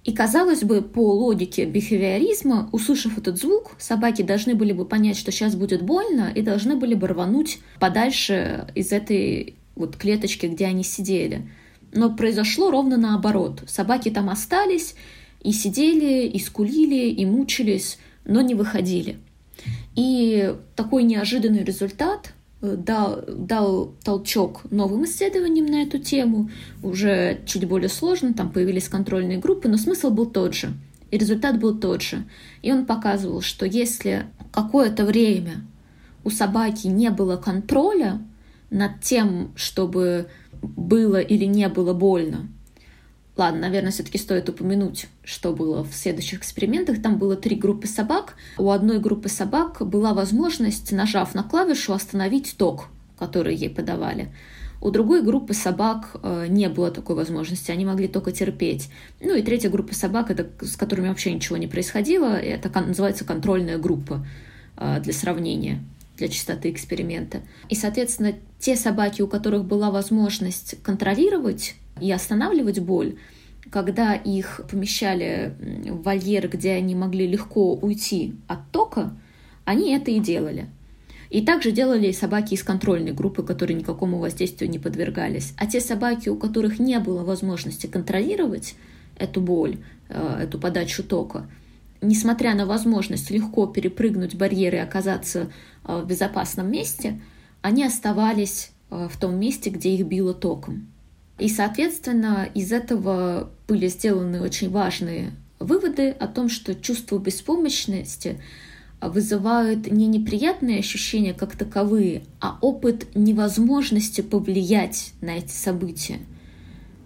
и, 0.08 0.14
казалось 0.14 0.64
бы, 0.64 0.82
по 0.82 1.12
логике 1.12 1.66
бихевиоризма, 1.66 2.70
услышав 2.72 3.18
этот 3.18 3.38
звук, 3.38 3.76
собаки 3.78 4.22
должны 4.22 4.56
были 4.56 4.72
бы 4.72 4.86
понять, 4.86 5.18
что 5.18 5.34
сейчас 5.34 5.54
будет 5.58 5.82
больно, 5.82 6.32
и 6.34 6.42
должны 6.42 6.78
были 6.78 6.94
бы 6.96 7.10
рвануть 7.10 7.60
подальше 7.78 8.68
из 8.74 8.94
этой 8.94 9.57
вот 9.78 9.96
клеточки, 9.98 10.46
где 10.48 10.66
они 10.66 10.84
сидели. 10.84 11.48
Но 11.94 12.14
произошло 12.14 12.72
ровно 12.72 12.98
наоборот. 12.98 13.64
Собаки 13.68 14.10
там 14.10 14.30
остались 14.30 14.96
и 15.42 15.52
сидели, 15.52 16.28
и 16.28 16.40
скулили, 16.40 17.10
и 17.10 17.26
мучились, 17.26 17.98
но 18.26 18.42
не 18.42 18.56
выходили. 18.56 19.18
И 19.96 20.56
такой 20.76 21.04
неожиданный 21.04 21.64
результат 21.64 22.34
э, 22.62 22.76
дал, 22.78 23.24
дал 23.28 23.94
толчок 24.04 24.62
новым 24.70 25.06
исследованиям 25.06 25.66
на 25.66 25.84
эту 25.84 25.98
тему, 26.00 26.50
уже 26.84 27.42
чуть 27.46 27.68
более 27.68 27.90
сложно, 27.90 28.34
там 28.34 28.52
появились 28.52 28.90
контрольные 28.90 29.40
группы, 29.40 29.68
но 29.68 29.78
смысл 29.78 30.12
был 30.12 30.28
тот 30.28 30.54
же, 30.54 30.74
и 31.10 31.18
результат 31.18 31.60
был 31.60 31.78
тот 31.78 32.02
же. 32.02 32.26
И 32.62 32.72
он 32.72 32.86
показывал, 32.86 33.42
что 33.42 33.66
если 33.66 34.28
какое-то 34.52 35.06
время 35.06 35.66
у 36.24 36.30
собаки 36.30 36.88
не 36.88 37.10
было 37.10 37.38
контроля 37.38 38.22
над 38.70 39.02
тем, 39.02 39.52
чтобы 39.56 40.28
было 40.62 41.20
или 41.20 41.46
не 41.46 41.70
было 41.70 41.94
больно. 41.94 42.48
Ладно, 43.38 43.62
наверное, 43.62 43.92
все-таки 43.92 44.18
стоит 44.18 44.50
упомянуть, 44.50 45.08
что 45.24 45.54
было 45.54 45.84
в 45.84 45.94
следующих 45.94 46.40
экспериментах. 46.40 47.02
Там 47.02 47.20
было 47.20 47.36
три 47.36 47.56
группы 47.56 47.86
собак. 47.86 48.34
У 48.58 48.72
одной 48.72 49.00
группы 49.00 49.30
собак 49.30 49.88
была 49.88 50.16
возможность, 50.16 50.92
нажав 50.92 51.36
на 51.36 51.44
клавишу, 51.44 51.94
остановить 51.94 52.56
ток, 52.58 52.88
который 53.18 53.56
ей 53.56 53.70
подавали. 53.70 54.34
У 54.82 54.90
другой 54.90 55.22
группы 55.22 55.54
собак 55.54 56.16
э, 56.22 56.48
не 56.50 56.68
было 56.70 56.92
такой 56.92 57.16
возможности, 57.16 57.72
они 57.72 57.86
могли 57.86 58.08
только 58.08 58.32
терпеть. 58.32 58.90
Ну 59.20 59.36
и 59.36 59.42
третья 59.42 59.70
группа 59.70 59.94
собак, 59.94 60.32
это, 60.32 60.48
с 60.66 60.76
которыми 60.76 61.10
вообще 61.10 61.34
ничего 61.34 61.58
не 61.58 61.68
происходило, 61.68 62.36
это 62.36 62.70
называется 62.82 63.26
контрольная 63.26 63.78
группа 63.78 64.26
э, 64.78 65.00
для 65.02 65.14
сравнения 65.14 65.84
для 66.18 66.28
чистоты 66.28 66.72
эксперимента. 66.72 67.42
И, 67.70 67.76
соответственно, 67.76 68.34
те 68.60 68.76
собаки, 68.76 69.22
у 69.22 69.28
которых 69.28 69.66
была 69.66 69.92
возможность 69.92 70.82
контролировать 70.84 71.76
и 72.02 72.12
останавливать 72.12 72.80
боль, 72.80 73.18
когда 73.72 74.14
их 74.14 74.62
помещали 74.70 75.54
в 75.90 76.02
вольер, 76.04 76.48
где 76.50 76.72
они 76.72 76.96
могли 76.96 77.28
легко 77.28 77.74
уйти 77.74 78.36
от 78.48 78.72
тока, 78.72 79.16
они 79.66 79.94
это 79.94 80.12
и 80.12 80.20
делали. 80.20 80.68
И 81.30 81.42
также 81.42 81.72
делали 81.72 82.12
собаки 82.12 82.54
из 82.54 82.64
контрольной 82.64 83.12
группы, 83.12 83.44
которые 83.44 83.78
никакому 83.78 84.18
воздействию 84.18 84.70
не 84.70 84.80
подвергались. 84.80 85.54
А 85.58 85.68
те 85.68 85.82
собаки, 85.82 86.30
у 86.30 86.38
которых 86.38 86.80
не 86.80 87.00
было 87.00 87.24
возможности 87.24 87.88
контролировать 87.88 88.76
эту 89.18 89.42
боль, 89.42 89.78
э, 90.08 90.40
эту 90.44 90.58
подачу 90.58 91.04
тока, 91.04 91.50
несмотря 92.02 92.56
на 92.56 92.66
возможность 92.66 93.30
легко 93.32 93.68
перепрыгнуть 93.68 94.36
барьеры 94.36 94.78
и 94.78 94.82
оказаться 94.82 95.52
э, 95.84 96.02
в 96.02 96.08
безопасном 96.08 96.72
месте, 96.72 97.22
они 97.62 97.84
оставались 97.84 98.72
э, 98.90 99.08
в 99.12 99.18
том 99.18 99.40
месте, 99.40 99.70
где 99.70 99.96
их 99.96 100.06
било 100.06 100.34
током. 100.34 100.88
И, 101.40 101.50
соответственно, 101.50 102.50
из 102.54 102.72
этого 102.72 103.52
были 103.68 103.88
сделаны 103.88 104.42
очень 104.42 104.70
важные 104.70 105.32
выводы 105.60 106.10
о 106.12 106.28
том, 106.28 106.50
что 106.50 106.76
чувство 106.76 107.18
беспомощности 107.18 108.42
вызывают 109.02 109.92
не 109.92 110.08
неприятные 110.08 110.80
ощущения 110.80 111.34
как 111.34 111.56
таковые, 111.56 112.24
а 112.40 112.58
опыт 112.62 113.16
невозможности 113.16 114.22
повлиять 114.22 115.14
на 115.22 115.38
эти 115.38 115.52
события. 115.52 116.20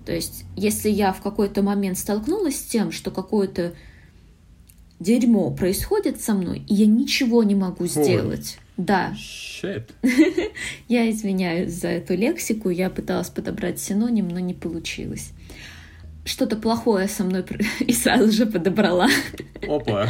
То 0.06 0.14
есть, 0.14 0.46
если 0.56 0.90
я 0.90 1.12
в 1.12 1.22
какой-то 1.22 1.62
момент 1.62 1.98
столкнулась 1.98 2.58
с 2.58 2.64
тем, 2.64 2.92
что 2.92 3.12
какое-то 3.12 3.74
дерьмо 5.02 5.52
происходит 5.52 6.22
со 6.22 6.34
мной, 6.34 6.64
и 6.68 6.76
я 6.76 6.86
ничего 6.86 7.44
не 7.44 7.56
могу 7.56 7.88
сделать. 7.88 8.58
Да. 8.78 9.14
Shit. 9.16 9.90
Я 10.88 11.10
извиняюсь 11.10 11.74
за 11.74 11.90
эту 11.90 12.16
лексику, 12.16 12.70
я 12.70 12.90
пыталась 12.90 13.30
подобрать 13.30 13.80
синоним, 13.80 14.28
но 14.28 14.40
не 14.40 14.54
получилось. 14.54 15.34
Что-то 16.24 16.56
плохое 16.56 17.08
со 17.08 17.24
мной 17.24 17.44
и 17.80 17.94
сразу 17.94 18.32
же 18.32 18.46
подобрала. 18.46 19.08
Опа. 19.68 20.08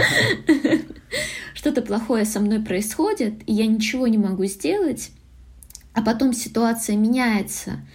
Что-то 1.53 1.81
плохое 1.81 2.25
со 2.25 2.39
мной 2.39 2.61
происходит, 2.61 3.33
и 3.45 3.53
я 3.53 3.65
ничего 3.65 4.07
не 4.07 4.17
могу 4.17 4.45
сделать, 4.45 5.11
а 5.93 6.01
потом 6.01 6.33
ситуация 6.33 6.95
меняется, 6.95 7.85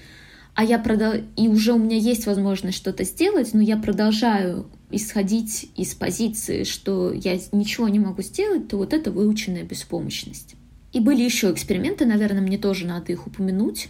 а 0.57 0.65
я 0.65 0.79
продал... 0.79 1.13
и 1.37 1.49
уже 1.49 1.75
у 1.75 1.79
меня 1.79 1.99
есть 1.99 2.27
возможность 2.27 2.79
что-то 2.79 3.05
сделать, 3.05 3.53
но 3.53 3.61
я 3.61 3.77
продолжаю 3.77 4.67
исходить 4.91 5.71
из 5.77 5.95
позиции, 5.95 6.65
что 6.65 7.13
я 7.13 7.39
ничего 7.53 7.89
не 7.89 7.99
могу 7.99 8.23
сделать, 8.23 8.67
то 8.67 8.79
вот 8.79 8.95
это 8.95 9.11
выученная 9.11 9.65
беспомощность. 9.65 10.55
И 10.95 11.01
были 11.01 11.23
еще 11.23 11.53
эксперименты, 11.53 12.07
наверное, 12.07 12.41
мне 12.41 12.57
тоже 12.57 12.87
надо 12.87 13.13
их 13.13 13.27
упомянуть. 13.27 13.89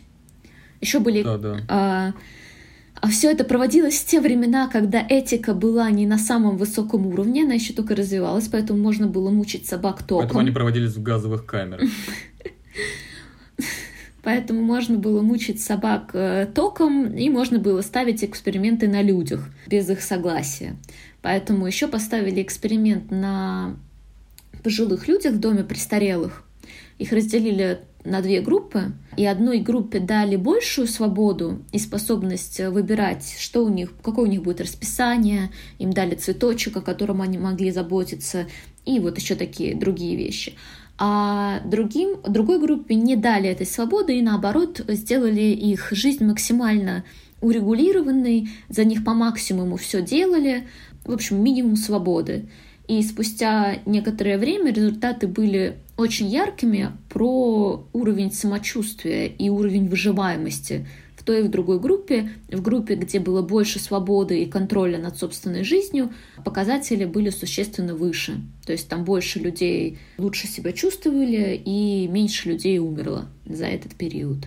Еще 0.80 0.98
были... 0.98 1.22
Да, 1.22 1.38
да. 1.38 1.60
а, 1.68 2.12
а 3.00 3.08
все 3.08 3.30
это 3.30 3.44
проводилось 3.44 4.00
в 4.00 4.04
те 4.04 4.20
времена, 4.20 4.66
когда 4.66 5.06
этика 5.08 5.54
была 5.54 5.88
не 5.92 6.04
на 6.04 6.18
самом 6.18 6.56
высоком 6.56 7.06
уровне, 7.06 7.44
она 7.44 7.54
еще 7.54 7.74
только 7.74 7.94
развивалась, 7.94 8.48
поэтому 8.48 8.82
можно 8.82 9.06
было 9.06 9.30
мучить 9.30 9.66
собак 9.68 10.02
током. 10.02 10.24
Поэтому 10.24 10.40
они 10.40 10.50
проводились 10.50 10.96
в 10.96 11.02
газовых 11.02 11.46
камерах. 11.46 11.88
Поэтому 14.26 14.60
можно 14.60 14.98
было 14.98 15.22
мучить 15.22 15.62
собак 15.62 16.10
э, 16.12 16.48
током, 16.52 17.14
и 17.14 17.30
можно 17.30 17.60
было 17.60 17.80
ставить 17.80 18.24
эксперименты 18.24 18.88
на 18.88 19.00
людях 19.00 19.48
без 19.68 19.88
их 19.88 20.02
согласия. 20.02 20.74
Поэтому 21.22 21.64
еще 21.64 21.86
поставили 21.86 22.42
эксперимент 22.42 23.12
на 23.12 23.76
пожилых 24.64 25.06
людях 25.06 25.34
в 25.34 25.38
доме 25.38 25.62
престарелых. 25.62 26.42
Их 26.98 27.12
разделили 27.12 27.78
на 28.02 28.20
две 28.20 28.40
группы, 28.40 28.94
и 29.16 29.24
одной 29.24 29.60
группе 29.60 30.00
дали 30.00 30.34
большую 30.34 30.88
свободу 30.88 31.62
и 31.70 31.78
способность 31.78 32.58
выбирать, 32.58 33.36
что 33.38 33.64
у 33.64 33.68
них, 33.68 33.92
какое 34.02 34.24
у 34.24 34.28
них 34.28 34.42
будет 34.42 34.60
расписание, 34.60 35.52
им 35.78 35.92
дали 35.92 36.16
цветочек, 36.16 36.76
о 36.78 36.80
котором 36.80 37.22
они 37.22 37.38
могли 37.38 37.70
заботиться, 37.70 38.46
и 38.84 38.98
вот 38.98 39.18
еще 39.18 39.36
такие 39.36 39.76
другие 39.76 40.16
вещи 40.16 40.54
а 40.98 41.60
другим, 41.60 42.18
другой 42.26 42.58
группе 42.58 42.94
не 42.94 43.16
дали 43.16 43.48
этой 43.48 43.66
свободы 43.66 44.18
и 44.18 44.22
наоборот 44.22 44.80
сделали 44.88 45.42
их 45.42 45.88
жизнь 45.90 46.24
максимально 46.24 47.04
урегулированной, 47.40 48.48
за 48.68 48.84
них 48.84 49.04
по 49.04 49.12
максимуму 49.12 49.76
все 49.76 50.00
делали, 50.00 50.66
в 51.04 51.12
общем, 51.12 51.42
минимум 51.42 51.76
свободы. 51.76 52.48
И 52.88 53.02
спустя 53.02 53.78
некоторое 53.84 54.38
время 54.38 54.72
результаты 54.72 55.26
были 55.26 55.76
очень 55.96 56.28
яркими 56.28 56.92
про 57.08 57.84
уровень 57.92 58.32
самочувствия 58.32 59.26
и 59.26 59.48
уровень 59.48 59.88
выживаемости 59.88 60.86
той 61.26 61.40
и 61.40 61.42
в 61.42 61.50
другой 61.50 61.78
группе. 61.78 62.30
В 62.48 62.62
группе, 62.62 62.94
где 62.94 63.20
было 63.20 63.42
больше 63.42 63.78
свободы 63.78 64.42
и 64.42 64.46
контроля 64.46 64.98
над 64.98 65.18
собственной 65.18 65.64
жизнью, 65.64 66.10
показатели 66.44 67.04
были 67.04 67.30
существенно 67.30 67.94
выше. 67.94 68.40
То 68.64 68.72
есть 68.72 68.88
там 68.88 69.04
больше 69.04 69.40
людей 69.40 69.98
лучше 70.16 70.46
себя 70.46 70.72
чувствовали 70.72 71.60
и 71.62 72.08
меньше 72.08 72.48
людей 72.48 72.78
умерло 72.78 73.26
за 73.44 73.66
этот 73.66 73.94
период. 73.96 74.46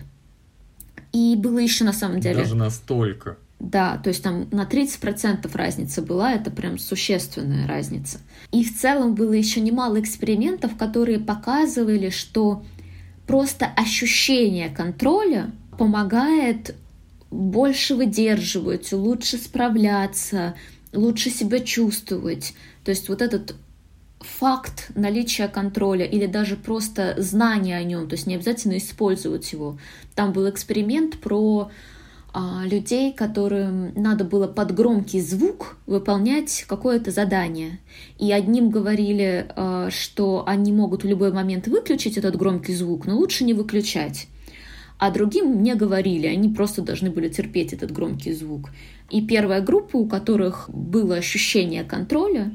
И 1.12 1.36
было 1.36 1.58
еще 1.58 1.84
на 1.84 1.92
самом 1.92 2.20
деле... 2.20 2.36
Даже 2.36 2.56
настолько. 2.56 3.36
Да, 3.58 3.98
то 3.98 4.08
есть 4.08 4.22
там 4.22 4.48
на 4.52 4.64
30% 4.64 5.50
разница 5.54 6.00
была, 6.00 6.32
это 6.32 6.50
прям 6.50 6.78
существенная 6.78 7.66
разница. 7.66 8.20
И 8.52 8.64
в 8.64 8.74
целом 8.74 9.14
было 9.14 9.34
еще 9.34 9.60
немало 9.60 10.00
экспериментов, 10.00 10.76
которые 10.78 11.18
показывали, 11.18 12.08
что 12.08 12.64
просто 13.26 13.66
ощущение 13.66 14.70
контроля 14.70 15.50
помогает 15.80 16.74
больше 17.30 17.94
выдерживать, 17.94 18.92
лучше 18.92 19.38
справляться, 19.38 20.54
лучше 20.92 21.30
себя 21.30 21.58
чувствовать. 21.60 22.52
То 22.84 22.90
есть 22.90 23.08
вот 23.08 23.22
этот 23.22 23.54
факт 24.20 24.90
наличия 24.94 25.48
контроля 25.48 26.04
или 26.04 26.26
даже 26.26 26.56
просто 26.56 27.14
знание 27.16 27.78
о 27.78 27.82
нем, 27.82 28.08
то 28.10 28.14
есть 28.14 28.26
не 28.26 28.34
обязательно 28.34 28.76
использовать 28.76 29.50
его. 29.54 29.78
Там 30.14 30.34
был 30.34 30.50
эксперимент 30.50 31.18
про 31.18 31.70
а, 32.34 32.64
людей, 32.66 33.14
которым 33.14 33.94
надо 33.94 34.24
было 34.24 34.48
под 34.48 34.74
громкий 34.74 35.22
звук 35.22 35.78
выполнять 35.86 36.66
какое-то 36.68 37.10
задание. 37.10 37.78
И 38.18 38.30
одним 38.32 38.68
говорили, 38.68 39.46
а, 39.56 39.88
что 39.90 40.44
они 40.46 40.74
могут 40.74 41.04
в 41.04 41.06
любой 41.06 41.32
момент 41.32 41.68
выключить 41.68 42.18
этот 42.18 42.36
громкий 42.36 42.74
звук, 42.74 43.06
но 43.06 43.16
лучше 43.16 43.44
не 43.44 43.54
выключать 43.54 44.28
а 45.00 45.10
другим 45.10 45.62
не 45.62 45.74
говорили, 45.74 46.26
они 46.26 46.50
просто 46.50 46.82
должны 46.82 47.10
были 47.10 47.30
терпеть 47.30 47.72
этот 47.72 47.90
громкий 47.90 48.34
звук. 48.34 48.68
И 49.08 49.26
первая 49.26 49.62
группа, 49.62 49.96
у 49.96 50.06
которых 50.06 50.68
было 50.68 51.16
ощущение 51.16 51.84
контроля, 51.84 52.54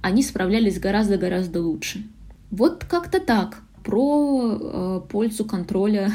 они 0.00 0.22
справлялись 0.22 0.78
гораздо-гораздо 0.78 1.60
лучше. 1.60 2.04
Вот 2.52 2.84
как-то 2.84 3.18
так 3.18 3.62
про 3.82 4.52
э, 4.52 5.00
пользу 5.10 5.44
контроля 5.44 6.12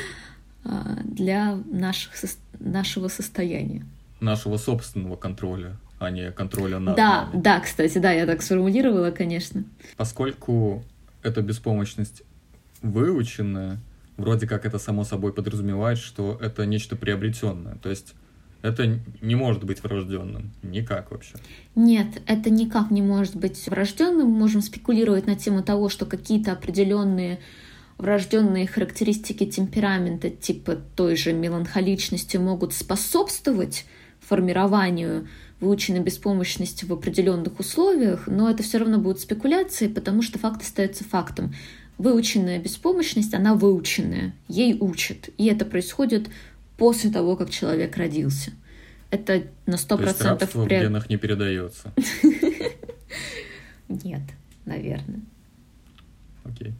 э, 0.64 0.70
для 1.02 1.58
наших, 1.68 2.12
нашего 2.60 3.08
состояния. 3.08 3.84
Нашего 4.20 4.58
собственного 4.58 5.16
контроля, 5.16 5.76
а 5.98 6.10
не 6.12 6.30
контроля 6.30 6.78
над 6.78 6.94
Да, 6.94 7.28
нами. 7.32 7.42
да, 7.42 7.58
кстати, 7.58 7.98
да, 7.98 8.12
я 8.12 8.26
так 8.26 8.42
сформулировала, 8.42 9.10
конечно. 9.10 9.64
Поскольку 9.96 10.84
эта 11.24 11.42
беспомощность 11.42 12.22
выученная, 12.80 13.80
вроде 14.20 14.46
как 14.46 14.66
это 14.66 14.78
само 14.78 15.04
собой 15.04 15.32
подразумевает, 15.32 15.98
что 15.98 16.38
это 16.40 16.66
нечто 16.66 16.96
приобретенное. 16.96 17.76
То 17.76 17.90
есть 17.90 18.14
это 18.62 19.00
не 19.20 19.34
может 19.34 19.64
быть 19.64 19.82
врожденным. 19.82 20.52
Никак 20.62 21.10
вообще. 21.10 21.36
Нет, 21.74 22.22
это 22.26 22.50
никак 22.50 22.90
не 22.90 23.02
может 23.02 23.36
быть 23.36 23.66
врожденным. 23.68 24.28
Мы 24.28 24.38
можем 24.38 24.60
спекулировать 24.60 25.26
на 25.26 25.34
тему 25.34 25.62
того, 25.62 25.88
что 25.88 26.06
какие-то 26.06 26.52
определенные 26.52 27.38
врожденные 27.96 28.66
характеристики 28.66 29.44
темперамента, 29.44 30.30
типа 30.30 30.76
той 30.96 31.16
же 31.16 31.32
меланхоличности, 31.32 32.38
могут 32.38 32.72
способствовать 32.72 33.84
формированию 34.20 35.28
выученной 35.60 36.00
беспомощности 36.00 36.86
в 36.86 36.92
определенных 36.92 37.60
условиях, 37.60 38.26
но 38.26 38.50
это 38.50 38.62
все 38.62 38.78
равно 38.78 38.98
будет 38.98 39.20
спекуляцией, 39.20 39.92
потому 39.92 40.22
что 40.22 40.38
факт 40.38 40.62
остается 40.62 41.04
фактом 41.04 41.54
выученная 42.00 42.58
беспомощность, 42.58 43.34
она 43.34 43.54
выученная, 43.54 44.34
ей 44.48 44.76
учат. 44.80 45.28
И 45.36 45.46
это 45.46 45.66
происходит 45.66 46.30
после 46.78 47.10
того, 47.10 47.36
как 47.36 47.50
человек 47.50 47.96
родился. 47.98 48.52
Это 49.10 49.42
на 49.66 49.76
сто 49.76 49.98
процентов 49.98 50.54
в 50.54 50.66
генах 50.66 51.10
не 51.10 51.18
передается. 51.18 51.92
Нет, 53.88 54.22
наверное. 54.64 55.20
Окей. 56.44 56.72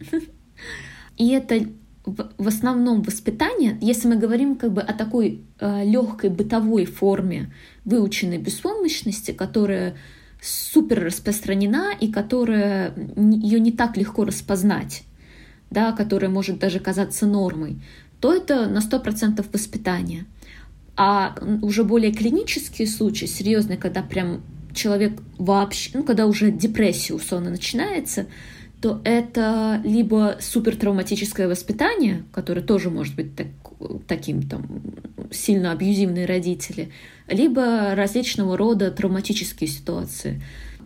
И 1.19 1.29
это 1.33 1.67
в 2.05 2.49
основном 2.49 3.03
воспитание, 3.03 3.77
если 3.83 4.09
мы 4.09 4.17
говорим 4.17 4.57
как 4.57 4.73
бы 4.73 4.81
о 4.81 4.95
такой 4.95 5.43
э, 5.59 5.85
легкой 5.85 6.31
бытовой 6.31 6.87
форме 6.87 7.53
выученной 7.85 8.39
беспомощности, 8.39 9.33
которая 9.33 9.97
супер 10.41 11.05
распространена 11.05 11.93
и 12.01 12.11
которая 12.11 12.95
ее 13.17 13.61
не 13.61 13.73
так 13.73 13.99
легко 13.99 14.25
распознать 14.25 15.05
да, 15.71 15.93
которая 15.93 16.31
может 16.31 16.59
даже 16.59 16.81
казаться 16.81 17.27
нормой, 17.27 17.77
то 18.21 18.35
это 18.35 18.67
на 18.69 18.79
100% 18.79 19.45
воспитание. 19.53 20.27
А 20.97 21.35
уже 21.63 21.85
более 21.85 22.13
клинические 22.13 22.87
случаи, 22.87 23.27
серьезные, 23.27 23.79
когда 23.79 24.03
прям 24.03 24.43
человек 24.75 25.21
вообще, 25.39 25.91
ну, 25.95 26.03
когда 26.03 26.27
уже 26.27 26.51
депрессия 26.51 27.15
условно 27.15 27.51
начинается, 27.51 28.27
то 28.81 29.01
это 29.05 29.81
либо 29.85 30.37
супертравматическое 30.41 31.49
воспитание, 31.49 32.25
которое 32.33 32.63
тоже 32.63 32.91
может 32.91 33.15
быть 33.15 33.37
так, 33.37 33.49
таким 34.07 34.43
там 34.43 34.83
сильно 35.31 35.73
абьюзивные 35.73 36.27
родители, 36.27 36.91
либо 37.29 37.95
различного 37.95 38.57
рода 38.57 38.91
травматические 38.91 39.69
ситуации 39.69 40.43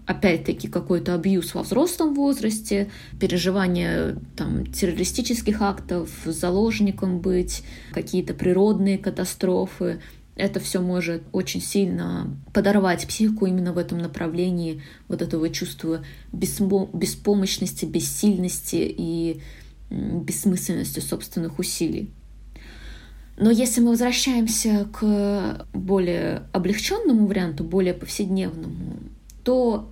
опять-таки 0.06 0.68
какой-то 0.68 1.14
абьюз 1.14 1.54
во 1.54 1.62
взрослом 1.62 2.14
возрасте, 2.14 2.90
переживание 3.18 4.16
там, 4.36 4.66
террористических 4.66 5.62
актов, 5.62 6.10
заложником 6.24 7.20
быть, 7.20 7.62
какие-то 7.92 8.34
природные 8.34 8.98
катастрофы, 8.98 10.00
это 10.36 10.58
все 10.58 10.80
может 10.80 11.22
очень 11.32 11.60
сильно 11.60 12.36
подорвать 12.52 13.06
психику 13.06 13.46
именно 13.46 13.72
в 13.72 13.78
этом 13.78 13.98
направлении 13.98 14.82
вот 15.06 15.22
этого 15.22 15.48
чувства 15.48 16.04
беспо- 16.32 16.90
беспомощности, 16.92 17.84
бессильности 17.84 18.76
и 18.96 19.40
бессмысленности 19.90 21.00
собственных 21.00 21.58
усилий. 21.58 22.10
Но 23.36 23.50
если 23.50 23.80
мы 23.80 23.90
возвращаемся 23.90 24.88
к 24.92 25.66
более 25.72 26.44
облегченному 26.52 27.26
варианту, 27.26 27.64
более 27.64 27.94
повседневному, 27.94 28.98
то 29.42 29.90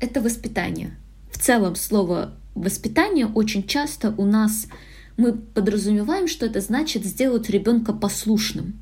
это 0.00 0.20
воспитание. 0.20 0.96
В 1.30 1.38
целом 1.38 1.76
слово 1.76 2.34
воспитание 2.54 3.26
очень 3.26 3.66
часто 3.66 4.14
у 4.16 4.24
нас 4.24 4.66
мы 5.16 5.32
подразумеваем, 5.32 6.28
что 6.28 6.46
это 6.46 6.60
значит 6.60 7.04
сделать 7.04 7.48
ребенка 7.48 7.92
послушным. 7.92 8.78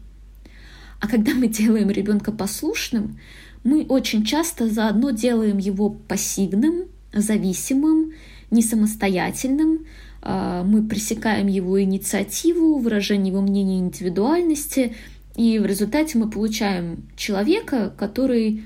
А 1.00 1.08
когда 1.08 1.34
мы 1.34 1.48
делаем 1.48 1.90
ребенка 1.90 2.32
послушным, 2.32 3.18
мы 3.62 3.84
очень 3.84 4.24
часто 4.24 4.68
заодно 4.68 5.10
делаем 5.10 5.58
его 5.58 5.90
пассивным, 5.90 6.86
зависимым, 7.12 8.12
не 8.50 8.62
самостоятельным, 8.62 9.86
а, 10.22 10.62
мы 10.64 10.86
пресекаем 10.86 11.46
его 11.46 11.82
инициативу, 11.82 12.78
выражение 12.78 13.32
его 13.32 13.42
мнения 13.42 13.78
индивидуальности, 13.78 14.94
и 15.36 15.58
в 15.58 15.66
результате 15.66 16.18
мы 16.18 16.30
получаем 16.30 17.08
человека, 17.16 17.92
который, 17.98 18.64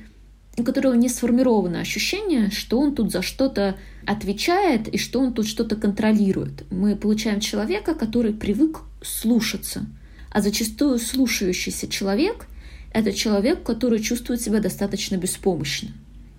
у 0.61 0.65
которого 0.65 0.95
не 0.95 1.09
сформировано 1.09 1.81
ощущение, 1.81 2.51
что 2.51 2.81
он 2.81 2.95
тут 2.95 3.13
за 3.13 3.23
что-то 3.23 3.77
отвечает 4.07 4.89
и 4.89 4.99
что 4.99 5.21
он 5.21 5.35
тут 5.35 5.47
что-то 5.47 5.77
контролирует. 5.77 6.65
Мы 6.71 6.97
получаем 6.97 7.41
человека, 7.41 7.95
который 7.95 8.33
привык 8.33 8.81
слушаться. 9.03 9.87
А 10.31 10.41
зачастую 10.41 10.99
слушающийся 10.99 11.89
человек— 11.89 12.47
это 12.93 13.13
человек, 13.13 13.63
который 13.63 14.01
чувствует 14.01 14.41
себя 14.41 14.61
достаточно 14.61 15.17
беспомощно. 15.17 15.91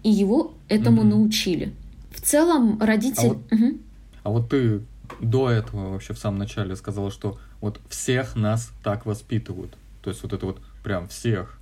И 0.04 0.10
его 0.10 0.54
этому 0.68 1.02
угу. 1.02 1.10
научили. 1.10 1.74
В 2.12 2.22
целом 2.22 2.80
родители... 2.82 3.26
А 3.26 3.30
вот, 3.30 3.52
угу. 3.52 3.78
а 4.24 4.30
вот 4.30 4.50
ты 4.50 4.82
до 5.20 5.50
этого 5.50 5.92
вообще 5.92 6.14
в 6.14 6.20
самом 6.20 6.40
начале 6.40 6.76
сказала, 6.76 7.12
что 7.12 7.40
вот 7.62 7.80
всех 7.90 8.36
нас 8.36 8.72
так 8.84 9.06
воспитывают. 9.06 9.76
То 10.02 10.10
есть 10.10 10.24
вот 10.24 10.34
это 10.34 10.46
вот 10.46 10.60
прям 10.84 11.08
всех. 11.08 11.60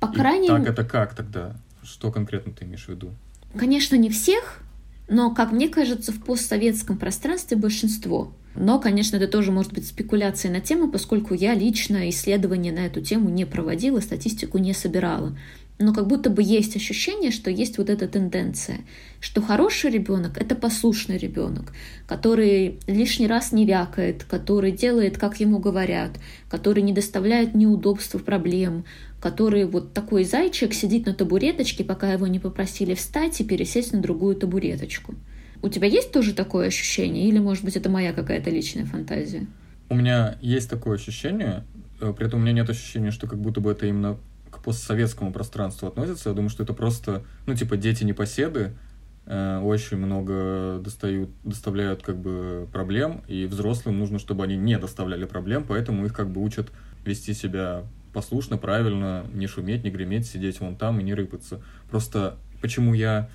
По 0.00 0.08
крайней 0.08 0.48
мере... 0.48 0.64
Так 0.64 0.72
это 0.72 0.84
как 0.84 1.14
тогда? 1.14 1.56
Что 1.84 2.10
конкретно 2.10 2.52
ты 2.52 2.64
имеешь 2.64 2.86
в 2.86 2.88
виду? 2.88 3.12
Конечно, 3.56 3.96
не 3.96 4.10
всех, 4.10 4.60
но, 5.08 5.34
как 5.34 5.52
мне 5.52 5.68
кажется, 5.68 6.12
в 6.12 6.22
постсоветском 6.22 6.98
пространстве 6.98 7.56
большинство. 7.56 8.32
Но, 8.56 8.78
конечно, 8.78 9.16
это 9.16 9.28
тоже 9.28 9.52
может 9.52 9.72
быть 9.72 9.86
спекуляцией 9.86 10.52
на 10.52 10.60
тему, 10.60 10.90
поскольку 10.90 11.34
я 11.34 11.54
лично 11.54 12.08
исследования 12.08 12.72
на 12.72 12.86
эту 12.86 13.00
тему 13.00 13.28
не 13.28 13.44
проводила, 13.44 14.00
статистику 14.00 14.58
не 14.58 14.72
собирала 14.72 15.36
но 15.78 15.92
как 15.92 16.06
будто 16.06 16.30
бы 16.30 16.42
есть 16.42 16.76
ощущение, 16.76 17.30
что 17.30 17.50
есть 17.50 17.78
вот 17.78 17.90
эта 17.90 18.06
тенденция, 18.06 18.78
что 19.20 19.42
хороший 19.42 19.90
ребенок 19.90 20.40
это 20.40 20.54
послушный 20.54 21.18
ребенок, 21.18 21.72
который 22.06 22.78
лишний 22.86 23.26
раз 23.26 23.50
не 23.50 23.66
вякает, 23.66 24.24
который 24.24 24.70
делает, 24.70 25.18
как 25.18 25.40
ему 25.40 25.58
говорят, 25.58 26.12
который 26.48 26.82
не 26.82 26.92
доставляет 26.92 27.54
неудобств, 27.54 28.22
проблем, 28.24 28.84
который 29.24 29.64
вот 29.64 29.94
такой 29.94 30.24
зайчик 30.24 30.74
сидит 30.74 31.06
на 31.06 31.14
табуреточке, 31.14 31.82
пока 31.82 32.12
его 32.12 32.26
не 32.26 32.38
попросили 32.38 32.92
встать 32.92 33.40
и 33.40 33.44
пересесть 33.44 33.94
на 33.94 34.02
другую 34.02 34.36
табуреточку. 34.36 35.14
У 35.62 35.70
тебя 35.70 35.86
есть 35.86 36.12
тоже 36.12 36.34
такое 36.34 36.66
ощущение, 36.66 37.26
или, 37.26 37.38
может 37.38 37.64
быть, 37.64 37.74
это 37.74 37.88
моя 37.88 38.12
какая-то 38.12 38.50
личная 38.50 38.84
фантазия? 38.84 39.46
У 39.88 39.94
меня 39.94 40.36
есть 40.42 40.68
такое 40.68 40.96
ощущение, 40.96 41.64
э, 42.02 42.12
при 42.14 42.26
этом 42.26 42.40
у 42.40 42.42
меня 42.42 42.52
нет 42.52 42.68
ощущения, 42.68 43.10
что 43.10 43.26
как 43.26 43.38
будто 43.38 43.62
бы 43.62 43.70
это 43.70 43.86
именно 43.86 44.18
к 44.50 44.62
постсоветскому 44.62 45.32
пространству 45.32 45.88
относится. 45.88 46.28
Я 46.28 46.34
думаю, 46.34 46.50
что 46.50 46.62
это 46.62 46.74
просто, 46.74 47.24
ну, 47.46 47.54
типа, 47.54 47.78
дети 47.78 48.04
непоседы, 48.04 48.72
э, 49.24 49.58
очень 49.58 49.96
много 49.96 50.80
достают, 50.84 51.30
доставляют 51.44 52.02
как 52.02 52.18
бы 52.18 52.68
проблем, 52.74 53.22
и 53.26 53.46
взрослым 53.46 53.98
нужно, 53.98 54.18
чтобы 54.18 54.44
они 54.44 54.58
не 54.58 54.76
доставляли 54.78 55.24
проблем, 55.24 55.64
поэтому 55.66 56.04
их 56.04 56.12
как 56.12 56.28
бы 56.30 56.42
учат 56.42 56.70
вести 57.06 57.32
себя 57.32 57.84
послушно, 58.14 58.56
правильно, 58.56 59.26
не 59.34 59.46
шуметь, 59.46 59.84
не 59.84 59.90
греметь, 59.90 60.26
сидеть 60.26 60.60
вон 60.60 60.76
там 60.76 61.00
и 61.00 61.02
не 61.02 61.12
рыпаться. 61.12 61.60
Просто 61.90 62.38
почему 62.62 62.94
я 62.94 63.28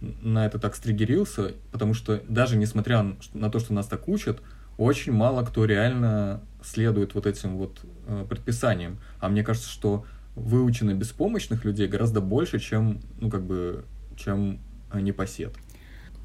на 0.00 0.46
это 0.46 0.58
так 0.58 0.76
стригерился, 0.76 1.54
потому 1.72 1.94
что 1.94 2.22
даже 2.28 2.56
несмотря 2.56 3.16
на 3.34 3.50
то, 3.50 3.58
что 3.58 3.72
нас 3.72 3.86
так 3.86 4.06
учат, 4.06 4.40
очень 4.78 5.12
мало 5.12 5.42
кто 5.44 5.64
реально 5.64 6.42
следует 6.62 7.14
вот 7.14 7.26
этим 7.26 7.56
вот 7.56 7.80
э, 8.06 8.24
предписаниям. 8.28 8.98
А 9.20 9.28
мне 9.28 9.42
кажется, 9.42 9.70
что 9.70 10.04
выучено 10.34 10.92
беспомощных 10.92 11.64
людей 11.64 11.88
гораздо 11.88 12.20
больше, 12.20 12.58
чем, 12.60 13.00
ну, 13.20 13.30
как 13.30 13.42
бы, 13.42 13.84
чем 14.16 14.60
непосед. 14.92 15.54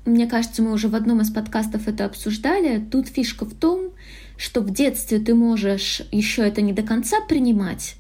Мне 0.05 0.27
кажется, 0.27 0.61
мы 0.61 0.71
уже 0.71 0.87
в 0.87 0.95
одном 0.95 1.21
из 1.21 1.31
подкастов 1.31 1.87
это 1.87 2.05
обсуждали. 2.05 2.83
Тут 2.83 3.07
фишка 3.07 3.45
в 3.45 3.53
том, 3.53 3.91
что 4.35 4.61
в 4.61 4.73
детстве 4.73 5.19
ты 5.19 5.35
можешь 5.35 6.01
еще 6.11 6.41
это 6.41 6.61
не 6.61 6.73
до 6.73 6.81
конца 6.81 7.17
принимать, 7.27 7.95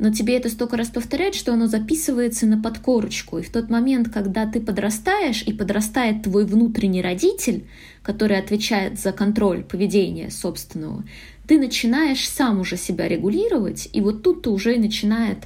но 0.00 0.10
тебе 0.10 0.36
это 0.36 0.48
столько 0.48 0.76
раз 0.76 0.88
повторяют, 0.88 1.34
что 1.34 1.52
оно 1.52 1.66
записывается 1.66 2.46
на 2.46 2.60
подкорочку. 2.60 3.38
И 3.38 3.42
в 3.42 3.50
тот 3.50 3.68
момент, 3.68 4.08
когда 4.08 4.50
ты 4.50 4.60
подрастаешь, 4.60 5.42
и 5.42 5.52
подрастает 5.52 6.22
твой 6.22 6.46
внутренний 6.46 7.02
родитель, 7.02 7.66
который 8.02 8.38
отвечает 8.38 8.98
за 8.98 9.12
контроль 9.12 9.62
поведения 9.62 10.30
собственного, 10.30 11.04
ты 11.46 11.58
начинаешь 11.58 12.28
сам 12.28 12.60
уже 12.60 12.76
себя 12.76 13.08
регулировать, 13.08 13.88
и 13.92 14.00
вот 14.00 14.22
тут-то 14.22 14.52
уже 14.52 14.76
начинает 14.78 15.38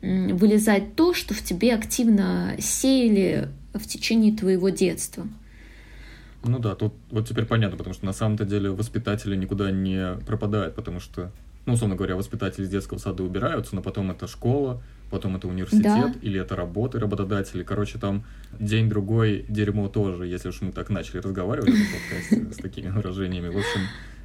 вылезать 0.00 0.94
то, 0.94 1.12
что 1.12 1.34
в 1.34 1.42
тебе 1.42 1.74
активно 1.74 2.54
сеяли 2.58 3.48
в 3.74 3.86
течение 3.86 4.34
твоего 4.34 4.70
детства. 4.70 5.26
Ну 6.44 6.58
да, 6.60 6.74
тут 6.74 6.94
вот 7.10 7.28
теперь 7.28 7.44
понятно, 7.44 7.76
потому 7.76 7.94
что 7.94 8.06
на 8.06 8.12
самом-то 8.12 8.44
деле 8.44 8.70
воспитатели 8.70 9.36
никуда 9.36 9.70
не 9.70 10.16
пропадают, 10.24 10.76
потому 10.76 11.00
что, 11.00 11.32
ну, 11.68 11.74
условно 11.74 11.96
говоря, 11.96 12.16
воспитатели 12.16 12.64
из 12.64 12.70
детского 12.70 12.96
сада 12.96 13.22
убираются, 13.22 13.74
но 13.76 13.82
потом 13.82 14.10
это 14.10 14.26
школа, 14.26 14.82
потом 15.10 15.36
это 15.36 15.48
университет, 15.48 15.82
да. 15.84 16.14
или 16.22 16.40
это 16.40 16.56
работы 16.56 16.98
работодатели. 16.98 17.62
Короче, 17.62 17.98
там 17.98 18.24
день-другой 18.58 19.44
дерьмо 19.50 19.88
тоже, 19.88 20.26
если 20.26 20.48
уж 20.48 20.62
мы 20.62 20.72
так 20.72 20.88
начали 20.88 21.18
разговаривать 21.18 21.74
в 21.74 21.92
подкасте 21.92 22.52
с 22.54 22.56
такими 22.56 22.88
выражениями. 22.88 23.48
В 23.48 23.58
общем, 23.58 23.80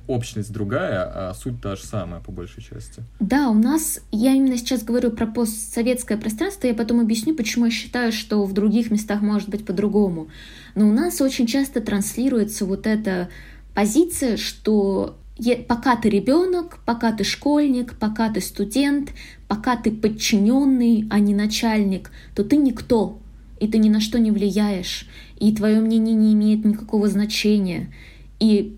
общность 0.07 0.53
другая, 0.53 1.03
а 1.03 1.33
суть 1.33 1.61
та 1.61 1.75
же 1.75 1.83
самая 1.83 2.21
по 2.21 2.31
большей 2.31 2.63
части. 2.63 3.03
Да, 3.19 3.49
у 3.49 3.55
нас, 3.55 3.99
я 4.13 4.31
именно 4.31 4.55
сейчас 4.55 4.83
говорю 4.83 5.11
про 5.11 5.27
постсоветское 5.27 6.17
пространство, 6.17 6.67
я 6.67 6.73
потом 6.73 7.01
объясню, 7.01 7.35
почему 7.35 7.65
я 7.65 7.71
считаю, 7.71 8.13
что 8.13 8.45
в 8.45 8.53
других 8.53 8.89
местах 8.89 9.21
может 9.21 9.49
быть 9.49 9.65
по-другому. 9.65 10.29
Но 10.75 10.87
у 10.87 10.93
нас 10.93 11.19
очень 11.19 11.45
часто 11.45 11.81
транслируется 11.81 12.65
вот 12.65 12.87
эта 12.87 13.27
позиция, 13.73 14.37
что 14.37 15.17
пока 15.67 15.95
ты 15.95 16.09
ребенок, 16.09 16.79
пока 16.85 17.11
ты 17.11 17.23
школьник, 17.23 17.97
пока 17.97 18.29
ты 18.29 18.41
студент, 18.41 19.11
пока 19.47 19.75
ты 19.75 19.91
подчиненный, 19.91 21.07
а 21.09 21.19
не 21.19 21.33
начальник, 21.33 22.11
то 22.35 22.43
ты 22.43 22.55
никто, 22.55 23.19
и 23.59 23.67
ты 23.67 23.77
ни 23.77 23.89
на 23.89 23.99
что 23.99 24.19
не 24.19 24.31
влияешь, 24.31 25.07
и 25.39 25.53
твое 25.55 25.79
мнение 25.79 26.15
не 26.15 26.33
имеет 26.33 26.65
никакого 26.65 27.07
значения. 27.07 27.93
И 28.39 28.77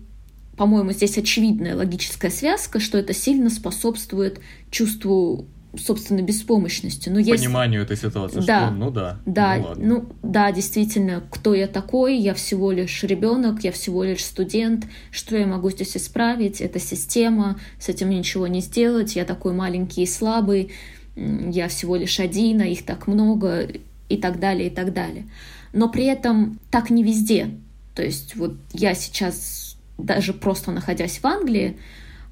по-моему, 0.56 0.92
здесь 0.92 1.18
очевидная 1.18 1.76
логическая 1.76 2.30
связка, 2.30 2.80
что 2.80 2.96
это 2.96 3.12
сильно 3.12 3.50
способствует 3.50 4.40
чувству 4.70 5.46
собственной 5.78 6.22
беспомощности. 6.22 7.08
Но 7.08 7.20
Пониманию 7.22 7.82
этой 7.82 7.96
ситуации, 7.96 8.40
да, 8.40 8.66
что 8.66 8.70
ну 8.70 8.90
да. 8.90 9.20
Да, 9.26 9.56
ну, 9.56 9.74
ну 9.76 10.08
да, 10.22 10.52
действительно, 10.52 11.22
кто 11.30 11.54
я 11.54 11.66
такой, 11.66 12.16
я 12.16 12.34
всего 12.34 12.72
лишь 12.72 13.02
ребенок, 13.02 13.64
я 13.64 13.72
всего 13.72 14.04
лишь 14.04 14.24
студент, 14.24 14.86
что 15.10 15.36
я 15.36 15.46
могу 15.46 15.70
здесь 15.70 15.96
исправить, 15.96 16.60
это 16.60 16.78
система, 16.78 17.58
с 17.78 17.88
этим 17.88 18.10
ничего 18.10 18.46
не 18.46 18.60
сделать, 18.60 19.16
я 19.16 19.24
такой 19.24 19.52
маленький 19.52 20.02
и 20.02 20.06
слабый, 20.06 20.72
я 21.14 21.68
всего 21.68 21.96
лишь 21.96 22.20
один, 22.20 22.60
а 22.60 22.66
их 22.66 22.84
так 22.84 23.06
много, 23.06 23.68
и 24.08 24.16
так 24.16 24.38
далее, 24.38 24.68
и 24.68 24.70
так 24.70 24.92
далее. 24.92 25.26
Но 25.72 25.88
при 25.88 26.04
этом 26.04 26.58
так 26.70 26.90
не 26.90 27.02
везде. 27.02 27.50
То 27.94 28.02
есть 28.02 28.36
вот 28.36 28.54
я 28.72 28.94
сейчас 28.94 29.76
даже 29.98 30.32
просто 30.32 30.70
находясь 30.70 31.18
в 31.18 31.26
Англии, 31.26 31.78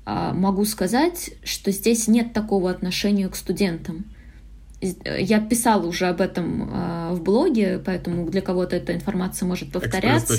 могу 0.07 0.65
сказать, 0.65 1.31
что 1.43 1.71
здесь 1.71 2.09
нет 2.09 2.33
такого 2.33 2.71
отношения 2.71 3.29
к 3.29 3.37
студентам. 3.37 4.05
Я 4.81 5.41
писала 5.41 5.87
уже 5.87 6.07
об 6.07 6.21
этом 6.21 6.69
а, 6.71 7.15
в 7.15 7.23
блоге, 7.23 7.81
поэтому 7.83 8.29
для 8.29 8.43
кого-то 8.43 8.77
эта 8.77 8.95
информация 8.95 9.47
может 9.47 9.73
повторяться. 9.73 10.35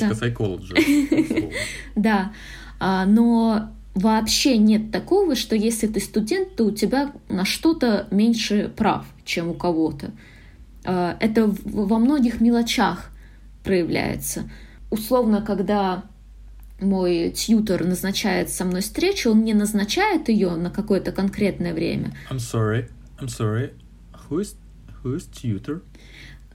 Да, 1.96 2.32
а, 2.80 3.06
но 3.06 3.70
вообще 3.96 4.58
нет 4.58 4.92
такого, 4.92 5.36
что 5.36 5.56
если 5.56 5.88
ты 5.88 6.00
студент, 6.00 6.56
то 6.56 6.66
у 6.66 6.72
тебя 6.72 7.12
на 7.28 7.44
что-то 7.46 8.08
меньше 8.12 8.72
прав, 8.76 9.06
чем 9.24 9.50
у 9.50 9.54
кого-то. 9.54 10.12
Это 10.84 11.52
во 11.64 11.98
многих 11.98 12.42
мелочах 12.42 13.10
проявляется. 13.64 14.48
Условно, 14.92 15.42
когда 15.42 16.04
мой 16.80 17.32
тьютер 17.32 17.86
назначает 17.86 18.50
со 18.50 18.66
мной 18.66 18.82
встречу, 18.82 19.32
он 19.32 19.44
не 19.44 19.54
назначает 19.54 20.30
ее 20.30 20.52
на 20.56 20.70
какое-то 20.70 21.12
конкретное 21.12 21.74
время. 21.74 22.14
I'm 22.30 22.38
sorry. 22.38 22.90
I'm 23.20 23.28
sorry, 23.28 23.72
who 24.30 24.42
is, 24.42 24.56
who 25.04 25.16
is 25.16 25.24
tutor? 25.32 25.82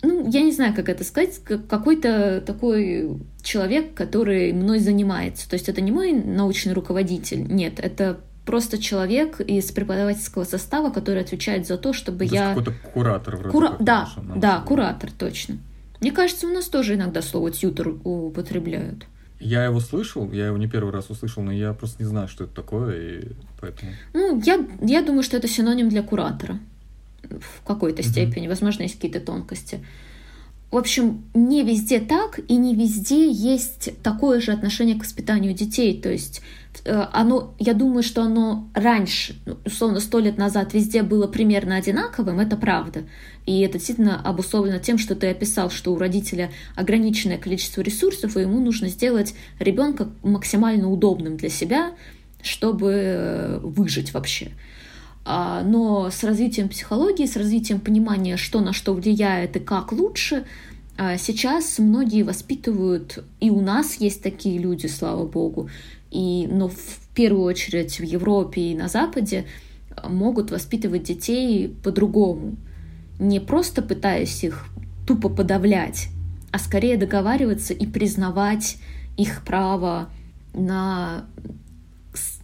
ну, 0.03 0.31
я 0.31 0.41
не 0.43 0.53
знаю, 0.53 0.75
как 0.75 0.89
это 0.89 1.05
сказать, 1.05 1.39
как- 1.45 1.67
какой-то 1.67 2.43
такой 2.47 3.19
человек, 3.43 3.95
который 3.95 4.53
мной 4.53 4.79
занимается. 4.79 5.49
То 5.49 5.55
есть 5.55 5.69
это 5.69 5.81
не 5.81 5.91
мой 5.93 6.13
научный 6.13 6.73
руководитель, 6.73 7.43
нет, 7.43 7.79
это 7.79 8.21
просто 8.47 8.79
человек 8.79 9.41
из 9.41 9.71
преподавательского 9.73 10.45
состава, 10.45 10.91
который 10.91 11.23
отвечает 11.23 11.67
за 11.67 11.77
то, 11.77 11.93
чтобы 11.93 12.27
То 12.27 12.35
я... 12.35 12.49
какой-то 12.55 12.73
куратор 12.93 13.37
вроде 13.37 13.57
Кура- 13.57 13.77
как 13.77 13.83
Да, 13.83 14.09
да, 14.37 14.61
куратор, 14.61 15.11
точно. 15.13 15.59
Мне 16.01 16.13
кажется, 16.13 16.47
у 16.47 16.51
нас 16.51 16.67
тоже 16.67 16.95
иногда 16.95 17.21
слово 17.23 17.51
тьютер 17.51 17.95
употребляют. 18.05 19.05
Я 19.41 19.65
его 19.65 19.81
слышал, 19.81 20.31
я 20.33 20.47
его 20.47 20.59
не 20.59 20.69
первый 20.69 20.93
раз 20.93 21.09
услышал, 21.11 21.43
но 21.43 21.51
я 21.51 21.73
просто 21.73 22.03
не 22.03 22.09
знаю, 22.09 22.29
что 22.29 22.45
это 22.45 22.55
такое, 22.55 23.21
и 23.21 23.29
поэтому... 23.61 23.93
Ну, 24.13 24.41
я, 24.45 24.65
я 24.83 25.03
думаю, 25.03 25.23
что 25.23 25.39
это 25.39 25.49
синоним 25.49 25.89
для 25.89 26.03
куратора 26.03 26.59
в 27.23 27.67
какой-то 27.67 28.03
Мгм. 28.03 28.11
степени. 28.11 28.49
Возможно, 28.49 28.83
есть 28.83 28.97
какие-то 28.97 29.21
тонкости. 29.21 29.85
В 30.71 30.77
общем, 30.77 31.25
не 31.35 31.63
везде 31.63 32.01
так, 32.01 32.39
и 32.49 32.57
не 32.57 32.75
везде 32.77 33.31
есть 33.31 33.91
такое 34.03 34.41
же 34.41 34.53
отношение 34.53 34.95
к 34.97 35.01
воспитанию 35.01 35.53
детей. 35.55 36.01
То 36.01 36.11
есть 36.11 36.43
оно, 36.85 37.55
я 37.59 37.75
думаю, 37.75 38.03
что 38.03 38.23
оно 38.23 38.69
раньше, 38.75 39.37
ну, 39.45 39.59
условно, 39.65 40.01
сто 40.01 40.19
лет 40.19 40.39
назад 40.39 40.73
везде 40.73 41.03
было 41.03 41.27
примерно 41.27 41.77
одинаковым, 41.77 42.41
это 42.41 42.57
правда. 42.57 43.05
И 43.47 43.61
это 43.61 43.79
действительно 43.79 44.21
обусловлено 44.21 44.79
тем, 44.79 44.99
что 44.99 45.15
ты 45.15 45.29
описал, 45.29 45.71
что 45.71 45.93
у 45.93 45.99
родителя 45.99 46.51
ограниченное 46.77 47.39
количество 47.39 47.81
ресурсов, 47.81 48.37
и 48.37 48.41
ему 48.41 48.61
нужно 48.61 48.89
сделать 48.89 49.35
ребенка 49.59 50.09
максимально 50.23 50.91
удобным 50.91 51.37
для 51.37 51.49
себя, 51.49 51.93
чтобы 52.43 52.93
э, 52.93 53.59
выжить 53.63 54.15
вообще. 54.15 54.53
А, 55.25 55.63
Но 55.63 56.11
с 56.11 56.25
развитием 56.25 56.69
психологии, 56.69 57.27
с 57.27 57.37
развитием 57.37 57.81
понимания, 57.81 58.37
что 58.37 58.61
на 58.61 58.73
что 58.73 58.95
влияет 58.95 59.57
и 59.57 59.61
как 59.61 59.93
лучше, 59.93 60.45
а, 60.97 61.17
сейчас 61.19 61.79
многие 61.79 62.23
воспитывают, 62.23 63.25
и 63.41 63.51
у 63.51 63.61
нас 63.61 63.97
есть 63.97 64.23
такие 64.23 64.59
люди, 64.59 64.87
слава 64.87 65.27
богу, 65.27 65.71
и, 66.11 66.49
но 66.51 66.69
в 66.69 66.99
первую 67.15 67.45
очередь 67.45 68.01
в 68.01 68.03
Европе 68.03 68.73
и 68.73 68.75
на 68.75 68.89
Западе 68.89 69.47
а, 69.97 70.09
могут 70.09 70.51
воспитывать 70.51 71.05
детей 71.05 71.75
по-другому, 71.83 72.57
не 73.19 73.41
просто 73.41 73.83
пытаясь 73.83 74.43
их 74.45 74.67
тупо 75.07 75.29
подавлять, 75.29 76.09
а 76.53 76.59
скорее 76.59 76.97
договариваться 76.97 77.75
и 77.75 77.87
признавать 77.87 78.79
их 79.17 79.43
право 79.45 80.09
на, 80.55 81.27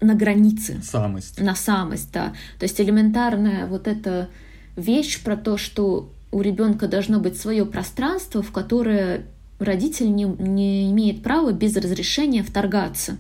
на 0.01 0.15
границы 0.15 0.81
Самость. 0.83 1.41
на 1.41 1.55
самость, 1.55 2.13
да. 2.13 2.35
То 2.59 2.65
есть 2.65 2.81
элементарная 2.81 3.67
вот 3.67 3.89
эта 3.89 4.29
вещь 4.77 5.23
про 5.23 5.37
то, 5.37 5.57
что 5.57 6.11
у 6.31 6.41
ребенка 6.41 6.87
должно 6.89 7.19
быть 7.19 7.39
свое 7.39 7.65
пространство, 7.65 8.43
в 8.43 8.53
которое 8.53 9.27
родитель 9.59 10.15
не, 10.15 10.25
не 10.25 10.91
имеет 10.91 11.23
права 11.23 11.53
без 11.53 11.77
разрешения 11.77 12.43
вторгаться. 12.43 13.17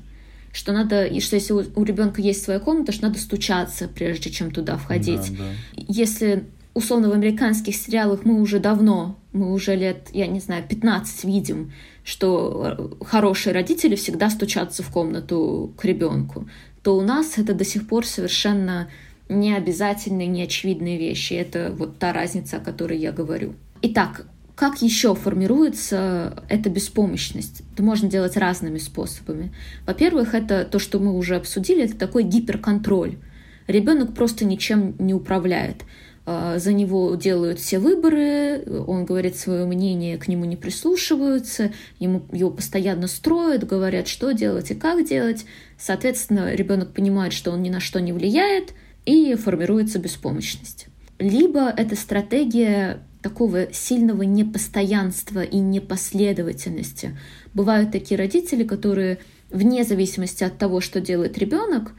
Что 0.56 0.72
надо, 0.72 1.04
и 1.04 1.20
что 1.20 1.36
если 1.36 1.52
у, 1.52 1.62
у 1.74 1.84
ребенка 1.84 2.22
есть 2.22 2.42
своя 2.42 2.60
комната, 2.60 2.90
что 2.90 3.08
надо 3.08 3.18
стучаться, 3.18 3.88
прежде 3.88 4.30
чем 4.30 4.50
туда 4.50 4.78
входить. 4.78 5.36
Да, 5.36 5.44
да. 5.44 5.82
Если 5.86 6.44
условно 6.72 7.10
в 7.10 7.12
американских 7.12 7.76
сериалах 7.76 8.24
мы 8.24 8.40
уже 8.40 8.58
давно, 8.58 9.18
мы 9.34 9.52
уже 9.52 9.76
лет, 9.76 10.08
я 10.14 10.26
не 10.26 10.40
знаю, 10.40 10.64
15 10.66 11.24
видим, 11.24 11.72
что 12.04 12.94
э, 13.00 13.04
хорошие 13.04 13.52
родители 13.52 13.96
всегда 13.96 14.30
стучатся 14.30 14.82
в 14.82 14.90
комнату 14.90 15.74
к 15.76 15.84
ребенку, 15.84 16.48
то 16.82 16.96
у 16.96 17.02
нас 17.02 17.36
это 17.36 17.52
до 17.52 17.66
сих 17.66 17.86
пор 17.86 18.06
совершенно 18.06 18.88
не 19.28 19.54
обязательные, 19.54 20.26
не 20.26 20.44
очевидные 20.44 20.96
вещи. 20.96 21.34
Это 21.34 21.70
вот 21.76 21.98
та 21.98 22.14
разница, 22.14 22.56
о 22.56 22.60
которой 22.60 22.96
я 22.96 23.12
говорю. 23.12 23.52
Итак, 23.82 24.26
как 24.56 24.80
еще 24.80 25.14
формируется 25.14 26.42
эта 26.48 26.70
беспомощность? 26.70 27.62
Это 27.74 27.82
можно 27.82 28.08
делать 28.08 28.38
разными 28.38 28.78
способами. 28.78 29.52
Во-первых, 29.86 30.34
это 30.34 30.64
то, 30.64 30.78
что 30.78 30.98
мы 30.98 31.12
уже 31.14 31.36
обсудили, 31.36 31.84
это 31.84 31.96
такой 31.96 32.22
гиперконтроль. 32.22 33.18
Ребенок 33.66 34.14
просто 34.14 34.46
ничем 34.46 34.96
не 34.98 35.12
управляет. 35.12 35.84
А, 36.24 36.58
За 36.58 36.72
него 36.72 37.14
делают 37.16 37.58
все 37.58 37.78
выборы, 37.78 38.64
он 38.86 39.04
говорит 39.04 39.36
свое 39.36 39.66
мнение, 39.66 40.16
к 40.16 40.26
нему 40.26 40.46
не 40.46 40.56
прислушиваются, 40.56 41.72
ему, 41.98 42.22
его 42.32 42.50
постоянно 42.50 43.08
строят, 43.08 43.66
говорят, 43.66 44.08
что 44.08 44.32
делать 44.32 44.70
и 44.70 44.74
как 44.74 45.06
делать. 45.06 45.44
Соответственно, 45.78 46.54
ребенок 46.54 46.94
понимает, 46.94 47.34
что 47.34 47.50
он 47.50 47.62
ни 47.62 47.68
на 47.68 47.80
что 47.80 48.00
не 48.00 48.14
влияет, 48.14 48.72
и 49.04 49.34
формируется 49.34 49.98
беспомощность. 49.98 50.86
Либо 51.18 51.68
это 51.68 51.94
стратегия 51.94 53.02
такого 53.26 53.72
сильного 53.72 54.22
непостоянства 54.22 55.42
и 55.42 55.58
непоследовательности. 55.58 57.18
Бывают 57.54 57.90
такие 57.90 58.16
родители, 58.16 58.62
которые 58.62 59.18
вне 59.50 59.82
зависимости 59.82 60.44
от 60.44 60.58
того, 60.58 60.80
что 60.80 61.00
делает 61.00 61.36
ребенок, 61.36 61.90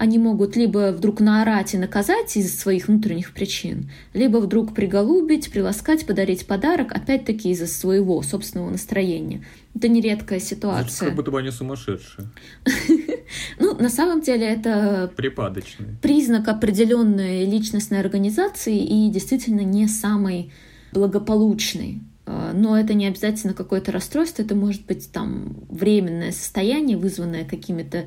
они 0.00 0.18
могут 0.18 0.56
либо 0.56 0.92
вдруг 0.92 1.20
наорать 1.20 1.74
и 1.74 1.78
наказать 1.78 2.34
из 2.34 2.58
своих 2.58 2.88
внутренних 2.88 3.34
причин, 3.34 3.90
либо 4.14 4.38
вдруг 4.38 4.74
приголубить, 4.74 5.52
приласкать, 5.52 6.06
подарить 6.06 6.46
подарок, 6.46 6.90
опять-таки 6.92 7.50
из-за 7.50 7.66
своего 7.66 8.22
собственного 8.22 8.70
настроения. 8.70 9.44
Это 9.74 9.88
нередкая 9.88 10.40
ситуация. 10.40 11.08
как 11.08 11.16
будто 11.16 11.30
бы 11.30 11.38
они 11.38 11.50
сумасшедшие. 11.50 12.28
Ну, 13.58 13.74
на 13.76 13.90
самом 13.90 14.22
деле 14.22 14.46
это 14.46 15.12
Припадочные. 15.14 15.96
признак 16.02 16.48
определенной 16.48 17.44
личностной 17.44 18.00
организации 18.00 18.78
и 18.78 19.08
действительно 19.10 19.60
не 19.60 19.86
самый 19.86 20.50
благополучный. 20.92 22.00
А, 22.26 22.52
Но 22.54 22.78
это 22.78 22.94
не 22.94 23.06
обязательно 23.06 23.54
какое-то 23.54 23.92
расстройство, 23.92 24.42
это 24.42 24.54
может 24.54 24.86
быть 24.86 25.12
там 25.12 25.56
временное 25.68 26.32
состояние, 26.32 26.96
вызванное 26.96 27.44
какими-то 27.44 28.06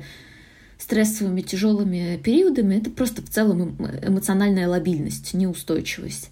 стрессовыми 0.78 1.40
тяжелыми 1.40 2.20
периодами. 2.22 2.76
Это 2.76 2.90
просто 2.90 3.22
в 3.22 3.28
целом 3.30 3.76
эм- 3.78 4.08
эмоциональная 4.08 4.68
лобильность, 4.68 5.34
неустойчивость. 5.34 6.30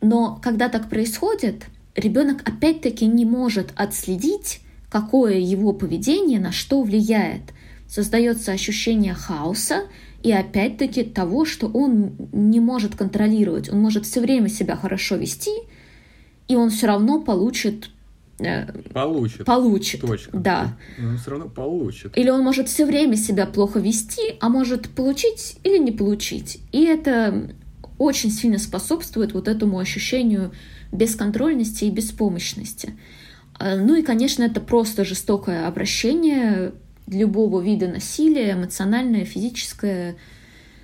Но 0.00 0.38
когда 0.42 0.68
так 0.68 0.88
происходит, 0.88 1.66
ребенок 1.94 2.46
опять-таки 2.46 3.06
не 3.06 3.24
может 3.24 3.72
отследить, 3.74 4.60
какое 4.90 5.38
его 5.38 5.72
поведение 5.72 6.38
на 6.38 6.52
что 6.52 6.82
влияет. 6.82 7.42
Создается 7.88 8.52
ощущение 8.52 9.14
хаоса 9.14 9.84
и 10.22 10.32
опять-таки 10.32 11.04
того, 11.04 11.44
что 11.44 11.68
он 11.68 12.12
не 12.32 12.60
может 12.60 12.96
контролировать. 12.96 13.68
Он 13.68 13.80
может 13.80 14.06
все 14.06 14.20
время 14.20 14.48
себя 14.48 14.76
хорошо 14.76 15.16
вести, 15.16 15.52
и 16.48 16.56
он 16.56 16.70
все 16.70 16.86
равно 16.86 17.20
получит 17.20 17.90
Получит. 18.92 19.44
получит. 19.44 20.00
Точка. 20.00 20.36
Да. 20.36 20.76
Но 20.98 21.10
он 21.10 21.18
все 21.18 21.30
равно 21.30 21.48
получит. 21.48 22.16
Или 22.18 22.30
он 22.30 22.42
может 22.42 22.68
все 22.68 22.84
время 22.84 23.16
себя 23.16 23.46
плохо 23.46 23.78
вести, 23.78 24.36
а 24.40 24.48
может 24.48 24.88
получить 24.90 25.56
или 25.62 25.78
не 25.78 25.92
получить. 25.92 26.60
И 26.72 26.84
это 26.84 27.50
очень 27.98 28.30
сильно 28.30 28.58
способствует 28.58 29.34
вот 29.34 29.48
этому 29.48 29.78
ощущению 29.78 30.52
бесконтрольности 30.92 31.84
и 31.84 31.90
беспомощности. 31.90 32.94
А, 33.58 33.76
Ну 33.76 33.94
и, 33.94 34.02
конечно, 34.02 34.42
это 34.42 34.60
просто 34.60 35.04
жестокое 35.04 35.66
обращение 35.66 36.72
любого 37.06 37.60
вида 37.60 37.88
насилия, 37.88 38.52
эмоциональное, 38.52 39.24
физическое, 39.24 40.16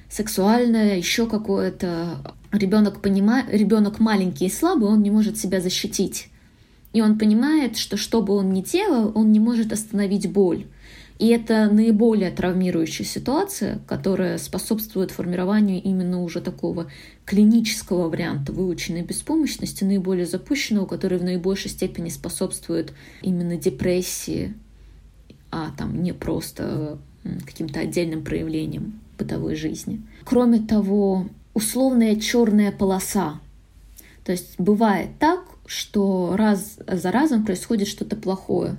сексуальное, 0.08 0.98
еще 0.98 1.26
какое-то. 1.26 2.36
Ребенок 2.52 3.00
понимает, 3.00 3.46
ребенок 3.50 4.00
маленький 4.00 4.46
и 4.46 4.50
слабый, 4.50 4.88
он 4.88 5.02
не 5.02 5.10
может 5.10 5.38
себя 5.38 5.60
защитить. 5.60 6.29
И 6.92 7.00
он 7.00 7.18
понимает, 7.18 7.76
что 7.76 7.96
что 7.96 8.20
бы 8.22 8.34
он 8.34 8.52
ни 8.52 8.62
делал, 8.62 9.12
он 9.14 9.32
не 9.32 9.40
может 9.40 9.72
остановить 9.72 10.30
боль. 10.30 10.66
И 11.20 11.28
это 11.28 11.68
наиболее 11.70 12.30
травмирующая 12.30 13.04
ситуация, 13.04 13.80
которая 13.86 14.38
способствует 14.38 15.10
формированию 15.10 15.82
именно 15.82 16.22
уже 16.22 16.40
такого 16.40 16.86
клинического 17.26 18.08
варианта 18.08 18.52
выученной 18.52 19.02
беспомощности, 19.02 19.84
наиболее 19.84 20.24
запущенного, 20.24 20.86
который 20.86 21.18
в 21.18 21.24
наибольшей 21.24 21.70
степени 21.70 22.08
способствует 22.08 22.94
именно 23.20 23.56
депрессии, 23.56 24.54
а 25.50 25.72
там 25.76 26.02
не 26.02 26.14
просто 26.14 26.98
каким-то 27.44 27.80
отдельным 27.80 28.24
проявлением 28.24 28.98
бытовой 29.18 29.56
жизни. 29.56 30.00
Кроме 30.24 30.60
того, 30.60 31.26
условная 31.52 32.16
черная 32.16 32.72
полоса. 32.72 33.40
То 34.24 34.32
есть 34.32 34.54
бывает 34.58 35.10
так, 35.18 35.39
что 35.70 36.34
раз 36.36 36.80
за 36.84 37.12
разом 37.12 37.44
происходит 37.44 37.86
что-то 37.86 38.16
плохое. 38.16 38.76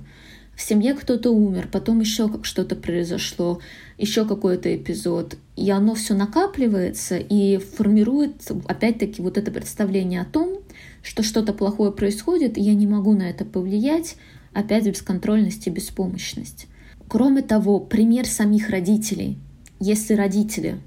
В 0.54 0.60
семье 0.60 0.92
кто-то 0.92 1.30
умер, 1.30 1.70
потом 1.72 2.00
еще 2.00 2.28
как 2.28 2.44
что-то 2.44 2.76
произошло, 2.76 3.60
еще 3.96 4.26
какой-то 4.26 4.76
эпизод. 4.76 5.38
И 5.56 5.70
оно 5.70 5.94
все 5.94 6.12
накапливается 6.12 7.16
и 7.16 7.56
формирует, 7.56 8.42
опять-таки, 8.66 9.22
вот 9.22 9.38
это 9.38 9.50
представление 9.50 10.20
о 10.20 10.26
том, 10.26 10.58
что 11.02 11.22
что-то 11.22 11.54
плохое 11.54 11.92
происходит, 11.92 12.58
и 12.58 12.60
я 12.60 12.74
не 12.74 12.86
могу 12.86 13.14
на 13.14 13.22
это 13.22 13.46
повлиять, 13.46 14.16
опять 14.52 14.86
бесконтрольность 14.86 15.66
и 15.66 15.70
беспомощность. 15.70 16.66
Кроме 17.08 17.40
того, 17.40 17.80
пример 17.80 18.26
самих 18.26 18.68
родителей. 18.68 19.38
Если 19.80 20.12
родители 20.12 20.78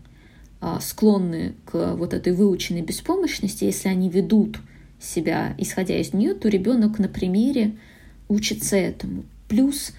а, 0.62 0.80
склонны 0.82 1.56
к 1.66 1.96
вот 1.96 2.14
этой 2.14 2.34
выученной 2.34 2.84
беспомощности, 2.84 3.64
если 3.64 3.90
они 3.90 4.08
ведут 4.08 4.60
себя, 5.00 5.56
исходя 5.58 6.00
из 6.00 6.14
нее, 6.14 6.34
то 6.34 6.50
ребенок 6.50 7.00
на 7.00 7.08
примере 7.08 7.76
учится 8.28 8.76
этому. 8.76 9.26
Плюс 9.48 9.94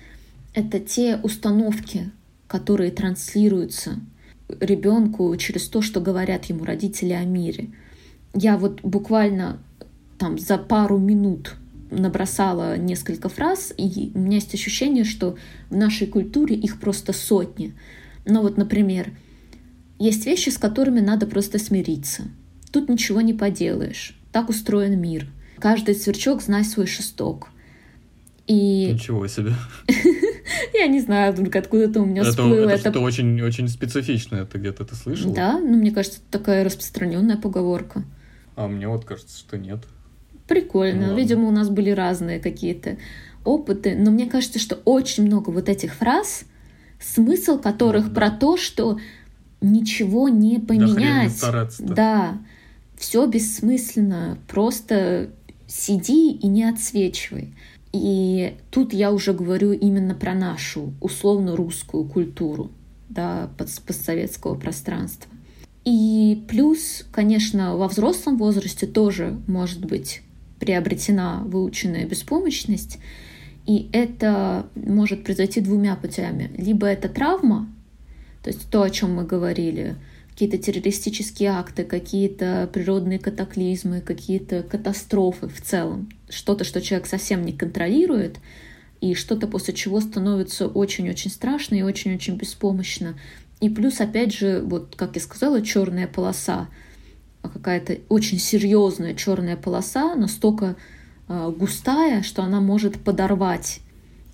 это 0.54 0.80
те 0.80 1.18
установки, 1.22 2.10
которые 2.48 2.90
транслируются 2.90 4.00
ребенку 4.60 5.34
через 5.36 5.68
то, 5.68 5.82
что 5.82 6.00
говорят 6.00 6.46
ему 6.46 6.64
родители 6.64 7.12
о 7.12 7.24
мире. 7.24 7.68
Я 8.34 8.56
вот 8.56 8.80
буквально 8.82 9.58
там 10.18 10.38
за 10.38 10.58
пару 10.58 10.98
минут 10.98 11.56
набросала 11.90 12.76
несколько 12.76 13.28
фраз, 13.28 13.72
и 13.76 14.10
у 14.14 14.18
меня 14.18 14.36
есть 14.36 14.54
ощущение, 14.54 15.04
что 15.04 15.36
в 15.70 15.76
нашей 15.76 16.06
культуре 16.06 16.56
их 16.56 16.80
просто 16.80 17.12
сотни. 17.12 17.74
Ну 18.24 18.42
вот, 18.42 18.56
например, 18.56 19.12
есть 19.98 20.26
вещи, 20.26 20.50
с 20.50 20.58
которыми 20.58 21.00
надо 21.00 21.26
просто 21.26 21.58
смириться. 21.58 22.24
Тут 22.72 22.88
ничего 22.88 23.20
не 23.20 23.32
поделаешь. 23.32 24.18
Так 24.36 24.50
устроен 24.50 25.00
мир. 25.00 25.26
Каждый 25.58 25.94
сверчок 25.94 26.42
знай 26.42 26.62
свой 26.62 26.86
шесток. 26.86 27.48
И... 28.46 28.92
Ничего 28.92 29.26
себе. 29.28 29.54
Я 30.74 30.88
не 30.88 31.00
знаю, 31.00 31.32
вдруг 31.32 31.56
откуда-то 31.56 32.02
у 32.02 32.04
меня 32.04 32.20
это, 32.20 32.32
всплыло. 32.32 32.68
Это, 32.68 32.80
что-то 32.80 33.00
очень, 33.00 33.40
очень 33.40 33.66
специфичное. 33.66 34.44
Ты 34.44 34.58
где-то 34.58 34.84
это 34.84 34.94
слышал? 34.94 35.32
Да, 35.32 35.58
ну 35.58 35.78
мне 35.78 35.90
кажется, 35.90 36.18
это 36.18 36.38
такая 36.38 36.64
распространенная 36.64 37.38
поговорка. 37.38 38.04
А 38.56 38.68
мне 38.68 38.86
вот 38.88 39.06
кажется, 39.06 39.38
что 39.38 39.56
нет. 39.56 39.78
Прикольно. 40.46 41.06
Ну, 41.06 41.16
Видимо, 41.16 41.48
у 41.48 41.50
нас 41.50 41.70
были 41.70 41.88
разные 41.88 42.38
какие-то 42.38 42.98
опыты. 43.42 43.96
Но 43.96 44.10
мне 44.10 44.26
кажется, 44.26 44.58
что 44.58 44.74
очень 44.84 45.24
много 45.24 45.48
вот 45.48 45.70
этих 45.70 45.94
фраз, 45.94 46.42
смысл 47.00 47.58
которых 47.58 48.08
да. 48.08 48.14
про 48.14 48.30
то, 48.30 48.58
что 48.58 48.98
ничего 49.62 50.28
не 50.28 50.58
поменять. 50.58 51.40
Да, 51.40 51.68
да, 51.78 52.38
все 52.96 53.26
бессмысленно. 53.26 54.38
Просто 54.48 55.30
сиди 55.66 56.32
и 56.32 56.46
не 56.46 56.64
отсвечивай. 56.64 57.54
И 57.92 58.56
тут 58.70 58.92
я 58.92 59.12
уже 59.12 59.32
говорю 59.32 59.72
именно 59.72 60.14
про 60.14 60.34
нашу 60.34 60.92
условно 61.00 61.56
русскую 61.56 62.04
культуру 62.04 62.70
да, 63.08 63.50
постсоветского 63.56 64.54
пространства. 64.54 65.30
И 65.84 66.44
плюс, 66.48 67.06
конечно, 67.12 67.76
во 67.76 67.88
взрослом 67.88 68.36
возрасте 68.38 68.86
тоже 68.86 69.38
может 69.46 69.84
быть 69.84 70.22
приобретена 70.58 71.42
выученная 71.46 72.06
беспомощность, 72.06 72.98
и 73.66 73.88
это 73.92 74.66
может 74.74 75.24
произойти 75.24 75.60
двумя 75.60 75.94
путями. 75.96 76.50
Либо 76.56 76.86
это 76.86 77.08
травма, 77.08 77.68
то 78.42 78.50
есть 78.50 78.68
то, 78.70 78.82
о 78.82 78.90
чем 78.90 79.14
мы 79.14 79.24
говорили, 79.24 79.96
какие-то 80.36 80.58
террористические 80.58 81.48
акты, 81.48 81.82
какие-то 81.82 82.68
природные 82.70 83.18
катаклизмы, 83.18 84.02
какие-то 84.02 84.62
катастрофы 84.62 85.48
в 85.48 85.62
целом, 85.62 86.10
что-то, 86.28 86.62
что 86.62 86.82
человек 86.82 87.06
совсем 87.06 87.42
не 87.42 87.54
контролирует, 87.54 88.36
и 89.00 89.14
что-то 89.14 89.46
после 89.46 89.72
чего 89.72 89.98
становится 89.98 90.66
очень-очень 90.68 91.30
страшно 91.30 91.76
и 91.76 91.82
очень-очень 91.82 92.36
беспомощно. 92.36 93.18
И 93.62 93.70
плюс, 93.70 93.98
опять 94.02 94.34
же, 94.34 94.60
вот 94.62 94.94
как 94.94 95.14
я 95.14 95.22
сказала, 95.22 95.62
черная 95.62 96.06
полоса, 96.06 96.68
какая-то 97.40 98.00
очень 98.10 98.38
серьезная 98.38 99.14
черная 99.14 99.56
полоса, 99.56 100.14
настолько 100.16 100.76
э, 101.28 101.52
густая, 101.56 102.22
что 102.22 102.42
она 102.42 102.60
может 102.60 103.00
подорвать 103.00 103.80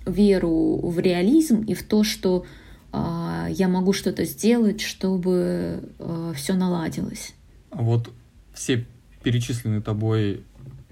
веру 0.04 0.80
в 0.82 0.98
реализм 0.98 1.62
и 1.62 1.74
в 1.74 1.84
то, 1.84 2.02
что 2.02 2.44
я 2.92 3.68
могу 3.68 3.92
что-то 3.92 4.24
сделать, 4.24 4.80
чтобы 4.80 5.82
э, 5.98 6.32
все 6.34 6.54
наладилось. 6.54 7.34
А 7.70 7.82
вот 7.82 8.10
все 8.52 8.86
перечисленные 9.22 9.80
тобой 9.80 10.44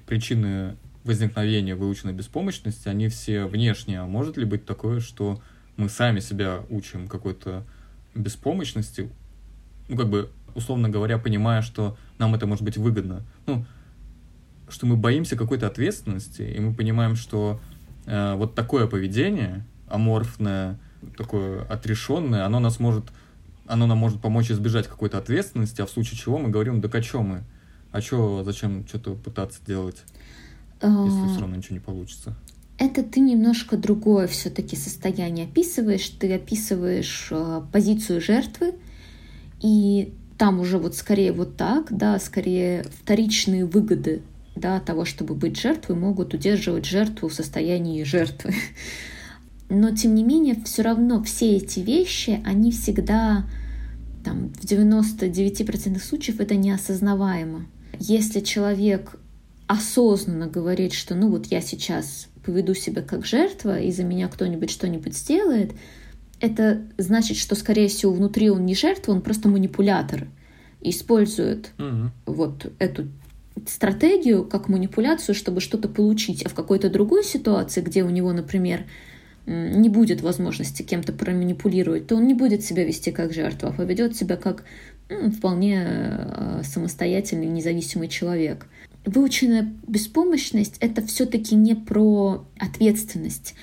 причины 0.07 0.77
возникновения 1.05 1.75
выученной 1.75 2.13
беспомощности, 2.13 2.89
они 2.89 3.09
все 3.09 3.47
внешние. 3.47 4.01
А 4.01 4.07
может 4.07 4.37
ли 4.37 4.45
быть 4.45 4.65
такое, 4.67 5.01
что 5.01 5.41
мы 5.77 5.89
сами 5.89 6.21
себя 6.21 6.63
учим 6.69 7.09
какой-то 7.09 7.65
беспомощности? 8.15 9.11
Ну, 9.89 9.97
как 9.97 10.09
бы, 10.09 10.31
условно 10.55 10.89
говоря, 10.89 11.19
понимая, 11.19 11.63
что 11.63 11.97
нам 12.19 12.35
это 12.35 12.47
может 12.47 12.65
быть 12.65 12.77
выгодно. 12.77 13.23
Ну, 13.47 13.65
что 14.69 14.87
мы 14.87 14.97
боимся 14.97 15.37
какой-то 15.37 15.67
ответственности, 15.67 16.43
и 16.43 16.61
мы 16.61 16.75
понимаем, 16.75 17.17
что 17.17 17.61
э, 18.07 18.35
вот 18.37 18.55
такое 18.55 18.87
поведение, 18.87 19.67
аморфное, 19.89 20.79
такое 21.17 21.65
отрешенное, 21.65 22.45
оно 22.45 22.61
нас 22.61 22.79
может, 22.79 23.05
оно 23.67 23.87
нам 23.87 23.99
может 23.99 24.21
помочь 24.21 24.51
избежать 24.51 24.87
какой-то 24.89 25.19
ответственности, 25.19 25.81
а 25.81 25.87
в 25.87 25.91
случае 25.91 26.19
чего 26.19 26.39
мы 26.39 26.49
говорим, 26.49 26.81
да 26.81 26.89
о 26.89 27.23
мы? 27.23 27.43
А 27.93 28.01
чё, 28.01 28.43
зачем 28.45 28.87
что-то 28.87 29.15
пытаться 29.15 29.61
делать, 29.67 30.03
если 30.81 31.29
все 31.29 31.41
равно 31.41 31.57
ничего 31.57 31.75
не 31.75 31.81
получится? 31.81 32.37
Это 32.79 33.03
ты 33.03 33.21
немножко 33.21 33.77
другое 33.77 34.27
все-таки 34.27 34.75
состояние 34.75 35.47
описываешь. 35.47 36.09
Ты 36.09 36.33
описываешь 36.33 37.29
э, 37.31 37.61
позицию 37.71 38.23
жертвы, 38.23 38.75
и 39.61 40.15
там 40.39 40.61
уже 40.61 40.79
вот 40.79 40.97
скорее 40.97 41.33
вот 41.33 41.59
так, 41.59 41.89
да, 41.91 42.19
скорее 42.19 42.85
вторичные 43.03 43.67
выгоды 43.67 44.23
да, 44.57 44.81
того, 44.81 45.05
чтобы 45.05 45.35
быть 45.35 45.61
жертвой, 45.61 45.97
могут 45.97 46.33
удерживать 46.33 46.87
жертву 46.87 47.29
в 47.29 47.35
состоянии 47.35 48.03
жертвы. 48.05 48.55
Но, 49.71 49.95
тем 49.95 50.17
не 50.17 50.25
менее, 50.25 50.57
все 50.65 50.83
равно 50.83 51.23
все 51.23 51.57
эти 51.57 51.81
вещи, 51.81 52.43
они 52.45 52.73
всегда, 52.73 53.47
там, 54.25 54.53
в 54.53 54.65
99% 54.65 56.01
случаев 56.01 56.41
это 56.41 56.57
неосознаваемо. 56.57 57.67
Если 57.99 58.41
человек 58.41 59.17
осознанно 59.69 60.49
говорит, 60.49 60.93
что 60.93 61.15
ну 61.15 61.31
вот 61.31 61.47
я 61.47 61.61
сейчас 61.61 62.27
поведу 62.45 62.75
себя 62.75 63.03
как 63.03 63.25
жертва, 63.25 63.81
и 63.81 63.93
за 63.93 64.03
меня 64.03 64.27
кто-нибудь 64.27 64.71
что-нибудь 64.71 65.17
сделает, 65.17 65.73
это 66.41 66.83
значит, 66.99 67.37
что, 67.37 67.55
скорее 67.55 67.89
всего, 67.89 68.13
внутри 68.13 68.51
он 68.51 68.67
не 68.67 68.75
жертва, 68.75 69.13
он 69.13 69.21
просто 69.21 69.49
манипулятор. 69.49 70.27
И 70.81 70.91
использует 70.91 71.71
угу. 71.79 72.11
вот 72.27 72.73
эту 72.79 73.09
стратегию 73.69 74.45
как 74.45 74.69
манипуляцию, 74.69 75.35
чтобы 75.35 75.61
что-то 75.61 75.89
получить. 75.89 76.43
А 76.45 76.49
в 76.49 76.55
какой-то 76.55 76.89
другой 76.89 77.23
ситуации, 77.23 77.83
где 77.83 78.03
у 78.03 78.11
него, 78.11 78.33
например, 78.33 78.87
не 79.51 79.89
будет 79.89 80.21
возможности 80.21 80.83
кем-то 80.83 81.13
проманипулировать, 81.13 82.07
то 82.07 82.17
он 82.17 82.27
не 82.27 82.35
будет 82.35 82.65
себя 82.65 82.85
вести 82.85 83.11
как 83.11 83.33
жертва, 83.33 83.71
а 83.71 83.73
поведет 83.73 84.17
себя 84.17 84.37
как 84.37 84.65
ну, 85.09 85.31
вполне 85.31 85.85
э, 85.87 86.63
самостоятельный, 86.65 87.47
независимый 87.47 88.09
человек. 88.09 88.67
Выученная 89.05 89.73
беспомощность— 89.87 90.77
это 90.81 91.05
все-таки 91.05 91.55
не 91.55 91.75
про 91.75 92.47
ответственность 92.59 93.55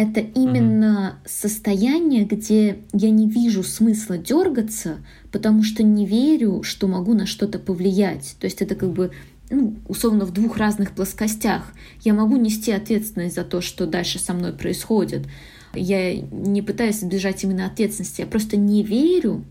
это 0.00 0.20
именно 0.20 1.18
mm-hmm. 1.24 1.28
состояние, 1.28 2.24
где 2.24 2.78
я 2.94 3.10
не 3.10 3.28
вижу 3.28 3.62
смысла 3.62 4.16
дергаться, 4.16 4.98
потому 5.30 5.62
что 5.62 5.82
не 5.82 6.06
верю, 6.06 6.62
что 6.62 6.88
могу 6.88 7.12
на 7.12 7.26
что-то 7.26 7.58
повлиять. 7.58 8.36
То 8.40 8.46
есть 8.46 8.62
это 8.62 8.76
как 8.76 8.92
бы 8.92 9.10
ну, 9.50 9.76
условно 9.88 10.24
в 10.24 10.32
двух 10.32 10.56
разных 10.56 10.92
плоскостях. 10.92 11.72
Я 12.02 12.14
могу 12.14 12.36
нести 12.36 12.72
ответственность 12.72 13.34
за 13.34 13.44
то, 13.44 13.60
что 13.60 13.86
дальше 13.86 14.18
со 14.18 14.32
мной 14.32 14.52
происходит. 14.52 15.26
Я 15.74 16.14
не 16.14 16.62
пытаюсь 16.62 17.00
избежать 17.00 17.44
именно 17.44 17.66
ответственности, 17.66 18.22
я 18.22 18.26
просто 18.26 18.56
не 18.56 18.82
верю, 18.82 19.44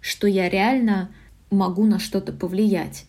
что 0.00 0.26
я 0.26 0.48
реально 0.48 1.10
могу 1.50 1.84
на 1.86 1.98
что-то 1.98 2.32
повлиять. 2.32 3.06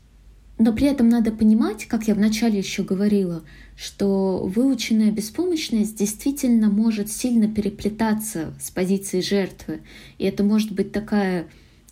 Но 0.59 0.73
при 0.73 0.87
этом 0.87 1.07
надо 1.07 1.31
понимать, 1.31 1.85
как 1.85 2.07
я 2.07 2.15
вначале 2.15 2.57
еще 2.57 2.83
говорила, 2.83 3.43
что 3.75 4.43
выученная 4.43 5.11
беспомощность 5.11 5.97
действительно 5.97 6.69
может 6.69 7.11
сильно 7.11 7.47
переплетаться 7.47 8.53
с 8.59 8.71
позицией 8.71 9.21
жертвы. 9.21 9.81
И 10.17 10.25
это 10.25 10.43
может 10.43 10.71
быть 10.71 10.91
такая 10.91 11.47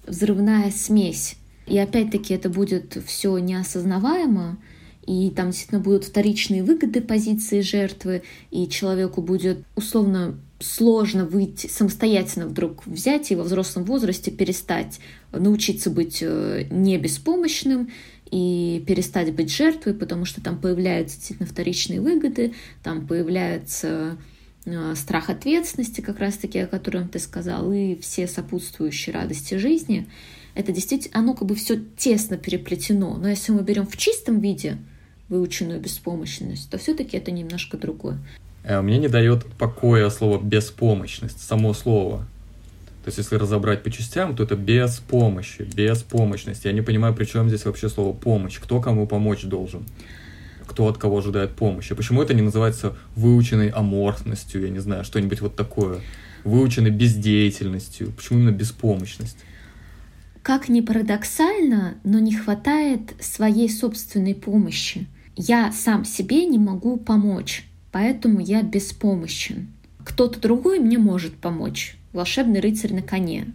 взрывная 0.07 0.71
смесь. 0.71 1.35
И 1.67 1.77
опять-таки 1.77 2.33
это 2.33 2.49
будет 2.49 2.97
все 3.05 3.37
неосознаваемо, 3.37 4.57
и 5.05 5.29
там 5.29 5.51
действительно 5.51 5.81
будут 5.81 6.03
вторичные 6.05 6.63
выгоды 6.63 7.01
позиции 7.01 7.61
жертвы, 7.61 8.23
и 8.51 8.67
человеку 8.67 9.21
будет 9.21 9.63
условно 9.75 10.39
сложно 10.59 11.25
выйти 11.25 11.67
самостоятельно 11.67 12.47
вдруг 12.47 12.85
взять 12.85 13.31
и 13.31 13.35
во 13.35 13.43
взрослом 13.43 13.83
возрасте 13.83 14.31
перестать 14.31 14.99
научиться 15.31 15.89
быть 15.89 16.19
э, 16.21 16.65
не 16.71 16.97
беспомощным 16.97 17.91
и 18.31 18.83
перестать 18.87 19.33
быть 19.33 19.51
жертвой, 19.51 19.93
потому 19.93 20.25
что 20.25 20.41
там 20.41 20.59
появляются 20.59 21.17
действительно 21.17 21.47
вторичные 21.47 22.01
выгоды, 22.01 22.53
там 22.83 23.05
появляется 23.05 24.17
э, 24.65 24.95
страх 24.95 25.29
ответственности, 25.29 26.01
как 26.01 26.19
раз-таки, 26.19 26.59
о 26.59 26.67
котором 26.67 27.09
ты 27.09 27.19
сказал, 27.19 27.71
и 27.71 27.95
все 27.99 28.25
сопутствующие 28.25 29.13
радости 29.13 29.55
жизни. 29.55 30.07
Это 30.55 30.71
действительно, 30.71 31.19
оно 31.19 31.33
как 31.33 31.47
бы 31.47 31.55
все 31.55 31.77
тесно 31.97 32.37
переплетено. 32.37 33.17
Но 33.17 33.27
если 33.27 33.51
мы 33.51 33.61
берем 33.61 33.85
в 33.85 33.97
чистом 33.97 34.39
виде 34.39 34.77
выученную 35.27 35.81
беспомощность, 35.81 36.69
то 36.69 36.77
все-таки 36.77 37.17
это 37.17 37.31
немножко 37.31 37.77
другое. 37.77 38.17
Э, 38.63 38.81
мне 38.81 38.97
не 38.97 39.09
дает 39.09 39.45
покоя 39.57 40.09
слово 40.09 40.41
беспомощность, 40.41 41.41
само 41.41 41.73
слово. 41.73 42.25
То 43.03 43.09
есть, 43.09 43.19
если 43.19 43.35
разобрать 43.35 43.83
по 43.83 43.91
частям, 43.91 44.35
то 44.35 44.43
это 44.43 44.55
без 44.55 44.97
помощи, 44.97 45.61
без 45.61 46.01
помощности. 46.01 46.67
Я 46.67 46.73
не 46.73 46.81
понимаю, 46.81 47.13
при 47.13 47.25
чем 47.25 47.49
здесь 47.49 47.65
вообще 47.65 47.87
слово 47.87 48.13
помощь. 48.13 48.57
Кто 48.59 48.81
кому 48.81 49.05
помочь 49.05 49.43
должен? 49.43 49.85
Кто 50.65 50.87
от 50.87 50.97
кого 50.97 51.19
ожидает 51.19 51.51
помощи? 51.51 51.93
Почему 51.93 52.23
это 52.23 52.33
не 52.33 52.41
называется 52.41 52.95
выученной 53.15 53.69
аморфностью, 53.69 54.63
я 54.63 54.69
не 54.69 54.79
знаю, 54.79 55.03
что-нибудь 55.03 55.41
вот 55.41 55.55
такое? 55.55 55.99
Выученной 56.43 56.89
бездеятельностью. 56.89 58.11
Почему 58.11 58.39
именно 58.39 58.51
беспомощность? 58.51 59.37
Как 60.45 60.69
ни 60.69 60.81
парадоксально, 60.81 61.95
но 62.03 62.19
не 62.19 62.31
хватает 62.31 63.15
своей 63.19 63.67
собственной 63.67 64.35
помощи. 64.35 65.07
Я 65.35 65.71
сам 65.71 66.05
себе 66.05 66.45
не 66.45 66.59
могу 66.59 66.97
помочь, 66.97 67.67
поэтому 67.91 68.39
я 68.39 68.61
беспомощен. 68.61 69.69
Кто-то 70.05 70.39
другой 70.39 70.77
мне 70.77 70.99
может 70.99 71.33
помочь, 71.33 71.97
волшебный 72.13 72.59
рыцарь 72.59 72.93
на 72.93 73.01
коне. 73.01 73.47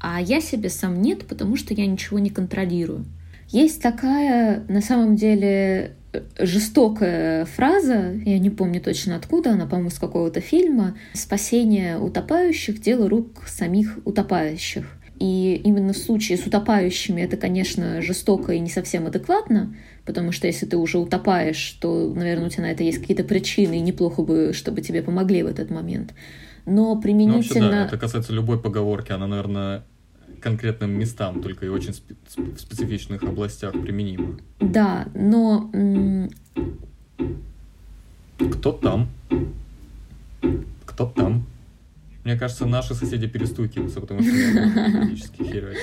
А 0.00 0.22
я 0.22 0.40
себе 0.40 0.70
сам 0.70 1.02
нет, 1.02 1.26
потому 1.26 1.56
что 1.56 1.74
я 1.74 1.84
ничего 1.84 2.18
не 2.18 2.30
контролирую. 2.30 3.04
Есть 3.48 3.82
такая, 3.82 4.64
на 4.70 4.80
самом 4.80 5.16
деле, 5.16 5.96
жестокая 6.38 7.44
фраза, 7.44 8.14
я 8.24 8.38
не 8.38 8.48
помню 8.48 8.80
точно 8.80 9.16
откуда, 9.16 9.50
она, 9.50 9.66
по-моему, 9.66 9.90
с 9.90 9.98
какого-то 9.98 10.40
фильма, 10.40 10.96
«Спасение 11.12 11.98
утопающих– 11.98 12.80
дело 12.82 13.06
рук 13.10 13.42
самих 13.46 13.98
утопающих». 14.06 14.86
И 15.22 15.54
именно 15.62 15.92
в 15.92 15.98
случае 15.98 16.36
с 16.36 16.44
утопающими 16.48 17.22
это, 17.22 17.36
конечно, 17.36 18.02
жестоко 18.02 18.54
и 18.54 18.58
не 18.58 18.68
совсем 18.68 19.06
адекватно, 19.06 19.72
потому 20.04 20.32
что 20.32 20.48
если 20.48 20.66
ты 20.66 20.76
уже 20.76 20.98
утопаешь, 20.98 21.78
то, 21.80 22.12
наверное, 22.12 22.46
у 22.46 22.50
тебя 22.50 22.64
на 22.64 22.72
это 22.72 22.82
есть 22.82 22.98
какие-то 22.98 23.22
причины, 23.22 23.78
и 23.78 23.80
неплохо 23.80 24.22
бы, 24.22 24.52
чтобы 24.52 24.80
тебе 24.80 25.00
помогли 25.00 25.44
в 25.44 25.46
этот 25.46 25.70
момент. 25.70 26.12
Но 26.66 27.00
применительно... 27.00 27.60
Ну, 27.60 27.66
вообще, 27.66 27.78
да, 27.78 27.86
это 27.86 27.98
касается 27.98 28.32
любой 28.32 28.60
поговорки, 28.60 29.12
она, 29.12 29.28
наверное, 29.28 29.84
конкретным 30.40 30.98
местам, 30.98 31.40
только 31.40 31.66
и 31.66 31.68
очень 31.68 31.90
спе- 31.90 32.16
в 32.56 32.58
специфичных 32.58 33.22
областях 33.22 33.80
применима. 33.80 34.40
Да, 34.58 35.06
но... 35.14 35.70
Кто 38.38 38.72
там? 38.72 39.08
Кто 40.84 41.06
там? 41.06 41.46
Мне 42.24 42.36
кажется, 42.36 42.66
наши 42.66 42.94
соседи 42.94 43.26
перестукиваются, 43.26 44.00
потому 44.00 44.22
что 44.22 44.30
я 44.30 44.52
периодически 44.52 45.42
херать. 45.42 45.78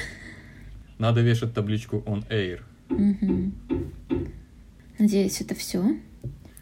Надо 0.97 1.21
вешать 1.21 1.53
табличку 1.53 2.03
on 2.05 2.27
air. 2.29 2.61
Угу. 2.89 3.51
Надеюсь, 4.99 5.41
это 5.41 5.55
все. 5.55 5.97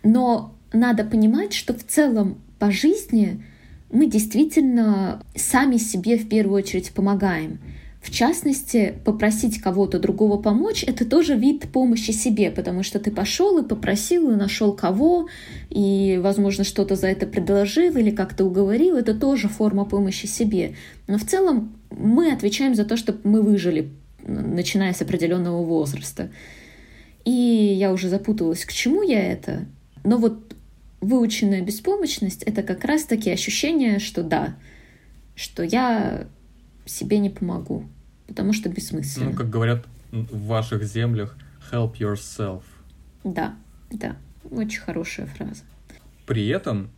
Но 0.04 0.56
надо 0.74 1.04
понимать, 1.04 1.54
что 1.54 1.74
в 1.74 1.84
целом 1.84 2.42
по 2.60 2.72
жизни 2.72 3.44
мы 3.92 4.08
действительно 4.08 5.24
сами 5.36 5.78
себе 5.78 6.18
в 6.18 6.28
первую 6.28 6.58
очередь 6.58 6.92
помогаем. 6.92 7.60
В 8.02 8.12
частности, 8.12 8.94
попросить 9.06 9.60
кого-то 9.60 10.00
другого 10.00 10.42
помочь— 10.42 10.84
это 10.88 11.04
тоже 11.04 11.36
вид 11.36 11.68
помощи 11.72 12.12
себе, 12.12 12.52
потому 12.52 12.84
что 12.84 13.00
ты 13.00 13.12
пошел 13.12 13.58
и 13.58 13.68
попросил, 13.68 14.32
и 14.32 14.36
нашел 14.36 14.74
кого, 14.74 15.28
и, 15.70 16.20
возможно, 16.22 16.64
что-то 16.64 16.96
за 16.96 17.08
это 17.08 17.26
предложил 17.26 17.98
или 17.98 18.12
как-то 18.12 18.46
уговорил. 18.46 18.96
Это 18.96 19.14
тоже 19.14 19.48
форма 19.48 19.84
помощи 19.84 20.26
себе. 20.28 20.76
Но 21.08 21.18
в 21.18 21.26
целом 21.26 21.76
мы 21.90 22.32
отвечаем 22.32 22.76
за 22.76 22.86
то, 22.86 22.98
чтобы 22.98 23.20
мы 23.24 23.42
выжили, 23.42 23.90
начиная 24.26 24.94
с 24.94 25.02
определенного 25.02 25.64
возраста. 25.64 26.30
И 27.26 27.32
я 27.32 27.92
уже 27.92 28.10
запуталась, 28.10 28.64
к 28.64 28.72
чему 28.72 29.02
я 29.02 29.22
это. 29.32 29.66
Но 30.04 30.18
вот 30.18 30.56
выученная 31.02 31.62
беспомощность— 31.62 32.44
это 32.46 32.64
как 32.64 32.86
раз-таки 32.86 33.32
ощущение, 33.32 34.00
что 34.00 34.24
да, 34.24 34.56
что 35.36 35.64
я 35.64 36.28
себе 36.88 37.20
не 37.20 37.30
помогу 37.30 37.88
потому 38.28 38.54
что 38.54 38.70
бессмысленно. 38.70 39.32
Ну, 39.32 39.36
как 39.36 39.50
говорят 39.50 39.86
в 40.12 40.46
ваших 40.46 40.84
землях, 40.84 41.38
help 41.72 41.98
yourself. 41.98 42.64
Да, 43.24 43.56
да, 43.90 44.18
очень 44.52 44.82
хорошая 44.82 45.26
фраза. 45.28 45.64
При 46.26 46.48
этом, 46.48 46.90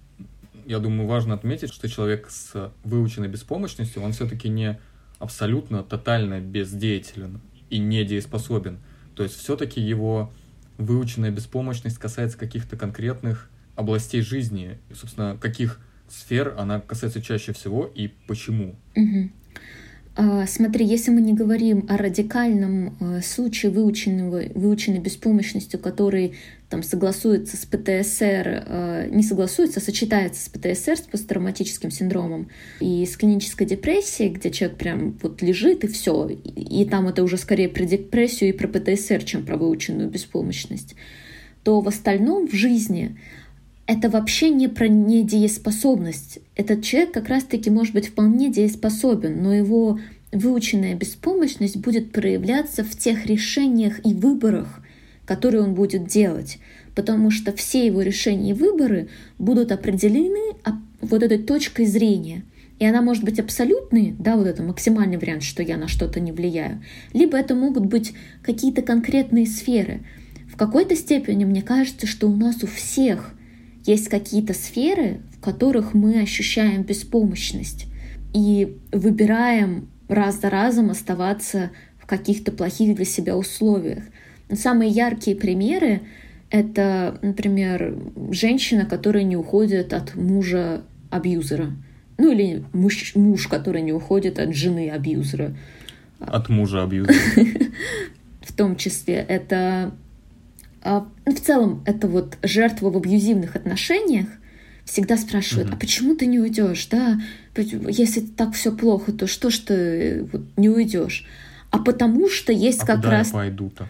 я 0.66 0.80
думаю, 0.80 1.08
важно 1.08 1.36
отметить, 1.36 1.72
что 1.72 1.88
человек 1.88 2.30
с 2.30 2.72
выученной 2.84 3.28
беспомощностью, 3.28 4.02
он 4.02 4.12
все-таки 4.12 4.50
не 4.50 4.80
абсолютно 5.20 5.84
тотально 5.84 6.40
бездеятелен 6.40 7.42
и 7.70 7.78
недееспособен. 7.78 8.80
То 9.16 9.24
есть 9.24 9.36
все-таки 9.36 9.80
его 9.82 10.32
выученная 10.78 11.30
беспомощность 11.30 11.98
касается 11.98 12.38
каких-то 12.38 12.78
конкретных 12.78 13.50
областей 13.76 14.22
жизни. 14.22 14.80
И, 14.90 14.94
собственно, 14.94 15.38
каких 15.40 15.80
сфер 16.08 16.56
она 16.58 16.80
касается 16.80 17.22
чаще 17.22 17.54
всего 17.54 17.86
и 17.86 18.08
почему. 18.28 18.76
Угу. 18.96 19.30
А, 20.16 20.46
смотри, 20.48 20.86
если 20.86 21.12
мы 21.12 21.22
не 21.22 21.34
говорим 21.34 21.86
о 21.88 21.96
радикальном 21.96 22.98
э, 23.00 23.22
случае 23.22 23.72
выученного, 23.72 24.44
выученной 24.54 25.00
беспомощностью, 25.00 25.80
который 25.80 26.34
там 26.70 26.84
согласуется 26.84 27.56
с 27.56 27.66
ПТСР, 27.66 28.64
э, 28.68 29.10
не 29.12 29.24
согласуется, 29.24 29.80
а 29.80 29.84
сочетается 29.84 30.44
с 30.44 30.50
ПТСР, 30.50 30.98
с 30.98 31.02
посттравматическим 31.02 31.90
синдромом 31.90 32.50
и 32.80 33.06
с 33.06 33.16
клинической 33.16 33.66
депрессией, 33.66 34.30
где 34.30 34.52
человек 34.52 34.78
прям 34.78 35.18
вот 35.22 35.42
лежит 35.42 35.84
и 35.84 35.88
все, 35.88 36.28
и 36.28 36.86
там 36.86 37.08
это 37.08 37.24
уже 37.24 37.38
скорее 37.38 37.70
про 37.70 37.86
депрессию 37.86 38.50
и 38.50 38.54
про 38.54 38.68
ПТСР, 38.68 39.24
чем 39.24 39.46
про 39.46 39.58
выученную 39.58 40.10
беспомощность, 40.10 40.96
то 41.64 41.82
в 41.82 41.88
остальном 41.88 42.48
в 42.48 42.54
жизни 42.54 43.18
это 43.90 44.08
вообще 44.08 44.52
не 44.52 44.68
про 44.68 44.88
недееспособность. 44.88 46.38
Этот 46.56 46.84
человек 46.84 47.12
как 47.12 47.28
раз-таки 47.28 47.72
может 47.72 47.96
быть 47.96 48.10
вполне 48.10 48.52
дееспособен, 48.52 49.42
но 49.42 49.52
его 49.52 50.00
выученная 50.32 50.94
беспомощность 50.94 51.78
будет 51.78 52.12
проявляться 52.12 52.84
в 52.84 52.96
тех 52.96 53.26
решениях 53.26 54.00
и 54.06 54.14
выборах, 54.14 54.82
которые 55.26 55.64
он 55.64 55.74
будет 55.74 56.06
делать, 56.06 56.60
потому 56.94 57.32
что 57.32 57.52
все 57.52 57.88
его 57.88 58.04
решения 58.04 58.52
и 58.52 58.54
выборы 58.54 59.10
будут 59.40 59.72
определены 59.72 60.56
вот 61.02 61.24
этой 61.24 61.40
точкой 61.40 61.88
зрения. 61.88 62.44
И 62.78 62.86
она 62.86 63.02
может 63.02 63.24
быть 63.24 63.40
абсолютной, 63.40 64.14
да, 64.20 64.36
вот 64.36 64.46
это 64.46 64.62
максимальный 64.62 65.18
вариант, 65.18 65.42
что 65.42 65.64
я 65.64 65.78
на 65.78 65.88
что-то 65.88 66.20
не 66.20 66.32
влияю, 66.32 66.84
либо 67.12 67.40
это 67.40 67.56
могут 67.56 67.88
быть 67.88 68.14
какие-то 68.44 68.84
конкретные 68.84 69.48
сферы. 69.48 70.02
В 70.48 70.58
какой-то 70.58 70.96
степени 70.96 71.44
мне 71.44 71.64
кажется, 71.64 72.06
что 72.06 72.30
у 72.30 72.36
нас 72.36 72.64
у 72.64 72.68
всех 72.68 73.34
есть 73.86 74.10
какие-то 74.10 74.54
сферы, 74.54 75.22
в 75.38 75.42
которых 75.42 75.94
мы 75.94 76.22
ощущаем 76.22 76.84
беспомощность 76.84 77.88
и 78.34 78.78
выбираем 78.92 79.90
раз 80.08 80.42
за 80.42 80.50
разом 80.50 80.90
оставаться 80.90 81.72
в 81.98 82.06
каких-то 82.06 82.52
плохих 82.52 82.96
для 82.96 83.06
себя 83.06 83.38
условиях. 83.38 84.04
Самые 84.52 84.90
яркие 84.90 85.36
примеры— 85.38 86.02
это, 86.50 87.20
например, 87.22 87.96
женщина, 88.32 88.86
которая 88.86 89.24
не 89.24 89.38
уходит 89.38 89.94
от 89.94 90.16
мужа 90.16 90.82
абьюзера. 91.12 91.72
Ну 92.18 92.32
или 92.32 92.64
муж, 92.74 93.14
муж, 93.16 93.48
который 93.48 93.82
не 93.82 93.94
уходит 93.94 94.40
от 94.40 94.54
жены 94.54 94.90
абьюзера. 94.90 95.56
От 96.20 96.50
мужа 96.50 96.84
абьюзера. 96.84 97.16
В 98.42 98.54
том 98.54 98.76
числе 98.76 99.16
это 99.16 99.94
в 100.84 101.40
целом, 101.42 101.84
это 101.86 102.08
вот 102.08 102.38
жертва 102.44 102.90
в 102.90 102.98
абьюзивных 102.98 103.56
отношениях 103.56 104.28
всегда 104.86 105.18
спрашивают, 105.18 105.70
mm-hmm. 105.70 105.76
а 105.76 105.80
почему 105.80 106.16
ты 106.16 106.26
не 106.26 106.40
уйдешь, 106.40 106.88
да? 106.88 107.22
Если 107.56 108.22
так 108.22 108.54
все 108.54 108.76
плохо, 108.76 109.12
то 109.12 109.28
что 109.28 109.50
ж 109.50 109.60
ты 109.60 110.30
вот, 110.32 110.42
не 110.58 110.70
уйдешь? 110.70 111.28
А 111.70 111.80
потому 111.80 112.30
что 112.30 112.52
есть 112.52 112.82
а 112.84 112.86
как 112.86 112.96
куда 112.98 113.12
раз... 113.12 113.28
Я 113.28 113.34
пойду-то? 113.34 113.88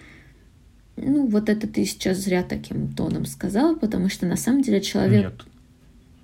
Ну, 0.97 1.27
вот 1.27 1.47
это 1.47 1.67
ты 1.67 1.85
сейчас 1.85 2.17
зря 2.17 2.43
таким 2.43 2.89
тоном 2.89 3.25
сказал, 3.25 3.77
потому 3.77 4.09
что 4.09 4.25
на 4.25 4.35
самом 4.35 4.61
деле 4.61 4.81
человек... 4.81 5.25
Нет. 5.25 5.45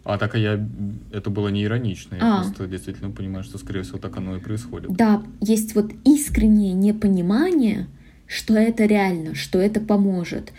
А 0.04 0.18
так 0.18 0.36
я... 0.36 0.64
Это 1.12 1.30
было 1.30 1.48
не 1.48 1.64
иронично. 1.64 2.16
Я 2.16 2.40
а. 2.40 2.44
просто 2.44 2.68
действительно 2.68 3.12
понимаю, 3.12 3.44
что, 3.44 3.58
скорее 3.58 3.84
всего, 3.84 3.98
так 3.98 4.18
оно 4.18 4.36
и 4.36 4.40
происходит. 4.40 4.92
Да, 4.92 5.24
есть 5.40 5.74
вот 5.74 5.92
искреннее 6.04 6.74
непонимание, 6.74 7.88
что 8.28 8.56
это 8.56 8.86
реально, 8.86 9.36
что 9.36 9.60
это 9.60 9.80
поможет. 9.80 10.52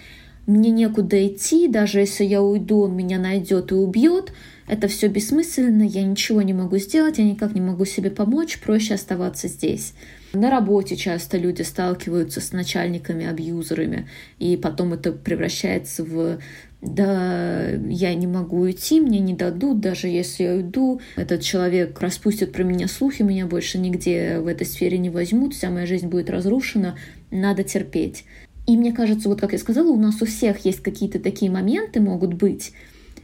Мне 0.46 0.70
некуда 0.70 1.26
идти, 1.26 1.66
даже 1.66 2.00
если 2.00 2.24
я 2.24 2.40
уйду, 2.40 2.82
он 2.82 2.96
меня 2.96 3.18
найдет 3.18 3.72
и 3.72 3.74
убьет. 3.74 4.32
Это 4.68 4.86
все 4.88 5.08
бессмысленно, 5.08 5.82
я 5.82 6.04
ничего 6.04 6.42
не 6.42 6.52
могу 6.52 6.78
сделать, 6.78 7.18
я 7.18 7.24
никак 7.24 7.54
не 7.54 7.60
могу 7.60 7.84
себе 7.84 8.10
помочь, 8.10 8.58
проще 8.60 8.94
оставаться 8.94 9.48
здесь. 9.48 9.92
На 10.32 10.50
работе 10.50 10.96
часто 10.96 11.38
люди 11.38 11.62
сталкиваются 11.62 12.40
с 12.40 12.52
начальниками-абьюзерами, 12.52 14.08
и 14.38 14.56
потом 14.56 14.92
это 14.92 15.12
превращается 15.12 16.04
в 16.04 16.38
да, 16.82 17.70
я 17.70 18.14
не 18.14 18.26
могу 18.26 18.60
уйти, 18.60 19.00
мне 19.00 19.18
не 19.18 19.34
дадут, 19.34 19.80
даже 19.80 20.08
если 20.08 20.44
я 20.44 20.54
уйду, 20.54 21.00
этот 21.16 21.40
человек 21.40 21.98
распустит 22.00 22.52
про 22.52 22.64
меня 22.64 22.86
слухи, 22.86 23.22
меня 23.22 23.46
больше 23.46 23.78
нигде 23.78 24.38
в 24.40 24.46
этой 24.46 24.66
сфере 24.66 24.98
не 24.98 25.10
возьмут, 25.10 25.54
вся 25.54 25.70
моя 25.70 25.86
жизнь 25.86 26.06
будет 26.06 26.30
разрушена, 26.30 26.96
надо 27.30 27.64
терпеть. 27.64 28.24
И 28.66 28.76
мне 28.76 28.92
кажется, 28.92 29.28
вот 29.28 29.40
как 29.40 29.52
я 29.52 29.58
сказала, 29.58 29.88
у 29.88 29.98
нас 29.98 30.20
у 30.20 30.26
всех 30.26 30.64
есть 30.64 30.80
какие-то 30.80 31.18
такие 31.18 31.50
моменты 31.50 32.00
могут 32.00 32.34
быть 32.34 32.72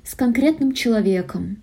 с 0.05 0.15
конкретным 0.15 0.73
человеком, 0.73 1.59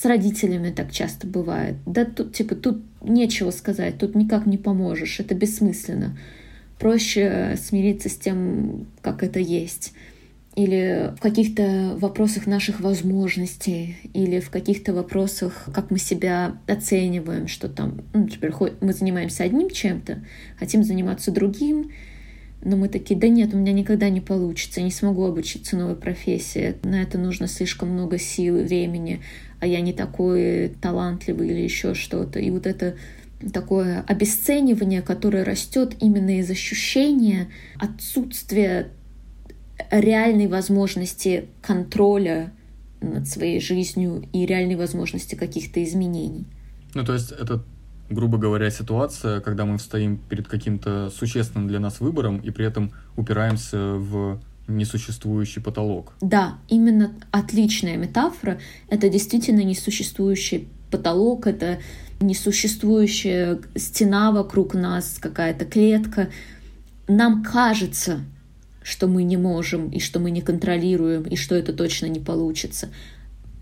с 0.00 0.04
родителями 0.04 0.70
так 0.70 0.92
часто 0.92 1.26
бывает. 1.26 1.74
Да 1.84 2.04
тут, 2.04 2.32
типа, 2.32 2.54
тут 2.54 2.82
нечего 3.02 3.50
сказать, 3.50 3.98
тут 3.98 4.14
никак 4.14 4.46
не 4.46 4.56
поможешь, 4.56 5.18
это 5.18 5.34
бессмысленно. 5.34 6.16
Проще 6.78 7.56
смириться 7.60 8.08
с 8.08 8.16
тем, 8.16 8.86
как 9.02 9.24
это 9.24 9.40
есть. 9.40 9.92
Или 10.54 11.12
в 11.16 11.20
каких-то 11.20 11.96
вопросах 11.98 12.46
наших 12.46 12.80
возможностей, 12.80 13.96
или 14.14 14.38
в 14.38 14.50
каких-то 14.50 14.92
вопросах, 14.92 15.68
как 15.74 15.90
мы 15.90 15.98
себя 15.98 16.58
оцениваем, 16.68 17.48
что 17.48 17.68
там, 17.68 18.02
ну, 18.12 18.20
например, 18.20 18.56
мы 18.80 18.92
занимаемся 18.92 19.42
одним 19.42 19.68
чем-то, 19.68 20.24
хотим 20.58 20.84
заниматься 20.84 21.32
другим, 21.32 21.90
но 22.62 22.76
мы 22.76 22.88
такие, 22.88 23.18
да 23.18 23.28
нет, 23.28 23.54
у 23.54 23.56
меня 23.56 23.72
никогда 23.72 24.08
не 24.08 24.20
получится, 24.20 24.80
не 24.80 24.90
смогу 24.90 25.24
обучиться 25.24 25.76
новой 25.76 25.96
профессии, 25.96 26.74
на 26.82 27.02
это 27.02 27.18
нужно 27.18 27.46
слишком 27.46 27.90
много 27.90 28.18
сил 28.18 28.58
и 28.58 28.64
времени, 28.64 29.20
а 29.60 29.66
я 29.66 29.80
не 29.80 29.92
такой 29.92 30.68
талантливый 30.80 31.48
или 31.48 31.60
еще 31.60 31.94
что-то. 31.94 32.38
И 32.38 32.50
вот 32.50 32.66
это 32.66 32.96
такое 33.52 34.04
обесценивание, 34.06 35.02
которое 35.02 35.44
растет 35.44 35.96
именно 36.00 36.38
из 36.38 36.50
ощущения 36.50 37.48
отсутствия 37.78 38.88
реальной 39.90 40.48
возможности 40.48 41.46
контроля 41.62 42.52
над 43.00 43.28
своей 43.28 43.60
жизнью 43.60 44.24
и 44.32 44.44
реальной 44.44 44.76
возможности 44.76 45.34
каких-то 45.36 45.82
изменений. 45.84 46.46
Ну, 46.94 47.04
то 47.04 47.14
есть 47.14 47.30
это 47.32 47.64
грубо 48.10 48.38
говоря, 48.38 48.70
ситуация, 48.70 49.40
когда 49.40 49.64
мы 49.64 49.78
стоим 49.78 50.16
перед 50.16 50.48
каким-то 50.48 51.10
существенным 51.10 51.68
для 51.68 51.80
нас 51.80 52.00
выбором 52.00 52.38
и 52.38 52.50
при 52.50 52.66
этом 52.66 52.92
упираемся 53.16 53.78
в 53.78 54.40
несуществующий 54.68 55.60
потолок. 55.62 56.12
Да, 56.20 56.58
именно 56.68 57.12
отличная 57.30 57.96
метафора. 57.96 58.60
Это 58.88 59.08
действительно 59.08 59.60
несуществующий 59.60 60.68
потолок, 60.90 61.46
это 61.46 61.78
несуществующая 62.20 63.60
стена 63.76 64.30
вокруг 64.32 64.74
нас, 64.74 65.18
какая-то 65.18 65.64
клетка. 65.64 66.28
Нам 67.06 67.42
кажется, 67.42 68.20
что 68.82 69.06
мы 69.06 69.22
не 69.22 69.36
можем, 69.36 69.88
и 69.88 70.00
что 70.00 70.18
мы 70.18 70.30
не 70.30 70.40
контролируем, 70.40 71.22
и 71.22 71.36
что 71.36 71.54
это 71.54 71.72
точно 71.72 72.06
не 72.06 72.20
получится. 72.20 72.88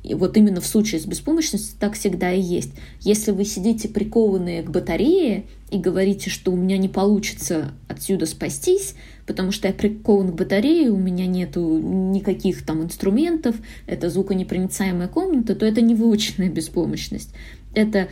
И 0.02 0.14
вот 0.14 0.36
именно 0.36 0.60
в 0.60 0.66
случае 0.66 1.00
с 1.00 1.04
беспомощностью 1.04 1.76
так 1.80 1.94
всегда 1.94 2.32
и 2.32 2.40
есть. 2.40 2.70
Если 3.00 3.32
вы 3.32 3.44
сидите 3.44 3.88
прикованные 3.88 4.62
к 4.62 4.70
батарее 4.70 5.46
и 5.70 5.78
говорите, 5.78 6.30
что 6.30 6.52
у 6.52 6.56
меня 6.56 6.78
не 6.78 6.88
получится 6.88 7.72
отсюда 7.88 8.26
спастись, 8.26 8.94
потому 9.26 9.52
что 9.52 9.68
я 9.68 9.74
прикован 9.74 10.30
к 10.30 10.34
батарее, 10.34 10.90
у 10.90 10.96
меня 10.96 11.26
нету 11.26 11.78
никаких 11.78 12.64
там 12.64 12.82
инструментов, 12.82 13.56
это 13.86 14.08
звуконепроницаемая 14.08 15.08
комната, 15.08 15.54
то 15.54 15.66
это 15.66 15.80
не 15.80 15.94
выученная 15.94 16.48
беспомощность. 16.48 17.30
Это 17.74 18.08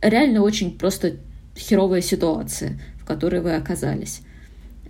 реально 0.00 0.42
очень 0.42 0.76
просто 0.76 1.16
херовая 1.56 2.00
ситуация, 2.00 2.80
в 3.00 3.04
которой 3.04 3.40
вы 3.40 3.54
оказались. 3.54 4.22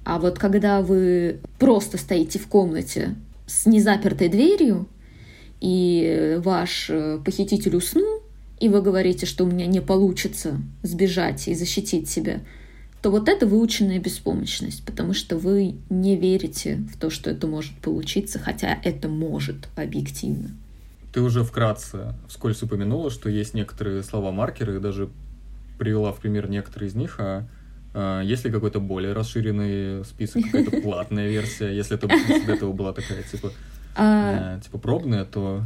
А 0.04 0.18
вот 0.18 0.38
когда 0.38 0.82
вы 0.82 1.40
просто 1.58 1.98
стоите 1.98 2.38
в 2.38 2.46
комнате 2.46 3.16
с 3.46 3.66
незапертой 3.66 4.28
дверью, 4.28 4.88
и 5.60 6.38
ваш 6.44 6.90
э, 6.90 7.18
похититель 7.24 7.76
уснул, 7.76 8.22
и 8.60 8.68
вы 8.68 8.82
говорите, 8.82 9.26
что 9.26 9.44
у 9.44 9.48
меня 9.48 9.66
не 9.66 9.80
получится 9.80 10.60
сбежать 10.82 11.48
и 11.48 11.54
защитить 11.54 12.08
себя, 12.08 12.40
то 13.06 13.10
вот 13.12 13.28
это 13.28 13.46
выученная 13.46 14.00
беспомощность, 14.00 14.84
потому 14.84 15.14
что 15.14 15.36
вы 15.36 15.76
не 15.90 16.16
верите 16.16 16.78
в 16.92 16.98
то, 16.98 17.08
что 17.08 17.30
это 17.30 17.46
может 17.46 17.72
получиться, 17.74 18.40
хотя 18.40 18.80
это 18.82 19.06
может 19.06 19.68
объективно. 19.76 20.50
Ты 21.12 21.20
уже 21.20 21.44
вкратце 21.44 22.16
вскользь 22.26 22.64
упомянула, 22.64 23.12
что 23.12 23.30
есть 23.30 23.54
некоторые 23.54 24.02
слова-маркеры, 24.02 24.80
даже 24.80 25.08
привела 25.78 26.10
в 26.10 26.18
пример 26.18 26.50
некоторые 26.50 26.88
из 26.88 26.96
них, 26.96 27.20
а, 27.20 27.46
а 27.94 28.22
есть 28.22 28.44
ли 28.44 28.50
какой-то 28.50 28.80
более 28.80 29.12
расширенный 29.12 30.04
список, 30.04 30.42
какая-то 30.42 30.80
платная 30.82 31.28
версия, 31.28 31.68
если 31.68 31.96
это 31.96 32.08
до 32.08 32.52
этого 32.52 32.72
была 32.72 32.92
такая, 32.92 33.22
типа, 33.22 33.52
а... 33.94 34.58
типа 34.58 34.78
пробная, 34.78 35.24
то 35.24 35.62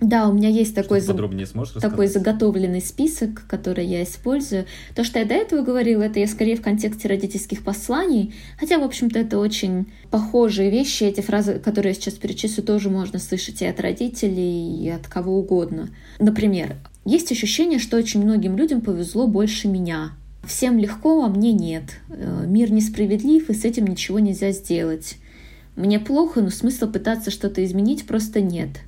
да, 0.00 0.28
у 0.28 0.32
меня 0.32 0.48
есть 0.48 0.74
такой, 0.74 1.02
сможешь 1.02 1.74
такой 1.80 2.06
заготовленный 2.06 2.80
список, 2.80 3.46
который 3.46 3.84
я 3.84 4.02
использую. 4.02 4.64
То, 4.94 5.04
что 5.04 5.18
я 5.18 5.26
до 5.26 5.34
этого 5.34 5.62
говорила, 5.62 6.02
это 6.02 6.18
я 6.20 6.26
скорее 6.26 6.56
в 6.56 6.62
контексте 6.62 7.06
родительских 7.06 7.62
посланий, 7.62 8.34
хотя, 8.58 8.78
в 8.78 8.82
общем-то, 8.82 9.18
это 9.18 9.38
очень 9.38 9.92
похожие 10.10 10.70
вещи. 10.70 11.04
Эти 11.04 11.20
фразы, 11.20 11.58
которые 11.58 11.90
я 11.90 11.94
сейчас 11.94 12.14
перечислю, 12.14 12.62
тоже 12.62 12.88
можно 12.88 13.18
слышать 13.18 13.60
и 13.60 13.66
от 13.66 13.78
родителей, 13.78 14.82
и 14.82 14.88
от 14.88 15.06
кого 15.06 15.38
угодно. 15.38 15.90
Например, 16.18 16.76
есть 17.04 17.30
ощущение, 17.30 17.78
что 17.78 17.98
очень 17.98 18.22
многим 18.22 18.56
людям 18.56 18.80
повезло 18.80 19.26
больше 19.26 19.68
меня. 19.68 20.12
Всем 20.44 20.78
легко, 20.78 21.24
а 21.24 21.28
мне 21.28 21.52
нет. 21.52 21.84
Э, 22.08 22.44
мир 22.46 22.72
несправедлив, 22.72 23.50
и 23.50 23.54
с 23.54 23.66
этим 23.66 23.86
ничего 23.86 24.18
нельзя 24.18 24.52
сделать. 24.52 25.16
Мне 25.76 26.00
плохо, 26.00 26.40
но 26.40 26.48
смысла 26.48 26.86
пытаться 26.86 27.30
что-то 27.30 27.62
изменить 27.64 28.06
просто 28.06 28.40
нет. 28.40 28.80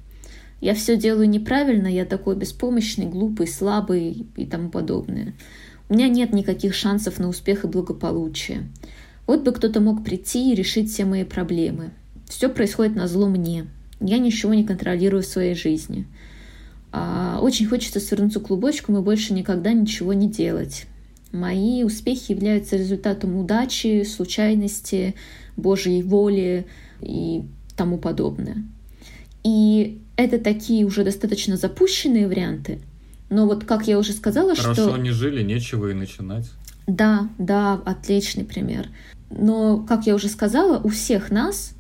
Я 0.62 0.74
все 0.74 0.96
делаю 0.96 1.28
неправильно, 1.28 1.88
я 1.88 2.04
такой 2.04 2.36
беспомощный, 2.36 3.06
глупый, 3.06 3.48
слабый 3.48 4.28
и 4.36 4.46
тому 4.46 4.70
подобное. 4.70 5.34
У 5.88 5.94
меня 5.94 6.06
нет 6.06 6.32
никаких 6.32 6.72
шансов 6.72 7.18
на 7.18 7.28
успех 7.28 7.64
и 7.64 7.66
благополучие. 7.66 8.70
Вот 9.26 9.42
бы 9.42 9.50
кто-то 9.50 9.80
мог 9.80 10.04
прийти 10.04 10.52
и 10.52 10.54
решить 10.54 10.88
все 10.88 11.04
мои 11.04 11.24
проблемы. 11.24 11.90
Все 12.28 12.48
происходит 12.48 12.94
на 12.94 13.08
зло 13.08 13.26
мне. 13.26 13.66
Я 13.98 14.18
ничего 14.18 14.54
не 14.54 14.62
контролирую 14.62 15.24
в 15.24 15.26
своей 15.26 15.56
жизни. 15.56 16.06
А 16.92 17.40
очень 17.42 17.66
хочется 17.66 17.98
свернуться 17.98 18.38
клубочком 18.38 18.96
и 18.96 19.02
больше 19.02 19.34
никогда 19.34 19.72
ничего 19.72 20.12
не 20.12 20.28
делать. 20.28 20.86
Мои 21.32 21.82
успехи 21.82 22.30
являются 22.30 22.76
результатом 22.76 23.36
удачи, 23.36 24.04
случайности, 24.04 25.16
Божьей 25.56 26.04
воли 26.04 26.66
и 27.00 27.42
тому 27.76 27.98
подобное. 27.98 28.62
И 29.42 29.98
это 30.22 30.38
такие 30.38 30.84
уже 30.84 31.04
достаточно 31.04 31.56
запущенные 31.56 32.26
варианты. 32.26 32.80
Но 33.30 33.46
вот, 33.46 33.64
как 33.64 33.86
я 33.86 33.98
уже 33.98 34.12
сказала, 34.12 34.54
Хорошо 34.54 34.74
что... 34.74 34.84
Хорошо 34.84 35.02
не 35.02 35.10
жили, 35.10 35.42
нечего 35.42 35.90
и 35.90 35.94
начинать. 35.94 36.50
Да, 36.86 37.28
да, 37.38 37.80
отличный 37.84 38.44
пример. 38.44 38.88
Но, 39.30 39.78
как 39.78 40.06
я 40.06 40.14
уже 40.14 40.28
сказала, 40.28 40.78
у 40.78 40.88
всех 40.88 41.30
нас, 41.30 41.74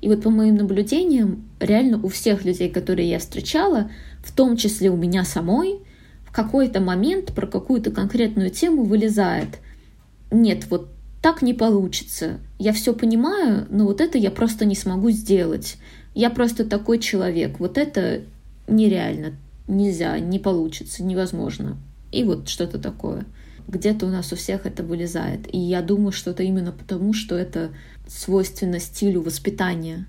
и 0.00 0.08
вот 0.08 0.22
по 0.22 0.30
моим 0.30 0.56
наблюдениям, 0.56 1.44
реально 1.60 2.00
у 2.02 2.08
всех 2.08 2.44
людей, 2.44 2.68
которые 2.68 3.08
я 3.08 3.18
встречала, 3.18 3.90
в 4.24 4.32
том 4.32 4.56
числе 4.56 4.90
у 4.90 4.96
меня 4.96 5.24
самой, 5.24 5.78
в 6.24 6.32
какой-то 6.32 6.80
момент 6.80 7.32
про 7.32 7.46
какую-то 7.46 7.90
конкретную 7.90 8.50
тему 8.50 8.84
вылезает. 8.84 9.58
Нет, 10.30 10.66
вот 10.70 10.88
так 11.22 11.42
не 11.42 11.54
получится. 11.54 12.38
Я 12.58 12.72
все 12.72 12.92
понимаю, 12.92 13.66
но 13.70 13.84
вот 13.84 14.00
это 14.00 14.18
я 14.18 14.30
просто 14.30 14.64
не 14.64 14.74
смогу 14.74 15.10
сделать. 15.10 15.76
Я 16.16 16.30
просто 16.30 16.64
такой 16.64 16.98
человек. 16.98 17.60
Вот 17.60 17.76
это 17.76 18.22
нереально. 18.66 19.36
Нельзя, 19.68 20.18
не 20.18 20.38
получится, 20.38 21.04
невозможно. 21.04 21.76
И 22.10 22.24
вот 22.24 22.48
что-то 22.48 22.78
такое. 22.78 23.26
Где-то 23.68 24.06
у 24.06 24.08
нас 24.08 24.32
у 24.32 24.36
всех 24.36 24.64
это 24.64 24.82
вылезает. 24.82 25.54
И 25.54 25.58
я 25.58 25.82
думаю, 25.82 26.12
что 26.12 26.30
это 26.30 26.42
именно 26.42 26.72
потому, 26.72 27.12
что 27.12 27.36
это 27.36 27.68
свойственно 28.08 28.80
стилю 28.80 29.20
воспитания. 29.20 30.06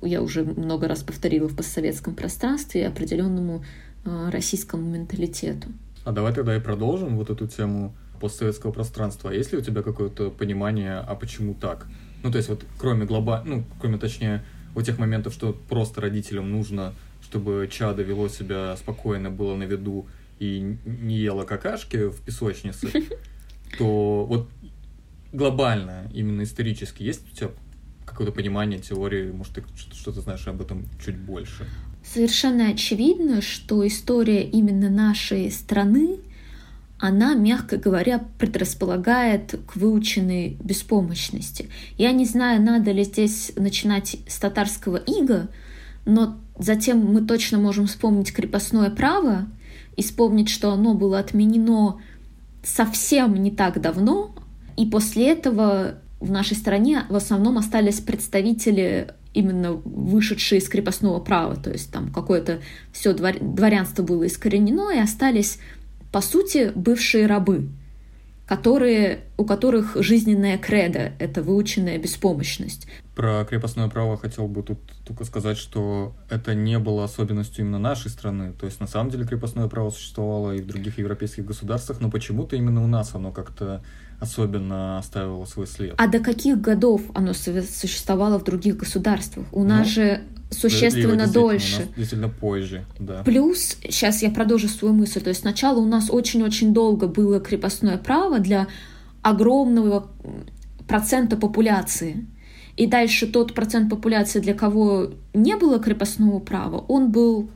Я 0.00 0.22
уже 0.22 0.42
много 0.42 0.88
раз 0.88 1.02
повторила 1.02 1.48
в 1.48 1.54
постсоветском 1.54 2.14
пространстве 2.14 2.88
определенному 2.88 3.62
а, 4.06 4.30
российскому 4.30 4.88
менталитету. 4.88 5.68
А 6.06 6.12
давай 6.12 6.32
тогда 6.32 6.56
и 6.56 6.60
продолжим 6.60 7.18
вот 7.18 7.28
эту 7.28 7.46
тему 7.46 7.94
постсоветского 8.22 8.72
пространства. 8.72 9.28
А 9.28 9.34
есть 9.34 9.52
ли 9.52 9.58
у 9.58 9.60
тебя 9.60 9.82
какое-то 9.82 10.30
понимание, 10.30 10.94
а 10.96 11.14
почему 11.14 11.52
так? 11.52 11.88
Ну, 12.22 12.30
то 12.30 12.38
есть 12.38 12.48
вот 12.48 12.64
кроме 12.78 13.04
глоба... 13.04 13.42
ну, 13.44 13.64
кроме, 13.80 13.98
точнее, 13.98 14.42
у 14.74 14.82
тех 14.82 14.98
моментов, 14.98 15.34
что 15.34 15.52
просто 15.68 16.00
родителям 16.00 16.50
нужно, 16.50 16.94
чтобы 17.22 17.68
чадо 17.70 18.02
вело 18.02 18.28
себя 18.28 18.76
спокойно, 18.76 19.30
было 19.30 19.56
на 19.56 19.64
виду 19.64 20.06
и 20.38 20.76
не 20.84 21.16
ела 21.16 21.44
какашки 21.44 22.08
в 22.08 22.20
песочнице, 22.20 22.88
то 23.78 24.24
вот 24.24 24.48
глобально, 25.32 26.10
именно 26.14 26.42
исторически, 26.42 27.02
есть 27.02 27.30
у 27.32 27.36
тебя 27.36 27.50
какое-то 28.04 28.32
понимание 28.32 28.80
теории, 28.80 29.30
может, 29.30 29.54
ты 29.54 29.62
что-то 29.92 30.20
знаешь 30.20 30.46
об 30.48 30.60
этом 30.60 30.86
чуть 31.04 31.16
больше? 31.16 31.66
Совершенно 32.04 32.68
очевидно, 32.68 33.42
что 33.42 33.86
история 33.86 34.42
именно 34.42 34.88
нашей 34.88 35.50
страны 35.50 36.18
она, 37.00 37.34
мягко 37.34 37.78
говоря, 37.78 38.22
предрасполагает 38.38 39.58
к 39.66 39.76
выученной 39.76 40.58
беспомощности. 40.62 41.68
Я 41.96 42.12
не 42.12 42.26
знаю, 42.26 42.60
надо 42.62 42.92
ли 42.92 43.04
здесь 43.04 43.52
начинать 43.56 44.18
с 44.28 44.38
татарского 44.38 44.96
ига, 44.96 45.48
но 46.04 46.36
затем 46.58 46.98
мы 47.04 47.22
точно 47.22 47.58
можем 47.58 47.86
вспомнить 47.86 48.32
крепостное 48.32 48.90
право 48.90 49.46
и 49.96 50.02
вспомнить, 50.02 50.50
что 50.50 50.72
оно 50.72 50.94
было 50.94 51.18
отменено 51.18 52.00
совсем 52.62 53.34
не 53.34 53.50
так 53.50 53.80
давно, 53.80 54.34
и 54.76 54.84
после 54.84 55.32
этого 55.32 55.94
в 56.20 56.30
нашей 56.30 56.56
стране 56.56 57.04
в 57.08 57.16
основном 57.16 57.56
остались 57.56 58.00
представители 58.00 59.14
именно 59.32 59.72
вышедшие 59.72 60.58
из 60.58 60.68
крепостного 60.68 61.20
права, 61.20 61.56
то 61.56 61.70
есть 61.70 61.90
там 61.92 62.12
какое-то 62.12 62.60
все 62.92 63.12
дворянство 63.14 64.02
было 64.02 64.26
искоренено, 64.26 64.90
и 64.90 64.98
остались, 64.98 65.58
по 66.12 66.20
сути, 66.20 66.72
бывшие 66.74 67.26
рабы, 67.26 67.68
которые, 68.46 69.20
у 69.36 69.44
которых 69.44 69.96
жизненная 70.02 70.58
кредо— 70.58 71.12
это 71.20 71.40
выученная 71.40 71.98
беспомощность. 71.98 72.88
Про 73.14 73.44
крепостное 73.44 73.88
право 73.88 74.16
хотел 74.16 74.48
бы 74.48 74.64
тут 74.64 74.80
только 75.06 75.24
сказать, 75.24 75.56
что 75.56 76.16
это 76.28 76.54
не 76.54 76.80
было 76.80 77.04
особенностью 77.04 77.64
именно 77.64 77.78
нашей 77.78 78.10
страны. 78.10 78.52
То 78.58 78.66
есть 78.66 78.80
на 78.80 78.88
самом 78.88 79.10
деле 79.10 79.24
крепостное 79.24 79.68
право 79.68 79.90
существовало 79.90 80.50
и 80.52 80.60
в 80.62 80.66
других 80.66 80.98
европейских 80.98 81.44
государствах, 81.44 82.00
но 82.00 82.10
почему-то 82.10 82.56
именно 82.56 82.82
у 82.82 82.88
нас 82.88 83.14
оно 83.14 83.30
как-то 83.30 83.84
особенно 84.20 84.98
оставило 84.98 85.44
свой 85.46 85.66
след. 85.66 85.94
А 85.96 86.06
до 86.06 86.20
каких 86.20 86.60
годов 86.60 87.02
оно 87.14 87.32
существовало 87.32 88.38
в 88.38 88.44
других 88.44 88.76
государствах? 88.76 89.46
У 89.52 89.64
нас 89.64 89.86
ну, 89.88 89.92
же 89.92 90.20
существенно 90.50 91.26
дольше. 91.26 91.86
действительно 91.96 92.28
позже, 92.28 92.84
да. 92.98 93.22
Плюс, 93.22 93.78
сейчас 93.88 94.22
я 94.22 94.30
продолжу 94.30 94.68
свою 94.68 94.94
мысль, 94.94 95.20
то 95.20 95.28
есть 95.28 95.40
сначала 95.40 95.78
у 95.78 95.86
нас 95.86 96.10
очень-очень 96.10 96.74
долго 96.74 97.06
было 97.06 97.40
крепостное 97.40 97.96
право 97.98 98.38
для 98.40 98.68
огромного 99.22 100.10
процента 100.86 101.36
популяции. 101.36 102.26
И 102.76 102.86
дальше 102.86 103.26
тот 103.26 103.54
процент 103.54 103.90
популяции, 103.90 104.40
для 104.40 104.54
кого 104.54 105.10
не 105.34 105.56
было 105.56 105.78
крепостного 105.78 106.38
права, 106.38 106.78
он 106.88 107.10
был 107.10 107.50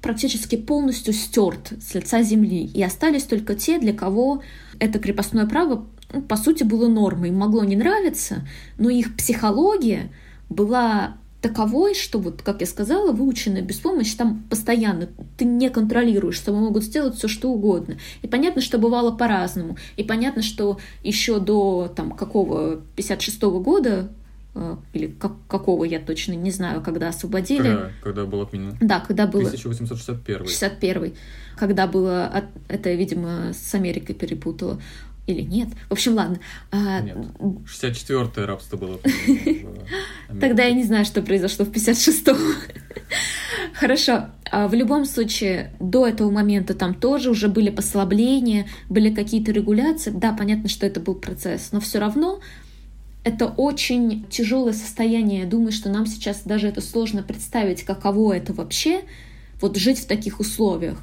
практически 0.00 0.56
полностью 0.56 1.14
стерт 1.14 1.72
с 1.80 1.94
лица 1.94 2.22
земли. 2.22 2.64
И 2.64 2.82
остались 2.82 3.22
только 3.22 3.54
те, 3.54 3.78
для 3.78 3.92
кого 3.92 4.42
это 4.78 4.98
крепостное 4.98 5.46
право 5.46 5.86
по 6.28 6.36
сути, 6.36 6.62
было 6.62 6.88
нормой. 6.88 7.30
Им 7.30 7.38
могло 7.38 7.64
не 7.64 7.76
нравиться, 7.76 8.46
но 8.78 8.90
их 8.90 9.16
психология 9.16 10.10
была 10.48 11.16
таковой, 11.42 11.94
что 11.94 12.20
вот, 12.20 12.40
как 12.40 12.60
я 12.60 12.66
сказала, 12.66 13.12
выученная 13.12 13.62
беспомощь 13.62 14.14
там 14.14 14.44
постоянно, 14.48 15.08
ты 15.36 15.44
не 15.44 15.68
контролируешь, 15.70 16.38
с 16.38 16.42
тобой 16.42 16.60
могут 16.60 16.84
сделать 16.84 17.16
все 17.16 17.26
что 17.26 17.50
угодно. 17.50 17.96
И 18.22 18.28
понятно, 18.28 18.62
что 18.62 18.78
бывало 18.78 19.10
по-разному. 19.10 19.76
И 19.96 20.04
понятно, 20.04 20.40
что 20.42 20.78
еще 21.02 21.40
до 21.40 21.92
там 21.94 22.12
какого 22.12 22.80
56-го 22.96 23.58
года 23.58 24.08
э, 24.54 24.76
или 24.92 25.08
как, 25.08 25.32
какого 25.48 25.84
я 25.84 25.98
точно 25.98 26.34
не 26.34 26.52
знаю, 26.52 26.80
когда 26.80 27.08
освободили. 27.08 27.62
Когда, 27.62 27.90
когда 28.02 28.24
был 28.24 28.42
отменен? 28.42 28.76
Да, 28.80 29.00
когда 29.00 29.26
было... 29.26 29.42
1861. 29.42 30.46
61 30.46 31.14
когда 31.56 31.86
было... 31.86 32.44
Это, 32.68 32.92
видимо, 32.92 33.52
с 33.52 33.74
Америкой 33.74 34.14
перепутала. 34.14 34.80
Или 35.26 35.42
нет? 35.42 35.68
В 35.88 35.92
общем, 35.92 36.14
ладно. 36.14 36.40
А, 36.70 37.00
нет. 37.00 37.16
64-е 37.38 38.44
рабство 38.44 38.76
было. 38.76 39.00
Тогда 40.40 40.64
я 40.64 40.72
не 40.72 40.82
знаю, 40.82 41.04
что 41.04 41.22
произошло 41.22 41.64
в 41.64 41.70
56-м. 41.70 42.36
Хорошо. 43.74 44.26
А 44.50 44.68
в 44.68 44.74
любом 44.74 45.04
случае, 45.04 45.72
до 45.80 46.06
этого 46.06 46.30
момента 46.30 46.74
там 46.74 46.94
тоже 46.94 47.30
уже 47.30 47.48
были 47.48 47.70
послабления, 47.70 48.66
были 48.88 49.14
какие-то 49.14 49.52
регуляции. 49.52 50.10
Да, 50.10 50.32
понятно, 50.32 50.68
что 50.68 50.86
это 50.86 51.00
был 51.00 51.14
процесс, 51.14 51.70
но 51.72 51.80
все 51.80 51.98
равно 52.00 52.40
это 53.24 53.46
очень 53.46 54.26
тяжелое 54.28 54.72
состояние. 54.72 55.42
Я 55.42 55.46
думаю, 55.46 55.72
что 55.72 55.88
нам 55.88 56.06
сейчас 56.06 56.42
даже 56.44 56.68
это 56.68 56.80
сложно 56.80 57.22
представить, 57.22 57.84
каково 57.84 58.36
это 58.36 58.52
вообще, 58.52 59.02
вот 59.60 59.76
жить 59.76 60.00
в 60.00 60.06
таких 60.06 60.40
условиях, 60.40 60.98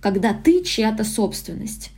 когда 0.00 0.32
ты 0.32 0.62
чья-то 0.62 1.02
собственность. 1.04 1.90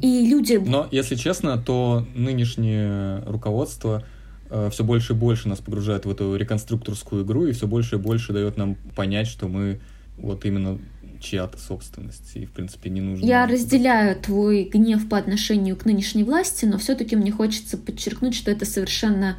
И 0.00 0.26
люди... 0.26 0.54
Но, 0.54 0.88
если 0.90 1.14
честно, 1.14 1.58
то 1.58 2.06
нынешнее 2.14 3.22
руководство 3.26 4.04
э, 4.50 4.70
все 4.70 4.84
больше 4.84 5.12
и 5.12 5.16
больше 5.16 5.48
нас 5.48 5.58
погружает 5.58 6.06
в 6.06 6.10
эту 6.10 6.34
реконструкторскую 6.36 7.24
игру 7.24 7.46
и 7.46 7.52
все 7.52 7.66
больше 7.66 7.96
и 7.96 7.98
больше 7.98 8.32
дает 8.32 8.56
нам 8.56 8.76
понять, 8.96 9.26
что 9.26 9.48
мы 9.48 9.80
вот 10.16 10.44
именно 10.44 10.78
чья-то 11.20 11.56
собственность, 11.58 12.32
и, 12.34 12.44
в 12.46 12.50
принципе, 12.50 12.90
не 12.90 13.00
нужно... 13.00 13.24
Я 13.24 13.46
разделяю 13.46 14.16
твой 14.16 14.64
гнев 14.64 15.08
по 15.08 15.16
отношению 15.16 15.76
к 15.76 15.84
нынешней 15.84 16.24
власти, 16.24 16.64
но 16.64 16.78
все-таки 16.78 17.16
мне 17.16 17.30
хочется 17.30 17.78
подчеркнуть, 17.78 18.34
что 18.34 18.50
это 18.50 18.64
совершенно 18.64 19.36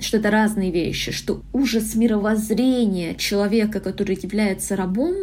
что 0.00 0.16
это 0.16 0.30
разные 0.30 0.70
вещи, 0.70 1.12
что 1.12 1.42
ужас 1.52 1.94
мировоззрения 1.94 3.14
человека, 3.14 3.80
который 3.80 4.18
является 4.20 4.74
рабом, 4.74 5.14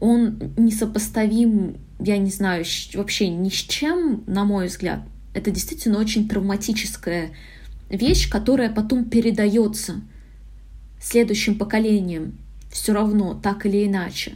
он 0.00 0.52
несопоставим 0.56 1.78
я 1.98 2.18
не 2.18 2.30
знаю, 2.30 2.64
вообще 2.94 3.28
ни 3.28 3.48
с 3.48 3.52
чем, 3.52 4.24
на 4.26 4.44
мой 4.44 4.66
взгляд. 4.66 5.00
Это 5.34 5.50
действительно 5.50 5.98
очень 5.98 6.28
травматическая 6.28 7.30
вещь, 7.88 8.28
которая 8.30 8.70
потом 8.70 9.04
передается 9.04 10.00
следующим 11.00 11.58
поколениям 11.58 12.38
все 12.70 12.92
равно, 12.92 13.34
так 13.34 13.64
или 13.66 13.86
иначе. 13.86 14.34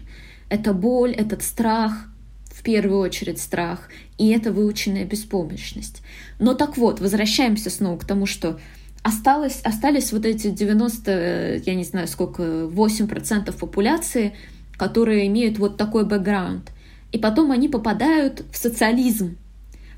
Это 0.48 0.72
боль, 0.72 1.12
этот 1.12 1.42
страх, 1.42 2.08
в 2.44 2.62
первую 2.62 3.00
очередь 3.00 3.40
страх, 3.40 3.88
и 4.18 4.28
это 4.28 4.52
выученная 4.52 5.04
беспомощность. 5.04 6.02
Но 6.38 6.54
так 6.54 6.76
вот, 6.76 7.00
возвращаемся 7.00 7.70
снова 7.70 7.98
к 7.98 8.04
тому, 8.04 8.26
что 8.26 8.58
осталось, 9.02 9.60
остались 9.62 10.12
вот 10.12 10.26
эти 10.26 10.50
90, 10.50 11.62
я 11.64 11.74
не 11.74 11.84
знаю 11.84 12.08
сколько, 12.08 12.42
8% 12.42 13.56
популяции, 13.58 14.34
которые 14.76 15.26
имеют 15.26 15.58
вот 15.58 15.76
такой 15.76 16.06
бэкграунд– 16.06 16.70
и 17.12 17.18
потом 17.18 17.50
они 17.52 17.68
попадают 17.68 18.44
в 18.52 18.56
социализм. 18.56 19.36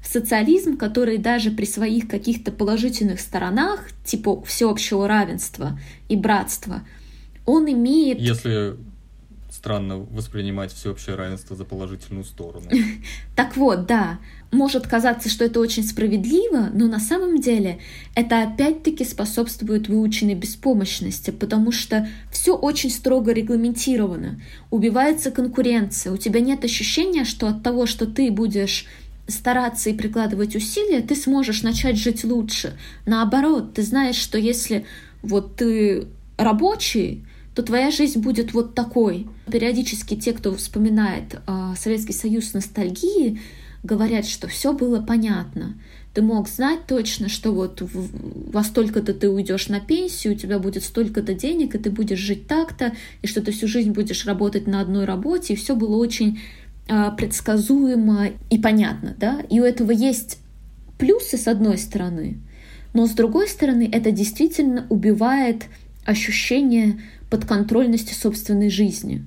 В 0.02 0.08
социализм, 0.08 0.76
который 0.76 1.18
даже 1.18 1.50
при 1.50 1.64
своих 1.64 2.08
каких-то 2.08 2.50
положительных 2.50 3.20
сторонах, 3.20 3.86
типа 4.04 4.42
всеобщего 4.42 5.06
равенства 5.06 5.78
и 6.08 6.16
братства, 6.16 6.82
он 7.46 7.70
имеет... 7.70 8.18
Если 8.18 8.76
странно 9.62 9.98
воспринимать 9.98 10.72
всеобщее 10.72 11.14
равенство 11.14 11.54
за 11.54 11.64
положительную 11.64 12.24
сторону. 12.24 12.68
Так 13.36 13.56
вот, 13.56 13.86
да, 13.86 14.18
может 14.50 14.88
казаться, 14.88 15.28
что 15.28 15.44
это 15.44 15.60
очень 15.60 15.84
справедливо, 15.84 16.68
но 16.74 16.88
на 16.88 16.98
самом 16.98 17.40
деле 17.40 17.78
это 18.16 18.42
опять-таки 18.42 19.04
способствует 19.04 19.88
выученной 19.88 20.34
беспомощности, 20.34 21.30
потому 21.30 21.70
что 21.70 22.08
все 22.32 22.56
очень 22.56 22.90
строго 22.90 23.32
регламентировано. 23.32 24.40
Убивается 24.70 25.30
конкуренция, 25.30 26.12
у 26.12 26.16
тебя 26.16 26.40
нет 26.40 26.64
ощущения, 26.64 27.24
что 27.24 27.46
от 27.46 27.62
того, 27.62 27.86
что 27.86 28.06
ты 28.06 28.32
будешь 28.32 28.86
стараться 29.28 29.90
и 29.90 29.94
прикладывать 29.94 30.56
усилия, 30.56 31.02
ты 31.02 31.14
сможешь 31.14 31.62
начать 31.62 31.96
жить 31.96 32.24
лучше. 32.24 32.76
Наоборот, 33.06 33.74
ты 33.74 33.82
знаешь, 33.82 34.16
что 34.16 34.38
если 34.38 34.84
вот 35.22 35.54
ты 35.54 36.08
рабочий, 36.36 37.24
то 37.54 37.62
твоя 37.62 37.90
жизнь 37.90 38.20
будет 38.20 38.54
вот 38.54 38.74
такой. 38.74 39.28
Периодически 39.50 40.16
те, 40.16 40.32
кто 40.32 40.54
вспоминает 40.54 41.40
э, 41.46 41.74
Советский 41.76 42.12
Союз 42.12 42.50
с 42.50 42.54
ностальгией, 42.54 43.40
говорят, 43.82 44.26
что 44.26 44.48
все 44.48 44.72
было 44.72 45.00
понятно. 45.02 45.74
Ты 46.14 46.22
мог 46.22 46.48
знать 46.48 46.86
точно, 46.86 47.28
что 47.28 47.52
вот 47.52 47.82
во 47.82 48.62
столько-то 48.62 49.14
ты 49.14 49.30
уйдешь 49.30 49.68
на 49.68 49.80
пенсию, 49.80 50.34
у 50.34 50.36
тебя 50.36 50.58
будет 50.58 50.84
столько-то 50.84 51.34
денег, 51.34 51.74
и 51.74 51.78
ты 51.78 51.90
будешь 51.90 52.18
жить 52.18 52.46
так-то, 52.46 52.92
и 53.22 53.26
что 53.26 53.40
ты 53.40 53.50
всю 53.50 53.66
жизнь 53.66 53.92
будешь 53.92 54.26
работать 54.26 54.66
на 54.66 54.80
одной 54.80 55.04
работе, 55.04 55.54
и 55.54 55.56
все 55.56 55.74
было 55.74 55.96
очень 55.96 56.40
э, 56.88 57.10
предсказуемо 57.16 58.30
и 58.50 58.58
понятно, 58.58 59.14
да. 59.18 59.40
И 59.48 59.60
у 59.60 59.64
этого 59.64 59.90
есть 59.90 60.38
плюсы 60.98 61.36
с 61.36 61.48
одной 61.48 61.78
стороны, 61.78 62.38
но 62.92 63.06
с 63.06 63.12
другой 63.12 63.48
стороны 63.48 63.88
это 63.90 64.10
действительно 64.10 64.86
убивает 64.90 65.64
ощущение 66.04 67.00
подконтрольности 67.32 68.12
собственной 68.12 68.68
жизни 68.68 69.24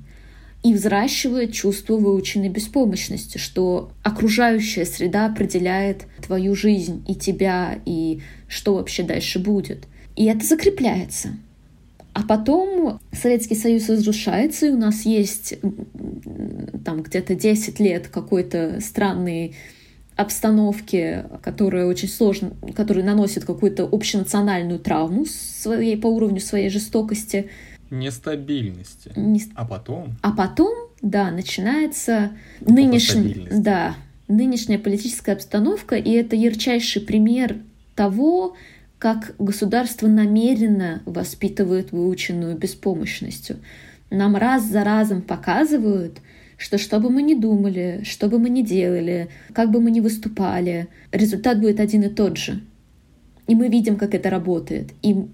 и 0.62 0.76
взращивает 0.76 1.53
чувство 1.53 1.97
выученной 1.97 2.49
беспомощности, 2.49 3.39
что 3.39 3.91
окружающая 4.03 4.86
среда 4.86 5.26
определяет 5.26 6.06
твою 6.24 6.53
жизнь 6.53 7.03
и 7.08 7.16
тебя, 7.16 7.80
и 7.84 8.22
что 8.47 8.76
вообще 8.76 9.01
дальше 9.01 9.39
будет. 9.39 9.88
И 10.16 10.26
это 10.26 10.45
закрепляется. 10.45 11.30
А 12.14 12.22
потом 12.22 12.99
Советский 13.12 13.56
Союз 13.56 13.89
разрушается, 13.89 14.68
и 14.68 14.70
у 14.70 14.78
нас 14.78 15.01
есть 15.01 15.56
там 16.86 17.01
где-то 17.01 17.34
10 17.34 17.80
лет 17.80 18.08
какой-то 18.08 18.80
странной 18.82 19.56
обстановки, 20.16 21.26
которая 21.41 21.88
очень 21.88 22.08
сложно, 22.08 22.51
которая 22.76 23.03
наносит 23.03 23.45
какую-то 23.45 23.89
общенациональную 23.91 24.80
травму 24.80 25.26
своей, 25.26 25.97
по 25.97 26.06
уровню 26.06 26.39
своей 26.39 26.70
жестокости— 26.70 27.49
нестабильности. 27.89 29.11
Не... 29.15 29.43
А 29.55 29.65
потом? 29.65 30.15
А 30.21 30.31
потом, 30.31 30.89
да, 31.01 31.31
начинается 31.31 32.31
нынешняя, 32.61 33.47
да, 33.51 33.95
нынешняя 34.27 34.79
политическая 34.79 35.33
обстановка, 35.33 35.95
и 35.95 36.11
это 36.11 36.36
ярчайший 36.36 37.01
пример 37.01 37.57
того, 37.95 38.55
как 38.97 39.36
государство 39.38 40.07
намеренно 40.07 41.01
воспитывает 41.05 41.91
выученную 41.91 42.57
беспомощностью. 42.57 43.57
Нам 44.09 44.36
раз 44.36 44.63
за 44.63 44.83
разом 44.83 45.21
показывают, 45.21 46.19
что 46.57 46.77
что 46.77 46.99
бы 46.99 47.09
мы 47.09 47.21
ни 47.21 47.36
думали, 47.36 48.01
что 48.05 48.27
бы 48.27 48.39
мы 48.39 48.49
ни 48.49 48.61
делали, 48.61 49.29
как 49.53 49.71
бы 49.71 49.81
мы 49.81 49.91
ни 49.91 49.99
выступали, 49.99 50.88
результат 51.11 51.59
будет 51.59 51.79
один 51.79 52.03
и 52.03 52.09
тот 52.09 52.38
же. 52.38 52.61
И 53.47 53.55
мы 53.55 53.67
видим, 53.67 53.97
как 53.97 54.15
это 54.15 54.29
работает. 54.29 54.91
И 55.01 55.25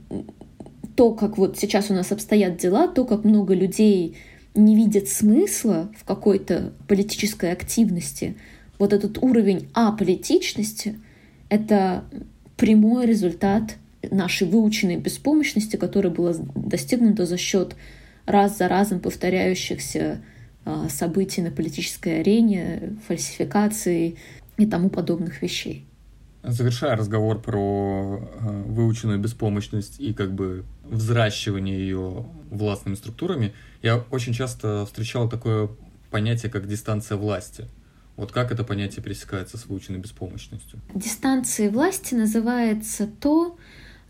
то, 1.01 1.15
как 1.15 1.39
вот 1.39 1.57
сейчас 1.57 1.89
у 1.89 1.95
нас 1.95 2.11
обстоят 2.11 2.57
дела, 2.57 2.87
то, 2.87 3.05
как 3.05 3.23
много 3.23 3.55
людей 3.55 4.17
не 4.53 4.75
видят 4.75 5.07
смысла 5.07 5.91
в 5.97 6.03
какой-то 6.05 6.73
политической 6.87 7.51
активности, 7.51 8.37
вот 8.77 8.93
этот 8.93 9.17
уровень 9.17 9.67
аполитичности— 9.73 10.99
это 11.49 12.03
прямой 12.55 13.07
результат 13.07 13.77
нашей 14.11 14.47
выученной 14.47 14.97
беспомощности, 14.97 15.75
которая 15.75 16.13
была 16.13 16.35
достигнута 16.53 17.25
за 17.25 17.37
счет 17.37 17.75
раз 18.27 18.59
за 18.59 18.67
разом 18.67 18.99
повторяющихся 18.99 20.21
а, 20.65 20.87
событий 20.87 21.41
на 21.41 21.49
политической 21.49 22.19
арене, 22.19 22.95
фальсификаций 23.07 24.19
и 24.59 24.65
тому 24.67 24.91
подобных 24.91 25.41
вещей. 25.41 25.83
Завершая 26.43 26.95
разговор 26.95 27.39
про 27.39 28.19
э, 28.19 28.63
выученную 28.65 29.19
беспомощность 29.19 29.99
и 29.99 30.13
как 30.13 30.33
бы 30.33 30.65
взращивание 30.83 31.77
ее 31.77 32.25
властными 32.49 32.95
структурами, 32.95 33.53
я 33.83 33.97
очень 34.09 34.33
часто 34.33 34.85
встречал 34.85 35.29
такое 35.29 35.69
понятие, 36.09 36.51
как 36.51 36.67
дистанция 36.67 37.17
власти. 37.17 37.67
Вот 38.17 38.31
как 38.31 38.51
это 38.51 38.63
понятие 38.63 39.03
пересекается 39.03 39.57
с 39.57 39.65
выученной 39.67 39.99
беспомощностью? 39.99 40.79
Дистанцией 40.93 41.69
власти 41.69 42.13
называется 42.15 43.07
то, 43.07 43.57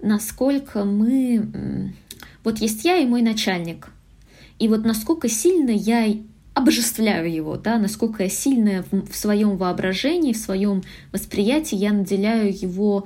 насколько 0.02 0.86
мы... 0.86 1.94
Вот 2.44 2.60
есть 2.60 2.84
я 2.86 2.98
и 2.98 3.06
мой 3.06 3.22
начальник. 3.22 3.90
И 4.58 4.68
вот 4.68 4.86
насколько 4.86 5.28
сильно 5.28 5.72
я 5.72 6.06
обожествляю 6.54 7.32
его, 7.32 7.56
да, 7.58 7.78
насколько 7.78 8.24
я 8.24 8.30
сильная 8.30 8.84
в, 8.92 9.12
в 9.12 9.16
своем 9.16 9.58
воображении, 9.58 10.34
в 10.34 10.38
своем 10.38 10.84
восприятии 11.12 11.76
я 11.76 11.94
наделяю 11.94 12.54
его 12.54 13.06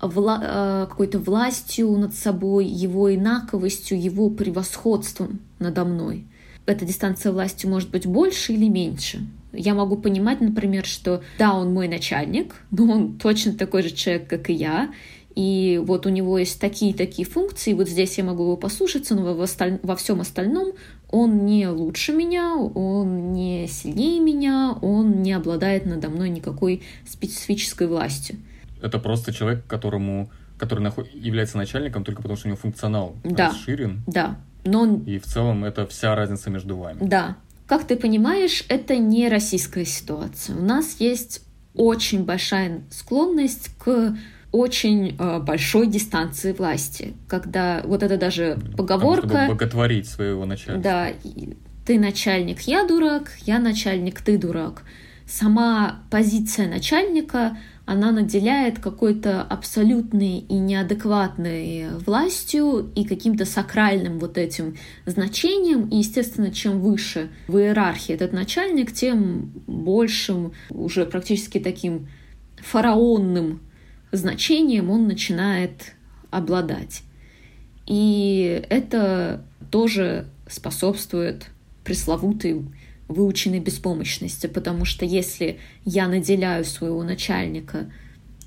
вла 0.00 0.40
э, 0.42 0.86
какой-то 0.88 1.18
властью 1.18 1.90
над 1.92 2.14
собой, 2.14 2.66
его 2.66 3.14
инаковостью, 3.14 4.00
его 4.00 4.30
превосходством 4.30 5.40
надо 5.58 5.84
мной. 5.84 6.26
Эта 6.66 6.84
дистанция 6.84 7.32
власти 7.32 7.66
может 7.66 7.90
быть 7.90 8.06
больше 8.06 8.52
или 8.52 8.68
меньше. 8.68 9.26
Я 9.52 9.74
могу 9.74 9.96
понимать, 9.96 10.40
например, 10.40 10.84
что 10.84 11.22
да, 11.38 11.54
он 11.54 11.72
мой 11.72 11.88
начальник, 11.88 12.54
но 12.70 12.92
он 12.92 13.18
точно 13.18 13.54
такой 13.54 13.82
же 13.82 13.90
человек, 13.90 14.28
как 14.28 14.50
и 14.50 14.52
я, 14.52 14.90
и 15.38 15.80
вот 15.86 16.04
у 16.04 16.08
него 16.08 16.36
есть 16.36 16.60
такие-такие 16.60 17.24
функции, 17.24 17.72
вот 17.72 17.88
здесь 17.88 18.18
я 18.18 18.24
могу 18.24 18.42
его 18.42 18.56
послушаться, 18.56 19.14
но 19.14 19.22
во, 19.22 19.44
осталь... 19.44 19.78
во 19.84 19.94
всем 19.94 20.20
остальном 20.20 20.72
он 21.10 21.46
не 21.46 21.68
лучше 21.68 22.12
меня, 22.12 22.56
он 22.56 23.32
не 23.34 23.68
сильнее 23.68 24.18
меня, 24.18 24.76
он 24.82 25.22
не 25.22 25.32
обладает 25.32 25.86
надо 25.86 26.08
мной 26.08 26.28
никакой 26.30 26.82
специфической 27.08 27.86
властью. 27.86 28.38
Это 28.82 28.98
просто 28.98 29.32
человек, 29.32 29.64
которому 29.68 30.28
который 30.56 30.84
является 31.14 31.56
начальником 31.56 32.02
только 32.02 32.20
потому, 32.20 32.36
что 32.36 32.48
у 32.48 32.50
него 32.50 32.58
функционал 32.58 33.14
да. 33.22 33.50
расширен. 33.50 34.02
Да. 34.08 34.40
Но 34.64 34.80
он... 34.80 35.04
И 35.04 35.20
в 35.20 35.24
целом 35.26 35.64
это 35.64 35.86
вся 35.86 36.16
разница 36.16 36.50
между 36.50 36.76
вами. 36.76 36.98
Да. 37.00 37.36
Как 37.68 37.86
ты 37.86 37.94
понимаешь, 37.94 38.64
это 38.68 38.96
не 38.96 39.28
российская 39.28 39.84
ситуация. 39.84 40.56
У 40.56 40.62
нас 40.62 40.96
есть 40.98 41.42
очень 41.76 42.24
большая 42.24 42.82
склонность 42.90 43.70
к 43.78 44.16
очень 44.50 45.16
э, 45.18 45.40
большой 45.40 45.86
дистанции 45.86 46.52
власти, 46.52 47.14
когда 47.26 47.82
вот 47.84 48.02
это 48.02 48.16
даже 48.16 48.58
поговорка... 48.76 49.22
Потому, 49.22 49.44
чтобы 49.44 49.54
боготворить 49.54 50.08
своего 50.08 50.46
начальника. 50.46 50.82
Да, 50.82 51.08
ты 51.84 51.98
начальник, 51.98 52.60
я 52.62 52.86
дурак, 52.86 53.32
я 53.44 53.58
начальник, 53.58 54.20
ты 54.20 54.38
дурак. 54.38 54.84
Сама 55.26 56.00
позиция 56.10 56.68
начальника, 56.68 57.58
она 57.84 58.12
наделяет 58.12 58.78
какой-то 58.78 59.42
абсолютной 59.42 60.38
и 60.38 60.54
неадекватной 60.54 61.88
властью 62.04 62.90
и 62.94 63.04
каким-то 63.04 63.44
сакральным 63.44 64.18
вот 64.18 64.38
этим 64.38 64.76
значением. 65.04 65.88
И, 65.88 65.96
естественно, 65.96 66.50
чем 66.50 66.80
выше 66.80 67.28
в 67.46 67.56
иерархии 67.56 68.14
этот 68.14 68.32
начальник, 68.32 68.92
тем 68.92 69.52
большим, 69.66 70.52
уже 70.70 71.06
практически 71.06 71.58
таким 71.58 72.08
фараонным 72.56 73.60
значением 74.12 74.90
он 74.90 75.06
начинает 75.06 75.94
обладать. 76.30 77.02
И 77.86 78.64
это 78.68 79.44
тоже 79.70 80.28
способствует 80.48 81.46
пресловутой 81.84 82.64
выученной 83.08 83.60
беспомощности, 83.60 84.46
потому 84.46 84.84
что 84.84 85.04
если 85.04 85.58
я 85.84 86.08
наделяю 86.08 86.64
своего 86.64 87.02
начальника 87.02 87.90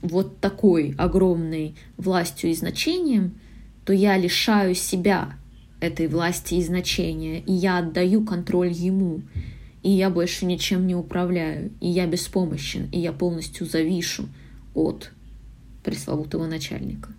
вот 0.01 0.39
такой 0.39 0.93
огромной 0.97 1.76
властью 1.97 2.51
и 2.51 2.53
значением, 2.53 3.39
то 3.86 3.93
я 3.93 4.18
лишаю 4.18 4.76
себя 4.76 5.38
этой 5.80 6.07
власти 6.07 6.55
и 6.55 6.64
значения, 6.64 7.39
и 7.39 7.51
я 7.51 7.80
отдаю 7.80 8.24
контроль 8.24 8.72
ему, 8.72 9.24
и 9.82 9.89
я 9.89 10.12
больше 10.12 10.45
ничем 10.45 10.86
не 10.86 10.95
управляю, 10.95 11.72
и 11.82 11.89
я 11.89 12.05
беспомощен, 12.05 12.88
и 12.91 12.99
я 12.99 13.12
полностью 13.12 13.66
завишу 13.66 14.28
от 14.76 15.12
пресловутого 15.84 16.47
начальника. 16.47 17.09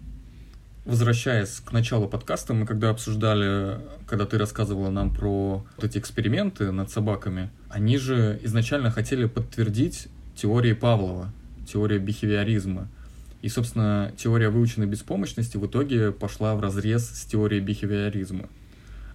Возвращаясь 0.85 1.61
к 1.61 1.71
началу 1.73 2.09
подкаста, 2.09 2.55
мы 2.55 2.67
когда 2.67 2.91
обсуждали, 2.91 3.79
когда 4.07 4.27
ты 4.27 4.37
рассказывала 4.37 4.91
нам 4.91 5.15
про 5.15 5.65
вот 5.77 5.85
эти 5.85 5.99
эксперименты 5.99 6.73
над 6.73 6.91
собаками, 6.91 7.51
они 7.69 7.99
же 7.99 8.41
изначально 8.43 8.91
хотели 8.91 9.27
подтвердить 9.27 10.09
теории 10.35 10.73
Павлова, 10.73 11.31
теория 11.71 11.99
бихевиоризма. 11.99 12.89
И, 13.43 13.49
собственно, 13.49 14.13
теория 14.17 14.49
выученной 14.49 14.87
беспомощности 14.87 15.57
в 15.57 15.67
итоге 15.67 16.11
пошла 16.11 16.57
в 16.57 16.61
разрез 16.61 17.09
с 17.09 17.25
теорией 17.27 17.61
бихевиоризма. 17.61 18.49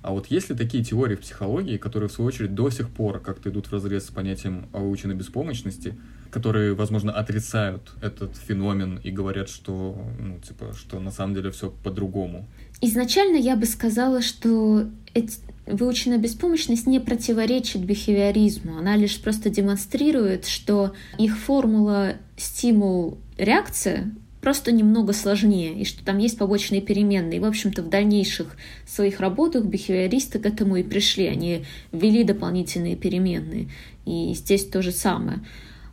А 0.02 0.12
вот 0.12 0.28
есть 0.28 0.50
ли 0.50 0.56
такие 0.56 0.86
теории 0.86 1.16
в 1.16 1.20
психологии, 1.20 1.76
которые, 1.76 2.08
в 2.08 2.14
свою 2.14 2.30
очередь, 2.30 2.56
до 2.56 2.70
сих 2.70 2.90
пор 2.90 3.20
как-то 3.20 3.50
идут 3.50 3.68
в 3.68 3.74
разрез 3.74 4.06
с 4.06 4.10
понятием 4.10 4.70
о 4.72 4.80
выученной 4.80 5.16
беспомощности, 5.16 5.98
которые, 6.38 6.76
возможно, 6.76 7.12
отрицают 7.12 7.94
этот 8.00 8.38
феномен 8.38 9.00
и 9.04 9.10
говорят, 9.10 9.50
что, 9.50 9.98
ну, 10.20 10.38
типа, 10.38 10.76
что 10.78 11.00
на 11.00 11.10
самом 11.10 11.34
деле 11.34 11.50
все 11.50 11.72
по-другому. 11.84 12.46
Изначально 12.80 13.38
я 13.38 13.56
бы 13.56 13.66
сказала, 13.66 14.22
что 14.22 14.86
выученная 15.66 16.20
беспомощность 16.20 16.86
не 16.86 17.00
противоречит 17.00 17.84
бихевиоризму, 17.84 18.78
она 18.78 18.96
лишь 18.96 19.20
просто 19.20 19.50
демонстрирует, 19.50 20.46
что 20.46 20.94
их 21.18 21.36
формула 21.40 22.18
стимул-реакция 22.38 24.12
просто 24.40 24.72
немного 24.72 25.14
сложнее, 25.14 25.74
и 25.74 25.86
что 25.86 26.06
там 26.06 26.20
есть 26.20 26.38
побочные 26.38 26.82
переменные. 26.82 27.38
И, 27.38 27.42
в 27.42 27.46
общем-то, 27.46 27.82
в 27.82 27.90
дальнейших 27.90 28.56
своих 28.86 29.20
работах 29.20 29.66
бихевиористы 29.66 30.38
к 30.38 30.46
этому 30.46 30.76
и 30.76 30.84
пришли. 30.84 31.26
Они 31.26 31.66
ввели 31.92 32.24
дополнительные 32.24 32.96
переменные. 32.96 33.70
И 34.06 34.36
здесь 34.36 34.66
то 34.68 34.84
же 34.84 34.92
самое 34.92 35.40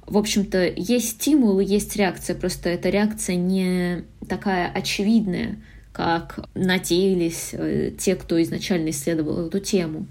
в 0.07 0.19
общем-то, 0.19 0.67
есть 0.67 1.13
стимул 1.13 1.61
есть 1.61 1.97
реакция, 1.97 2.37
просто 2.37 2.69
эта 2.69 2.91
реакция 2.91 3.37
не 3.37 4.05
такая 4.29 4.71
очевидная, 4.71 5.61
как 5.93 6.41
надеялись 6.55 7.51
э, 7.53 7.93
те, 7.97 8.17
кто 8.17 8.43
изначально 8.43 8.91
исследовал 8.91 9.47
эту 9.47 9.61
тему. 9.61 10.07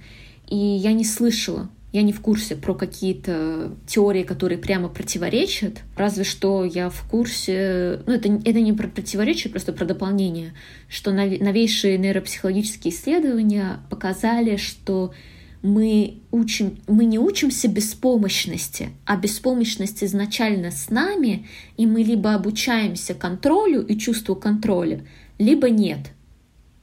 И 0.48 0.56
я 0.56 0.94
не 0.94 1.04
слышала, 1.04 1.70
я 1.94 2.02
не 2.02 2.12
в 2.12 2.22
курсе 2.22 2.56
про 2.56 2.74
какие-то 2.74 3.76
теории, 3.86 4.24
которые 4.24 4.58
прямо 4.58 4.90
противоречат, 4.90 5.82
разве 5.96 6.24
что 6.24 6.66
я 6.66 6.90
в 6.90 7.08
курсе, 7.08 8.02
ну 8.08 8.14
это, 8.14 8.30
это 8.46 8.62
не 8.62 8.74
про 8.74 8.88
противоречие, 8.88 9.52
просто 9.52 9.74
про 9.74 9.86
дополнение, 9.86 10.54
что 10.90 11.12
новейшие 11.12 12.00
нейропсихологические 12.00 12.94
исследования 12.94 13.80
показали, 13.92 14.56
что 14.56 15.14
мы, 15.64 16.20
учим, 16.32 16.78
мы 16.88 17.06
не 17.06 17.18
учимся 17.18 17.70
беспомощности, 17.70 18.90
а 19.06 19.16
беспомощность 19.16 20.04
изначально 20.04 20.72
с 20.72 20.90
нами, 20.90 21.48
и 21.78 21.88
мы 21.88 22.04
либо 22.04 22.36
обучаемся 22.36 23.14
контролю 23.14 23.82
и 23.82 23.98
чувству 23.98 24.36
контроля, 24.36 25.06
либо 25.40 25.70
нет. 25.70 26.12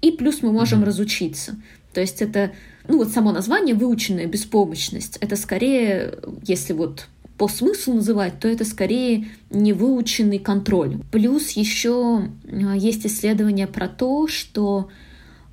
И 0.01 0.11
плюс 0.11 0.43
мы 0.43 0.51
можем 0.51 0.81
mm-hmm. 0.81 0.87
разучиться. 0.87 1.57
То 1.93 2.01
есть 2.01 2.23
это, 2.23 2.53
ну 2.89 2.97
вот 2.97 3.11
само 3.11 3.33
название 3.33 3.75
выученная 3.75 4.27
беспомощность, 4.27 5.19
это 5.21 5.37
скорее, 5.37 6.15
если 6.47 6.73
вот 6.73 7.07
по 7.37 7.49
смыслу 7.49 7.95
называть, 7.95 8.39
то 8.41 8.49
это 8.49 8.65
скорее 8.65 9.29
невыученный 9.51 10.39
контроль. 10.39 10.99
Плюс 11.11 11.51
еще 11.51 12.29
а, 12.45 12.77
есть 12.77 13.07
исследования 13.07 13.67
про 13.67 13.89
то, 13.89 14.27
что 14.27 14.89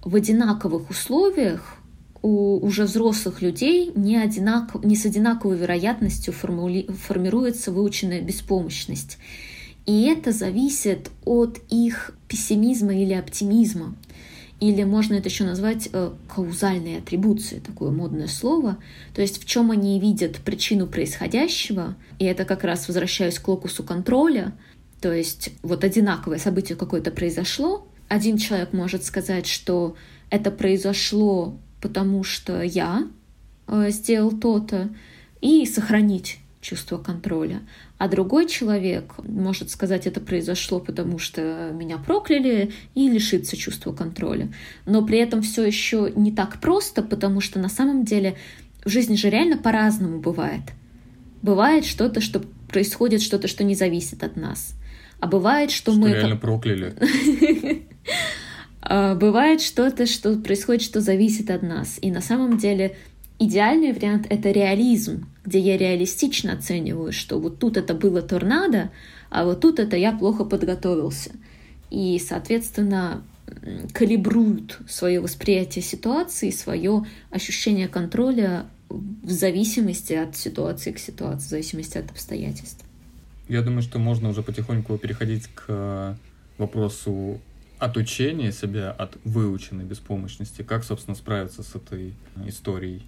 в 0.03 0.15
одинаковых 0.15 0.89
условиях 0.89 1.76
у 2.21 2.57
уже 2.65 2.83
взрослых 2.83 3.41
людей 3.41 3.91
не, 3.95 4.17
одинаков, 4.17 4.83
не 4.83 4.95
с 4.95 5.05
одинаковой 5.05 5.57
вероятностью 5.57 6.33
формули, 6.33 6.87
формируется 7.05 7.71
выученная 7.71 8.21
беспомощность. 8.21 9.17
И 9.85 10.03
это 10.03 10.31
зависит 10.31 11.11
от 11.23 11.59
их 11.69 12.11
пессимизма 12.27 12.93
или 12.93 13.13
оптимизма. 13.13 13.95
Или 14.59 14.83
можно 14.83 15.13
это 15.13 15.29
еще 15.29 15.43
назвать 15.43 15.87
э, 15.93 16.11
каузальной 16.33 16.97
атрибуцией, 16.97 17.61
такое 17.61 17.91
модное 17.91 18.27
слово. 18.27 18.77
То 19.13 19.21
есть 19.21 19.41
в 19.41 19.45
чем 19.45 19.69
они 19.71 19.99
видят 19.99 20.37
причину 20.37 20.87
происходящего. 20.87 21.95
И 22.17 22.25
это 22.25 22.43
как 22.43 22.63
раз 22.63 22.87
возвращаюсь 22.87 23.37
к 23.37 23.47
локусу 23.47 23.83
контроля. 23.83 24.53
То 24.99 25.13
есть 25.13 25.51
вот 25.61 25.83
одинаковое 25.83 26.39
событие 26.39 26.75
какое-то 26.75 27.11
произошло, 27.11 27.87
один 28.07 28.37
человек 28.37 28.73
может 28.73 29.03
сказать, 29.03 29.45
что 29.45 29.95
это 30.29 30.49
произошло 30.49 31.59
потому, 31.81 32.23
что 32.23 32.61
я 32.61 33.07
э, 33.67 33.89
сделал 33.89 34.31
то-то, 34.31 34.89
и 35.41 35.65
сохранить 35.65 36.39
чувство 36.61 36.97
контроля. 36.97 37.61
А 37.97 38.07
другой 38.07 38.47
человек 38.47 39.13
может 39.23 39.69
сказать, 39.69 40.05
это 40.05 40.19
произошло, 40.19 40.79
потому 40.79 41.19
что 41.19 41.71
меня 41.73 41.97
прокляли, 41.97 42.71
и 42.95 43.09
лишиться 43.09 43.55
чувства 43.55 43.93
контроля. 43.93 44.51
Но 44.85 45.05
при 45.05 45.19
этом 45.19 45.41
все 45.41 45.63
еще 45.65 46.11
не 46.15 46.31
так 46.31 46.59
просто, 46.59 47.03
потому 47.03 47.41
что 47.41 47.59
на 47.59 47.69
самом 47.69 48.03
деле 48.03 48.37
в 48.83 48.89
жизни 48.89 49.15
же 49.15 49.29
реально 49.29 49.57
по-разному 49.57 50.19
бывает. 50.19 50.61
Бывает 51.41 51.85
что-то, 51.85 52.21
что 52.21 52.41
происходит, 52.69 53.21
что-то, 53.21 53.47
что 53.47 53.63
не 53.63 53.75
зависит 53.75 54.23
от 54.23 54.35
нас. 54.35 54.75
А 55.19 55.27
бывает, 55.27 55.71
что, 55.71 55.91
Что 55.91 56.01
мы... 56.01 56.09
реально 56.11 56.37
прокляли. 56.37 56.93
А, 58.81 59.15
Бывает 59.15 59.61
что-то, 59.61 60.05
что 60.05 60.35
происходит, 60.37 60.81
что 60.81 61.01
зависит 61.01 61.49
от 61.49 61.63
нас. 61.63 61.97
И 62.01 62.11
на 62.11 62.21
самом 62.21 62.57
деле 62.57 62.95
идеальный 63.39 63.93
вариант— 63.93 64.27
это 64.29 64.51
реализм, 64.51 65.27
где 65.45 65.59
я 65.59 65.77
реалистично 65.77 66.53
оцениваю, 66.53 67.11
что 67.11 67.39
вот 67.39 67.59
тут 67.59 67.77
это 67.77 67.93
было 67.93 68.21
торнадо, 68.21 68.91
а 69.29 69.45
вот 69.45 69.61
тут 69.61 69.79
это 69.79 69.97
я 69.97 70.11
плохо 70.11 70.45
подготовился. 70.45 71.31
И, 71.89 72.19
соответственно, 72.19 73.23
калибруют 73.93 74.79
свое 74.87 75.19
восприятие 75.19 75.83
ситуации, 75.83 76.49
свое 76.49 77.05
ощущение 77.29 77.87
контроля 77.87 78.65
в 78.89 79.29
зависимости 79.29 80.13
от 80.13 80.35
ситуации 80.35 80.91
к 80.91 80.99
ситуации, 80.99 81.47
в 81.47 81.49
зависимости 81.49 81.97
от 81.97 82.09
обстоятельств. 82.11 82.83
Я 83.49 83.61
думаю, 83.61 83.81
что 83.81 83.99
можно 83.99 84.29
уже 84.29 84.43
потихоньку 84.43 84.97
переходить 84.97 85.47
к 85.47 85.65
э, 85.67 86.15
вопросу 86.57 87.39
отучения 87.79 88.51
себя 88.51 88.91
от 88.91 89.17
выученной 89.23 89.85
беспомощности. 89.85 90.61
Как, 90.61 90.83
собственно, 90.83 91.15
справиться 91.15 91.63
с 91.63 91.75
этой 91.75 92.13
историей? 92.45 93.03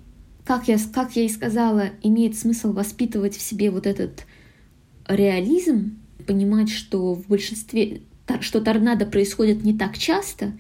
как 0.49 0.67
я, 0.67 0.80
как 0.91 1.15
я 1.15 1.26
и 1.26 1.30
сказала, 1.30 1.91
имеет 2.01 2.36
смысл 2.36 2.74
воспитывать 2.74 3.38
в 3.38 3.41
себе 3.41 3.70
вот 3.70 3.86
этот 3.86 4.26
реализм, 5.07 5.99
понимать, 6.26 6.72
что 6.72 7.13
в 7.13 7.28
большинстве, 7.28 8.01
что 8.41 8.59
торнадо 8.59 9.05
происходит 9.05 9.63
не 9.63 9.78
так 9.78 9.95
часто, 9.95 10.53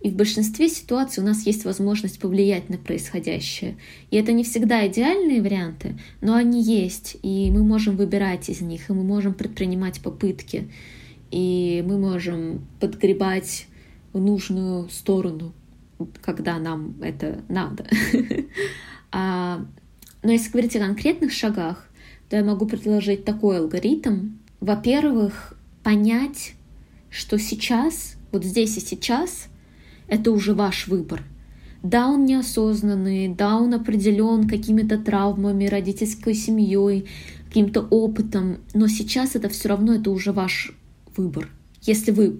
и 0.00 0.08
в 0.08 0.14
большинстве 0.14 0.70
ситуаций 0.70 1.22
у 1.22 1.26
нас 1.26 1.44
есть 1.44 1.66
возможность 1.66 2.20
повлиять 2.20 2.70
на 2.70 2.78
происходящее. 2.78 3.76
И 4.10 4.16
это 4.16 4.32
не 4.32 4.44
всегда 4.44 4.86
идеальные 4.88 5.42
варианты, 5.42 5.98
но 6.22 6.36
они 6.36 6.62
есть, 6.62 7.18
и 7.22 7.50
мы 7.50 7.64
можем 7.64 7.98
выбирать 7.98 8.48
из 8.48 8.62
них, 8.62 8.88
и 8.88 8.94
мы 8.94 9.02
можем 9.02 9.34
предпринимать 9.34 10.00
попытки, 10.00 10.70
и 11.34 11.82
мы 11.84 11.98
можем 11.98 12.64
подгребать 12.78 13.66
в 14.12 14.20
нужную 14.20 14.88
сторону, 14.88 15.52
когда 16.22 16.60
нам 16.60 16.94
это 17.02 17.42
надо. 17.48 17.86
А, 19.16 19.64
но 20.24 20.32
если 20.32 20.50
говорить 20.50 20.74
о 20.74 20.80
конкретных 20.80 21.30
шагах, 21.30 21.88
то 22.28 22.34
я 22.34 22.42
могу 22.42 22.66
предложить 22.66 23.24
такой 23.24 23.58
алгоритм. 23.58 24.30
Во-первых, 24.58 25.56
понять, 25.84 26.54
что 27.10 27.38
сейчас, 27.38 28.16
вот 28.32 28.44
здесь 28.44 28.76
и 28.76 28.80
сейчас, 28.80 29.46
это 30.08 30.32
уже 30.32 30.52
ваш 30.52 30.88
выбор. 30.88 31.22
Да, 31.84 32.08
он 32.08 32.24
неосознанный, 32.24 33.28
да, 33.28 33.56
он 33.56 33.72
определен 33.72 34.48
какими-то 34.48 34.98
травмами, 34.98 35.66
родительской 35.66 36.34
семьей, 36.34 37.06
каким-то 37.46 37.82
опытом, 37.82 38.58
но 38.72 38.88
сейчас 38.88 39.36
это 39.36 39.48
все 39.48 39.68
равно 39.68 39.94
это 39.94 40.10
уже 40.10 40.32
ваш 40.32 40.72
выбор. 41.16 41.48
Если 41.82 42.10
вы 42.10 42.38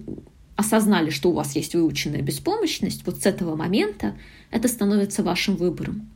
осознали, 0.55 1.09
что 1.09 1.29
у 1.29 1.33
вас 1.33 1.55
есть 1.55 1.75
выученная 1.75 2.21
беспомощность, 2.21 3.05
вот 3.05 3.21
с 3.21 3.25
этого 3.25 3.55
момента 3.55 4.15
это 4.51 4.67
становится 4.67 5.23
вашим 5.23 5.55
выбором. 5.55 6.09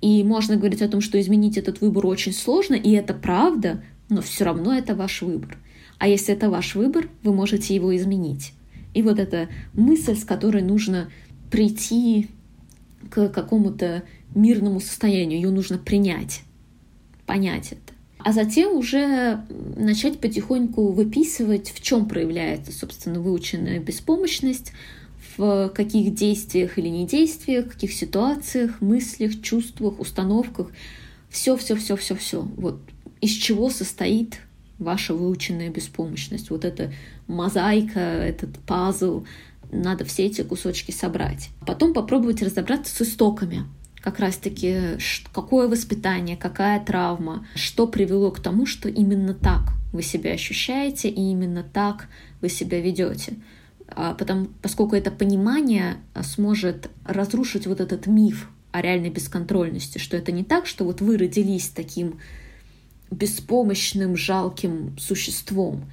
И 0.00 0.22
можно 0.22 0.56
говорить 0.56 0.82
о 0.82 0.88
том, 0.88 1.00
что 1.00 1.18
изменить 1.20 1.56
этот 1.56 1.80
выбор 1.80 2.06
очень 2.06 2.32
сложно, 2.32 2.74
и 2.74 2.90
это 2.90 3.14
правда, 3.14 3.82
но 4.10 4.20
все 4.20 4.44
равно 4.44 4.74
это 4.74 4.94
ваш 4.94 5.22
выбор. 5.22 5.56
А 5.98 6.08
если 6.08 6.34
это 6.34 6.50
ваш 6.50 6.74
выбор, 6.74 7.08
вы 7.22 7.32
можете 7.32 7.74
его 7.74 7.96
изменить. 7.96 8.52
И 8.92 9.02
вот 9.02 9.18
эта 9.18 9.48
мысль, 9.72 10.14
с 10.14 10.24
которой 10.24 10.62
нужно 10.62 11.10
прийти 11.50 12.28
к 13.10 13.28
какому-то 13.28 14.02
мирному 14.34 14.80
состоянию, 14.80 15.40
ее 15.40 15.50
нужно 15.50 15.78
принять, 15.78 16.42
понять 17.24 17.72
это. 17.72 17.93
А 18.24 18.32
затем 18.32 18.74
уже 18.74 19.44
начать 19.76 20.18
потихоньку 20.18 20.92
выписывать, 20.92 21.70
в 21.70 21.82
чем 21.82 22.08
проявляется, 22.08 22.72
собственно, 22.72 23.20
выученная 23.20 23.80
беспомощность, 23.80 24.72
в 25.36 25.68
каких 25.74 26.14
действиях 26.14 26.78
или 26.78 26.88
не 26.88 27.06
действиях, 27.06 27.66
в 27.66 27.72
каких 27.72 27.92
ситуациях, 27.92 28.80
мыслях, 28.80 29.42
чувствах, 29.42 30.00
установках. 30.00 30.68
Все, 31.28 31.54
все, 31.58 31.76
все, 31.76 31.96
все, 31.96 32.14
все. 32.14 32.40
Вот 32.56 32.80
из 33.20 33.32
чего 33.32 33.68
состоит 33.68 34.38
ваша 34.78 35.12
выученная 35.12 35.68
беспомощность. 35.68 36.48
Вот 36.48 36.64
эта 36.64 36.94
мозаика, 37.26 38.00
этот 38.00 38.58
пазл. 38.60 39.24
Надо 39.70 40.06
все 40.06 40.24
эти 40.24 40.40
кусочки 40.40 40.92
собрать. 40.92 41.50
Потом 41.66 41.92
попробовать 41.92 42.40
разобраться 42.40 42.94
с 42.94 43.06
истоками. 43.06 43.64
Как 44.04 44.18
раз-таки, 44.18 44.98
какое 45.32 45.66
воспитание, 45.66 46.36
какая 46.36 46.84
травма, 46.84 47.46
что 47.54 47.86
привело 47.86 48.30
к 48.30 48.38
тому, 48.38 48.66
что 48.66 48.90
именно 48.90 49.32
так 49.32 49.72
вы 49.94 50.02
себя 50.02 50.32
ощущаете 50.32 51.08
и 51.08 51.30
именно 51.30 51.62
так 51.62 52.08
вы 52.42 52.50
себя 52.50 52.82
ведете. 52.82 53.38
А, 53.88 54.12
Потому, 54.12 54.48
поскольку 54.60 54.94
это 54.94 55.10
понимание 55.10 55.96
а, 56.12 56.22
сможет 56.22 56.90
разрушить 57.06 57.66
вот 57.66 57.80
этот 57.80 58.06
миф 58.06 58.50
о 58.72 58.82
реальной 58.82 59.08
бесконтрольности, 59.08 59.96
что 59.96 60.18
это 60.18 60.32
не 60.32 60.44
так, 60.44 60.66
что 60.66 60.84
вот 60.84 61.00
вы 61.00 61.16
родились 61.16 61.70
таким 61.70 62.20
беспомощным, 63.10 64.18
жалким 64.18 64.98
существом, 64.98 65.90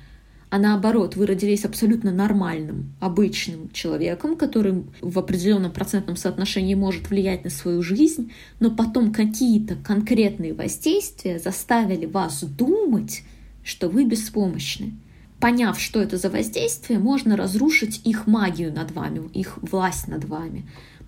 а 0.52 0.60
наоборот, 0.60 1.16
вы 1.16 1.28
родились 1.28 1.64
абсолютно 1.64 2.12
нормальным, 2.12 2.94
обычным 3.00 3.72
человеком, 3.72 4.36
который 4.36 4.84
в 5.00 5.18
определенном 5.18 5.72
процентном 5.72 6.18
соотношении 6.18 6.76
может 6.76 7.10
влиять 7.10 7.46
на 7.46 7.50
свою 7.50 7.82
жизнь, 7.82 8.34
но 8.60 8.70
потом 8.70 9.14
какие-то 9.14 9.76
конкретные 9.76 10.54
воздействия 10.54 11.40
заставили 11.40 12.06
вас 12.06 12.44
думать, 12.44 13.24
что 13.64 13.88
вы 13.88 14.04
беспомощны. 14.04 14.92
Поняв, 15.40 15.80
что 15.80 16.02
это 16.02 16.18
за 16.18 16.30
воздействие, 16.30 17.00
можно 17.00 17.38
разрушить 17.38 18.02
их 18.04 18.28
магию 18.28 18.74
над 18.74 18.92
вами, 18.92 19.30
их 19.34 19.58
власть 19.62 20.10
над 20.10 20.26
вами. 20.26 20.66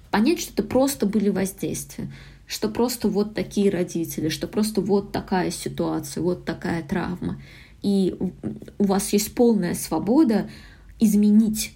Понять, 0.09 0.39
что 0.39 0.53
это 0.53 0.63
просто 0.63 1.05
были 1.05 1.27
воздействия, 1.27 2.09
что 2.47 2.69
просто 2.69 3.09
вот 3.09 3.33
такие 3.33 3.69
родители, 3.69 4.29
что 4.29 4.47
просто 4.47 4.79
вот 4.79 5.11
такая 5.11 5.51
ситуация, 5.51 6.23
вот 6.23 6.45
такая 6.45 6.81
травма. 6.81 7.41
И 7.83 8.15
у 8.79 8.83
вас 8.85 9.13
есть 9.13 9.35
полная 9.35 9.75
свобода 9.75 10.49
изменить 10.99 11.73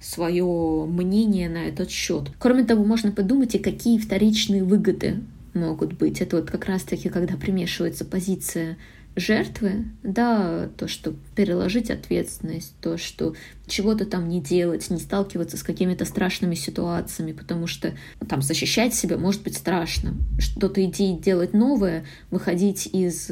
свое 0.00 0.86
мнение 0.86 1.48
на 1.48 1.68
этот 1.68 1.90
счет. 1.90 2.30
Кроме 2.38 2.64
того, 2.64 2.84
можно 2.84 3.12
подумать, 3.12 3.54
и 3.54 3.58
какие 3.58 3.98
вторичные 3.98 4.64
выгоды 4.64 5.22
могут 5.54 5.94
быть. 5.94 6.20
Это 6.20 6.36
вот 6.36 6.50
как 6.50 6.66
раз-таки, 6.66 7.08
когда 7.08 7.36
примешивается 7.36 8.04
позиция 8.04 8.76
жертвы, 9.16 9.86
да, 10.02 10.68
то, 10.76 10.88
что 10.88 11.14
переложить 11.34 11.90
ответственность, 11.90 12.74
то, 12.82 12.98
что 12.98 13.34
чего-то 13.66 14.04
там 14.04 14.28
не 14.28 14.42
делать, 14.42 14.90
не 14.90 14.98
сталкиваться 14.98 15.56
с 15.56 15.62
какими-то 15.62 16.04
страшными 16.04 16.54
ситуациями, 16.54 17.32
потому 17.32 17.66
что 17.66 17.94
там 18.28 18.42
защищать 18.42 18.94
себя 18.94 19.16
может 19.16 19.42
быть 19.42 19.56
страшно. 19.56 20.14
Что-то 20.38 20.84
идти 20.84 21.14
делать 21.14 21.54
новое, 21.54 22.04
выходить 22.30 22.86
из 22.92 23.30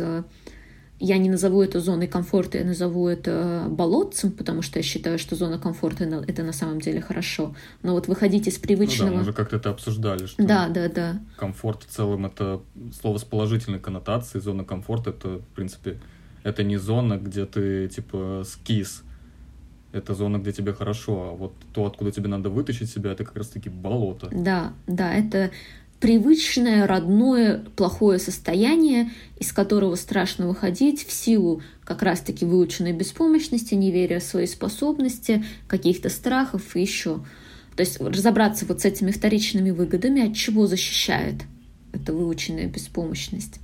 я 1.00 1.18
не 1.18 1.28
назову 1.28 1.62
это 1.62 1.80
зоной 1.80 2.06
комфорта, 2.06 2.58
я 2.58 2.64
назову 2.64 3.08
это 3.08 3.66
болотцем, 3.68 4.30
потому 4.30 4.62
что 4.62 4.78
я 4.78 4.82
считаю, 4.82 5.18
что 5.18 5.36
зона 5.36 5.58
комфорта— 5.58 6.04
это 6.28 6.42
на 6.42 6.52
самом 6.52 6.80
деле 6.80 7.00
хорошо. 7.00 7.54
Но 7.82 7.92
вот 7.92 8.06
выходить 8.06 8.46
из 8.46 8.58
привычного... 8.58 9.08
Ну 9.08 9.12
да, 9.12 9.16
мы 9.16 9.22
уже 9.22 9.32
как-то 9.32 9.56
это 9.56 9.70
обсуждали, 9.70 10.26
что 10.26 10.42
Да, 10.42 10.68
да, 10.68 10.88
да. 10.88 11.20
комфорт 11.36 11.82
в 11.82 11.86
целом 11.86 12.26
это 12.26 12.60
слово 13.00 13.18
с 13.18 13.24
положительной 13.24 13.80
коннотацией. 13.80 14.42
Зона 14.42 14.64
комфорта 14.64 15.10
это, 15.10 15.38
в 15.38 15.54
принципе, 15.54 15.98
это 16.44 16.62
не 16.62 16.76
зона, 16.76 17.18
где 17.18 17.44
ты 17.44 17.88
типа 17.88 18.44
скис. 18.46 19.02
Это 19.92 20.14
зона, 20.14 20.38
где 20.38 20.52
тебе 20.52 20.72
хорошо, 20.72 21.30
а 21.30 21.36
вот 21.36 21.54
то, 21.72 21.86
откуда 21.86 22.10
тебе 22.10 22.28
надо 22.28 22.50
вытащить 22.50 22.90
себя, 22.90 23.12
это 23.12 23.24
как 23.24 23.36
раз-таки 23.36 23.68
болото. 23.68 24.28
Да, 24.32 24.72
да, 24.88 25.14
это 25.14 25.52
привычное, 26.00 26.86
родное, 26.86 27.64
плохое 27.76 28.18
состояние, 28.18 29.10
из 29.38 29.52
которого 29.52 29.94
страшно 29.94 30.48
выходить 30.48 31.06
в 31.06 31.12
силу 31.12 31.62
как 31.84 32.02
раз-таки 32.02 32.44
выученной 32.44 32.92
беспомощности, 32.92 33.74
неверия 33.74 34.20
в 34.20 34.24
свои 34.24 34.46
способности, 34.46 35.44
каких-то 35.66 36.08
страхов 36.08 36.76
и 36.76 36.80
еще. 36.80 37.20
То 37.76 37.80
есть 37.80 38.00
разобраться 38.00 38.66
вот 38.66 38.82
с 38.82 38.84
этими 38.84 39.10
вторичными 39.10 39.70
выгодами, 39.70 40.28
от 40.28 40.36
чего 40.36 40.66
защищает 40.66 41.42
эта 41.92 42.12
выученная 42.12 42.66
беспомощность. 42.66 43.60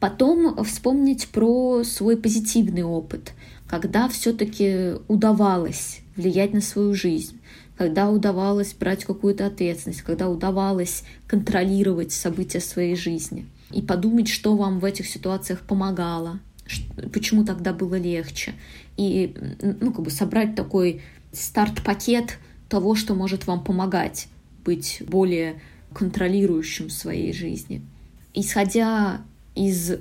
Потом 0.00 0.62
вспомнить 0.64 1.28
про 1.28 1.82
свой 1.84 2.16
позитивный 2.16 2.82
опыт, 2.82 3.32
когда 3.68 4.08
все-таки 4.08 4.96
удавалось 5.08 6.00
влиять 6.16 6.52
на 6.52 6.60
свою 6.60 6.94
жизнь, 6.94 7.38
когда 7.76 8.10
удавалось 8.10 8.72
брать 8.72 9.04
какую-то 9.04 9.46
ответственность, 9.46 10.02
когда 10.02 10.28
удавалось 10.28 11.04
контролировать 11.26 12.12
события 12.12 12.60
своей 12.60 12.96
жизни 12.96 13.46
и 13.72 13.82
подумать, 13.82 14.28
что 14.28 14.56
вам 14.56 14.78
в 14.78 14.84
этих 14.84 15.06
ситуациях 15.06 15.60
помогало, 15.60 16.38
почему 17.12 17.44
тогда 17.44 17.72
было 17.72 17.96
легче, 17.96 18.54
и 18.96 19.34
ну, 19.60 19.92
как 19.92 20.04
бы 20.04 20.10
собрать 20.10 20.54
такой 20.54 21.02
старт-пакет 21.32 22.38
того, 22.68 22.94
что 22.94 23.14
может 23.14 23.46
вам 23.46 23.64
помогать 23.64 24.28
быть 24.64 25.02
более 25.06 25.60
контролирующим 25.92 26.88
в 26.88 26.92
своей 26.92 27.32
жизни. 27.32 27.82
Исходя 28.32 29.22
из 29.54 29.92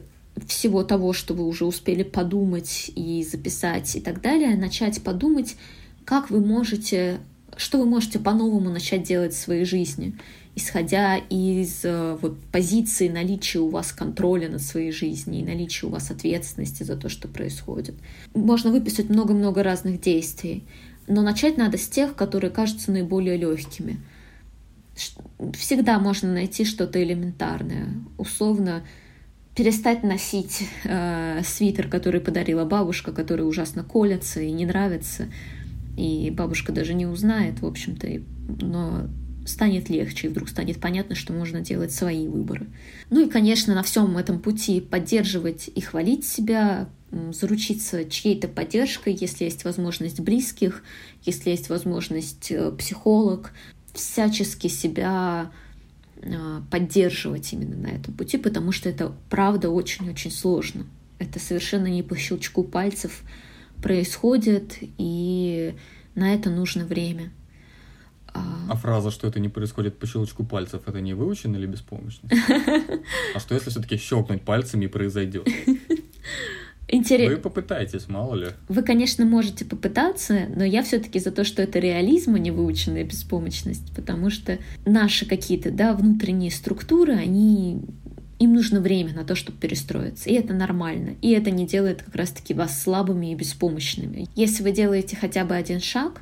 всего 0.48 0.84
того, 0.84 1.14
что 1.14 1.34
вы 1.34 1.46
уже 1.46 1.66
успели 1.66 2.04
подумать 2.04 2.92
и 2.96 3.24
записать 3.24 3.96
и 3.96 4.02
так 4.02 4.22
далее, 4.22 4.56
начать 4.56 5.04
подумать, 5.04 5.56
как 6.06 6.30
вы 6.30 6.40
можете, 6.40 7.20
что 7.58 7.80
вы 7.80 7.86
можете 7.86 8.20
по-новому 8.20 8.70
начать 8.70 9.04
делать 9.04 9.34
в 9.34 9.38
своей 9.38 9.66
жизни, 9.66 10.14
исходя 10.56 11.18
из 11.18 11.84
э, 11.84 12.18
вот, 12.22 12.40
позиции 12.52 13.10
наличия 13.10 13.60
у 13.60 13.70
вас 13.70 13.92
контроля 13.92 14.50
над 14.50 14.62
своей 14.62 14.92
жизнью 14.92 15.42
и 15.42 15.46
наличия 15.46 15.88
у 15.88 15.90
вас 15.90 16.12
ответственности 16.12 16.84
за 16.84 16.96
то, 16.96 17.10
что 17.10 17.28
происходит. 17.28 17.96
Можно 18.34 18.72
выписать 18.72 19.10
много-много 19.10 19.64
разных 19.64 20.00
действий, 20.00 20.64
но 21.08 21.22
начать 21.22 21.58
надо 21.58 21.78
с 21.78 21.88
тех, 21.88 22.16
которые 22.16 22.52
кажутся 22.52 22.92
наиболее 22.92 23.38
легкими. 23.38 23.98
Всегда 25.58 26.00
можно 26.00 26.32
найти 26.32 26.66
что-то 26.66 27.04
элементарное. 27.04 27.90
Условно, 28.18 28.84
перестать 29.56 30.04
носить 30.04 30.68
э, 30.84 31.42
свитер, 31.44 31.88
который 31.88 32.22
подарила 32.22 32.66
бабушка, 32.66 33.12
который 33.12 33.42
ужасно 33.42 33.84
колется 33.84 34.42
и 34.42 34.52
не 34.52 34.66
нравится. 34.66 35.28
И 35.98 36.32
бабушка 36.32 36.72
даже 36.72 36.94
не 36.94 37.06
узнает, 37.06 37.62
в 37.62 37.66
общем-то, 37.66 38.08
но 38.66 39.08
станет 39.46 39.90
легче, 39.90 40.28
и 40.28 40.30
вдруг 40.30 40.50
станет 40.50 40.80
понятно, 40.80 41.16
что 41.16 41.34
можно 41.34 41.62
делать 41.62 41.92
свои 41.92 42.28
выборы. 42.28 42.68
Ну 43.10 43.26
и, 43.26 43.30
конечно, 43.30 43.76
на 43.76 43.84
всем 43.84 44.18
этом 44.18 44.40
пути 44.40 44.82
поддерживать 44.82 45.70
и 45.74 45.82
хвалить 45.82 46.26
себя, 46.26 46.88
заручиться 47.32 48.06
чьей-то 48.06 48.48
поддержкой, 48.48 49.16
если 49.20 49.46
есть 49.46 49.66
возможность 49.66 50.20
близких, 50.20 50.84
если 51.24 51.52
есть 51.52 51.70
возможность 51.70 52.52
э, 52.52 52.72
психолог, 52.72 53.54
всячески 53.94 54.68
себя 54.68 55.52
э, 56.16 56.62
поддерживать 56.72 57.54
именно 57.54 57.76
на 57.76 57.88
этом 57.88 58.16
пути, 58.16 58.38
потому 58.38 58.72
что 58.72 58.90
это 58.90 59.14
правда 59.30 59.70
очень-очень 59.70 60.32
сложно. 60.32 60.86
Это 61.20 61.40
совершенно 61.40 61.88
не 61.88 62.02
по 62.02 62.18
щелчку 62.18 62.64
пальцев 62.64 63.22
происходит, 63.84 64.78
и 64.98 65.76
на 66.16 66.34
это 66.34 66.50
нужно 66.50 66.86
время. 66.86 67.32
А, 68.34 68.42
а 68.70 68.76
фраза, 68.76 69.12
что 69.12 69.28
это 69.28 69.40
не 69.40 69.50
происходит 69.50 70.00
по 70.00 70.08
щелчку 70.08 70.44
пальцев, 70.44 70.82
это 70.88 71.02
не 71.02 71.14
выучено 71.14 71.58
или 71.58 71.68
беспомощность? 71.68 72.34
А 73.36 73.40
что 73.40 73.54
если 73.54 73.70
все-таки 73.70 73.98
щелкнуть 73.98 74.42
пальцами 74.42 74.86
и 74.86 74.88
произойдет? 74.88 75.48
Интересно. 76.88 77.36
Вы 77.36 77.42
попытаетесь, 77.42 78.08
мало 78.08 78.36
ли. 78.36 78.48
Вы, 78.68 78.84
конечно, 78.84 79.26
можете 79.26 79.66
попытаться, 79.66 80.48
но 80.56 80.64
я 80.64 80.84
все-таки 80.84 81.20
за 81.20 81.32
то, 81.32 81.44
что 81.44 81.62
это 81.64 81.80
реализм, 81.80 82.36
а 82.36 82.40
не 82.40 82.52
выученная 82.52 83.04
беспомощность, 83.04 83.96
потому 83.96 84.30
что 84.30 84.60
наши 84.86 85.26
какие-то 85.26 85.72
да, 85.72 85.94
внутренние 85.94 86.52
структуры, 86.52 87.14
они 87.14 87.82
им 88.40 88.54
нужно 88.54 88.80
время 88.80 89.14
на 89.14 89.24
то, 89.24 89.36
чтобы 89.36 89.58
перестроиться. 89.58 90.30
И 90.30 90.34
это 90.34 90.54
нормально. 90.54 91.16
И 91.22 91.32
это 91.32 91.52
не 91.52 91.66
делает 91.66 92.04
как 92.04 92.16
раз-таки 92.16 92.54
вас 92.54 92.82
слабыми 92.82 93.32
и 93.32 93.36
беспомощными. 93.36 94.28
Если 94.36 94.64
вы 94.64 94.72
делаете 94.72 95.16
хотя 95.16 95.46
бы 95.46 95.56
один 95.56 95.80
шаг, 95.80 96.22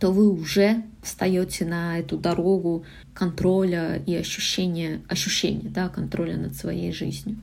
то 0.00 0.10
вы 0.10 0.28
уже 0.28 0.82
встаете 1.02 1.64
на 1.64 1.98
эту 1.98 2.18
дорогу 2.18 2.84
контроля 3.12 4.02
и 4.04 4.14
ощущения, 4.14 5.02
ощущения 5.08 5.68
да, 5.68 5.88
контроля 5.88 6.36
над 6.36 6.56
своей 6.56 6.92
жизнью. 6.92 7.36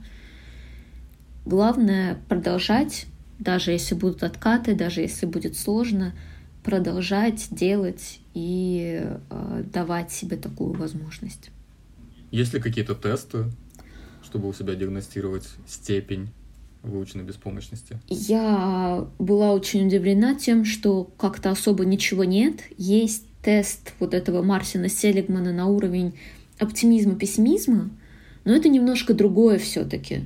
Главное 1.44 2.18
продолжать, 2.28 3.06
даже 3.38 3.72
если 3.72 3.94
будут 3.94 4.22
откаты, 4.22 4.74
даже 4.74 5.00
если 5.00 5.26
будет 5.26 5.56
сложно, 5.56 6.12
продолжать 6.62 7.48
делать 7.50 8.20
и 8.34 9.02
э, 9.30 9.64
давать 9.72 10.12
себе 10.12 10.36
такую 10.36 10.74
возможность. 10.74 11.50
Есть 12.32 12.54
ли 12.54 12.60
какие-то 12.60 12.94
тесты, 12.94 13.44
чтобы 14.24 14.48
у 14.48 14.52
себя 14.54 14.74
диагностировать 14.74 15.48
степень 15.66 16.30
выученной 16.82 17.24
беспомощности? 17.24 18.00
Я 18.08 19.06
была 19.18 19.52
очень 19.52 19.86
удивлена 19.86 20.34
тем, 20.34 20.64
что 20.64 21.04
как-то 21.04 21.50
особо 21.50 21.84
ничего 21.84 22.24
нет. 22.24 22.62
Есть 22.78 23.26
тест 23.42 23.92
вот 24.00 24.14
этого 24.14 24.42
Марсина 24.42 24.88
Селигмана 24.88 25.52
на 25.52 25.66
уровень 25.66 26.14
оптимизма-пессимизма, 26.58 27.90
но 28.44 28.54
это 28.54 28.68
немножко 28.68 29.14
другое 29.14 29.58
все-таки 29.58 30.22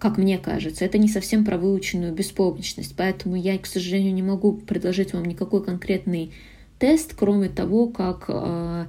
как 0.00 0.18
мне 0.18 0.36
кажется. 0.36 0.84
Это 0.84 0.98
не 0.98 1.08
совсем 1.08 1.46
про 1.46 1.56
выученную 1.56 2.12
беспомощность, 2.12 2.94
поэтому 2.94 3.36
я, 3.36 3.56
к 3.58 3.64
сожалению, 3.64 4.12
не 4.12 4.22
могу 4.22 4.52
предложить 4.52 5.14
вам 5.14 5.24
никакой 5.24 5.64
конкретный 5.64 6.32
тест, 6.78 7.14
кроме 7.16 7.48
того, 7.48 7.88
как 7.88 8.26
э, 8.28 8.86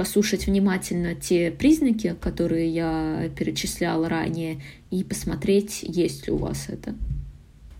послушать 0.00 0.46
внимательно 0.46 1.14
те 1.14 1.50
признаки, 1.50 2.16
которые 2.18 2.70
я 2.70 3.28
перечисляла 3.36 4.08
ранее, 4.08 4.62
и 4.90 5.04
посмотреть, 5.04 5.82
есть 5.82 6.26
ли 6.26 6.32
у 6.32 6.38
вас 6.38 6.70
это. 6.70 6.94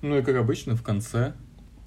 Ну 0.02 0.18
и 0.18 0.22
как 0.22 0.36
обычно, 0.36 0.76
в 0.76 0.82
конце 0.82 1.32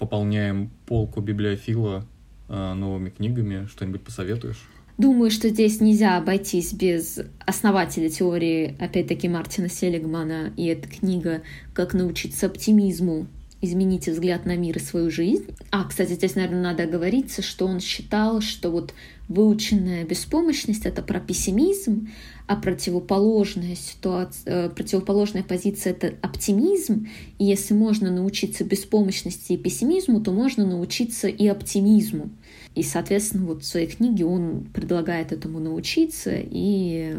пополняем 0.00 0.72
полку 0.86 1.20
библиофила 1.20 2.04
э, 2.48 2.74
новыми 2.74 3.10
книгами. 3.10 3.68
Что-нибудь 3.68 4.02
посоветуешь? 4.02 4.68
Думаю, 4.98 5.30
что 5.30 5.50
здесь 5.50 5.80
нельзя 5.80 6.16
обойтись 6.16 6.72
без 6.72 7.20
основателя 7.46 8.08
теории, 8.08 8.74
опять-таки, 8.80 9.28
Мартина 9.28 9.68
Селигмана, 9.68 10.52
и 10.56 10.66
эта 10.66 10.88
книга 10.88 11.42
«Как 11.74 11.94
научиться 11.94 12.46
оптимизму 12.46 13.28
измените 13.60 14.12
взгляд 14.12 14.46
на 14.46 14.56
мир 14.56 14.76
и 14.76 14.80
свою 14.80 15.10
жизнь. 15.10 15.46
А, 15.70 15.84
кстати, 15.84 16.12
здесь, 16.12 16.34
наверное, 16.34 16.62
надо 16.62 16.82
оговориться, 16.84 17.42
что 17.42 17.66
он 17.66 17.80
считал, 17.80 18.40
что 18.40 18.70
вот 18.70 18.94
выученная 19.28 20.04
беспомощность— 20.04 20.84
это 20.86 21.02
про 21.02 21.18
пессимизм, 21.18 22.08
а 22.46 22.56
противоположная 22.56 23.74
ситуация, 23.74 24.66
э, 24.66 24.70
противоположная 24.70 25.42
позиция— 25.42 25.92
это 25.94 26.14
оптимизм. 26.20 27.08
И 27.38 27.44
если 27.44 27.72
можно 27.72 28.10
научиться 28.10 28.64
беспомощности 28.64 29.52
и 29.52 29.56
пессимизму, 29.56 30.20
то 30.20 30.30
можно 30.30 30.66
научиться 30.66 31.28
и 31.28 31.46
оптимизму. 31.46 32.30
И, 32.74 32.82
соответственно, 32.82 33.46
вот 33.46 33.62
в 33.62 33.66
своей 33.66 33.86
книге 33.86 34.26
он 34.26 34.66
предлагает 34.74 35.32
этому 35.32 35.58
научиться 35.58 36.32
и, 36.34 37.16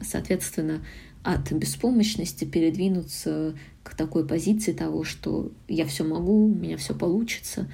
соответственно, 0.00 0.80
от 1.22 1.52
беспомощности 1.52 2.44
передвинуться 2.44 3.54
к 3.82 3.94
такой 3.94 4.26
позиции 4.26 4.72
того, 4.72 5.04
что 5.04 5.52
я 5.68 5.86
все 5.86 6.04
могу, 6.04 6.46
у 6.46 6.54
меня 6.54 6.76
все 6.76 6.94
получится. 6.94 7.68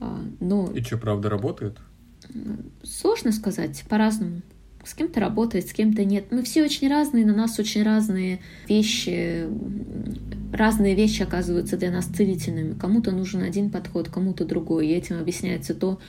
А, 0.00 0.20
но... 0.40 0.70
И 0.72 0.82
что, 0.82 0.98
правда 0.98 1.30
работает? 1.30 1.78
Сложно 2.82 3.32
сказать, 3.32 3.84
по-разному. 3.88 4.42
С 4.84 4.92
кем-то 4.92 5.18
работает, 5.18 5.66
с 5.66 5.72
кем-то 5.72 6.04
нет. 6.04 6.26
Мы 6.30 6.42
все 6.42 6.62
очень 6.62 6.88
разные, 6.90 7.24
на 7.24 7.34
нас 7.34 7.58
очень 7.58 7.82
разные 7.82 8.40
вещи, 8.68 9.48
разные 10.52 10.94
вещи 10.94 11.22
оказываются 11.22 11.78
для 11.78 11.90
нас 11.90 12.04
целительными. 12.04 12.74
Кому-то 12.74 13.10
нужен 13.10 13.42
один 13.42 13.70
подход, 13.70 14.10
кому-то 14.10 14.44
другой. 14.44 14.88
И 14.88 14.92
этим 14.92 15.18
объясняется 15.18 15.74
то, 15.74 16.00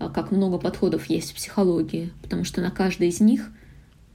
а, 0.00 0.08
как 0.08 0.32
много 0.32 0.58
подходов 0.58 1.06
есть 1.06 1.32
в 1.32 1.34
психологии, 1.36 2.10
потому 2.22 2.42
что 2.42 2.60
на 2.60 2.72
каждый 2.72 3.08
из 3.08 3.20
них 3.20 3.52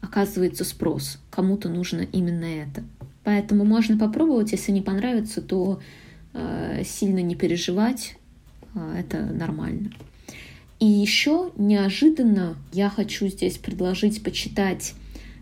оказывается 0.01 0.63
спрос. 0.63 1.19
Кому-то 1.29 1.69
нужно 1.69 2.01
именно 2.01 2.45
это. 2.45 2.83
Поэтому 3.23 3.65
можно 3.65 3.97
попробовать, 3.97 4.51
если 4.51 4.71
не 4.71 4.81
понравится, 4.81 5.41
то 5.41 5.79
э, 6.33 6.83
сильно 6.83 7.19
не 7.19 7.35
переживать, 7.35 8.17
э, 8.73 8.95
это 8.99 9.25
нормально. 9.25 9.91
И 10.79 10.85
еще 10.85 11.51
неожиданно 11.57 12.55
я 12.73 12.89
хочу 12.89 13.27
здесь 13.27 13.57
предложить 13.57 14.23
почитать 14.23 14.95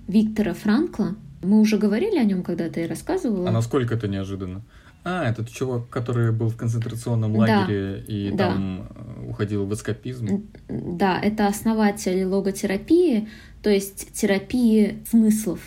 Виктора 0.07 0.53
Франкла. 0.53 1.15
Мы 1.41 1.61
уже 1.61 1.77
говорили 1.77 2.17
о 2.17 2.25
нем 2.25 2.43
когда-то 2.43 2.81
и 2.81 2.87
рассказывала. 2.87 3.47
А 3.47 3.51
насколько 3.51 3.95
это 3.95 4.09
неожиданно? 4.09 4.61
А, 5.03 5.29
этот 5.29 5.49
чувак, 5.49 5.89
который 5.89 6.31
был 6.31 6.49
в 6.49 6.57
концентрационном 6.57 7.35
лагере 7.35 8.03
да, 8.05 8.13
и 8.13 8.31
да. 8.31 8.49
там 8.49 8.87
э, 8.89 9.29
уходил 9.29 9.65
в 9.65 9.73
эскапизм. 9.73 10.45
Да, 10.67 11.19
это 11.19 11.47
основатель 11.47 12.25
логотерапии, 12.25 13.29
то 13.63 13.69
есть 13.69 14.11
терапии 14.13 14.97
смыслов. 15.09 15.61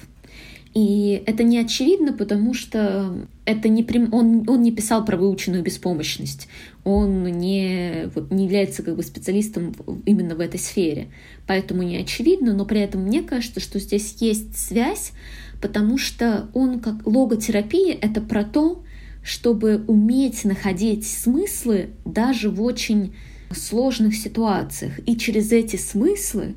И 0.74 1.22
это 1.26 1.42
не 1.42 1.58
очевидно, 1.58 2.14
потому 2.14 2.54
что 2.54 3.26
это 3.44 3.68
не 3.68 3.82
прям, 3.82 4.12
он, 4.14 4.48
он 4.48 4.62
не 4.62 4.72
писал 4.72 5.04
про 5.04 5.16
выученную 5.16 5.62
беспомощность. 5.62 6.48
Он 6.84 7.24
не, 7.24 8.10
вот, 8.14 8.30
не 8.30 8.44
является 8.44 8.82
как 8.82 8.96
бы 8.96 9.02
специалистом 9.02 9.74
именно 10.06 10.34
в 10.34 10.40
этой 10.40 10.58
сфере. 10.58 11.08
Поэтому 11.46 11.82
не 11.82 11.96
очевидно, 11.96 12.54
но 12.54 12.64
при 12.64 12.80
этом 12.80 13.02
мне 13.02 13.22
кажется, 13.22 13.60
что 13.60 13.78
здесь 13.78 14.16
есть 14.20 14.56
связь, 14.56 15.12
потому 15.60 15.98
что 15.98 16.48
он 16.54 16.80
как 16.80 17.06
логотерапия— 17.06 17.96
это 18.00 18.22
про 18.22 18.42
то, 18.42 18.82
чтобы 19.22 19.84
уметь 19.86 20.44
находить 20.44 21.06
смыслы 21.06 21.90
даже 22.04 22.50
в 22.50 22.62
очень 22.62 23.14
сложных 23.52 24.14
ситуациях. 24.14 24.98
И 25.06 25.16
через 25.16 25.52
эти 25.52 25.76
смыслы 25.76 26.54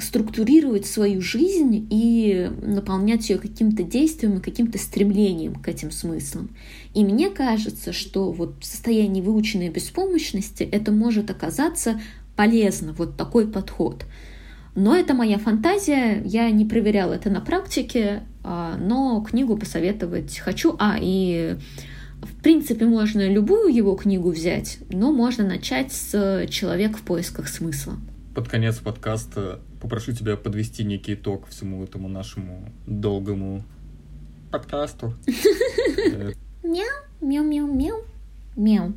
структурировать 0.00 0.86
свою 0.86 1.20
жизнь 1.20 1.86
и 1.90 2.50
наполнять 2.62 3.28
ее 3.30 3.38
каким-то 3.38 3.82
действием 3.82 4.38
и 4.38 4.40
каким-то 4.40 4.78
стремлением 4.78 5.56
к 5.56 5.68
этим 5.68 5.90
смыслам. 5.90 6.50
И 6.94 7.04
мне 7.04 7.30
кажется, 7.30 7.92
что 7.92 8.30
вот 8.30 8.56
в 8.60 8.64
состоянии 8.64 9.20
выученной 9.20 9.70
беспомощности 9.70 10.62
это 10.62 10.92
может 10.92 11.30
оказаться 11.30 12.00
полезно, 12.36 12.92
вот 12.92 13.16
такой 13.16 13.48
подход. 13.48 14.04
Но 14.76 14.94
это 14.94 15.14
моя 15.14 15.38
фантазия, 15.38 16.22
я 16.24 16.48
не 16.50 16.64
проверяла 16.64 17.14
это 17.14 17.30
на 17.30 17.40
практике, 17.40 18.22
а, 18.44 18.76
но 18.76 19.20
книгу 19.22 19.56
посоветовать 19.56 20.38
хочу. 20.38 20.76
А, 20.78 20.96
и 21.00 21.56
в 22.22 22.42
принципе 22.42 22.86
можно 22.86 23.28
любую 23.28 23.74
его 23.74 23.94
книгу 23.94 24.30
взять, 24.30 24.78
но 24.90 25.12
можно 25.12 25.44
начать 25.44 25.92
с 25.92 26.46
«Человек 26.48 26.96
в 26.96 27.02
поисках 27.02 27.48
смысла». 27.48 27.96
Под 28.34 28.48
конец 28.48 28.76
подкаста 28.76 29.60
попрошу 29.80 30.12
тебя 30.12 30.36
подвести 30.36 30.84
некий 30.84 31.14
итог 31.14 31.48
всему 31.48 31.82
этому 31.82 32.08
нашему 32.08 32.72
долгому 32.86 33.64
подкасту. 34.50 35.14
Мяу, 36.62 36.84
мяу, 37.20 37.44
мяу, 37.44 37.66
мяу, 37.66 38.04
мяу. 38.56 38.94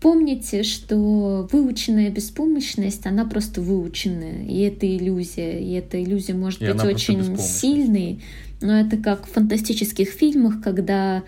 Помните, 0.00 0.64
что 0.64 1.48
выученная 1.52 2.10
беспомощность, 2.10 3.06
она 3.06 3.24
просто 3.24 3.60
выученная, 3.60 4.46
и 4.46 4.58
это 4.60 4.84
иллюзия, 4.84 5.60
и 5.60 5.72
эта 5.72 6.02
иллюзия 6.02 6.34
может 6.34 6.60
И 6.60 6.72
быть 6.72 6.82
очень 6.82 7.36
сильной, 7.38 8.20
но 8.60 8.80
это 8.80 8.96
как 8.96 9.26
в 9.26 9.30
фантастических 9.30 10.08
фильмах, 10.08 10.60
когда, 10.60 11.22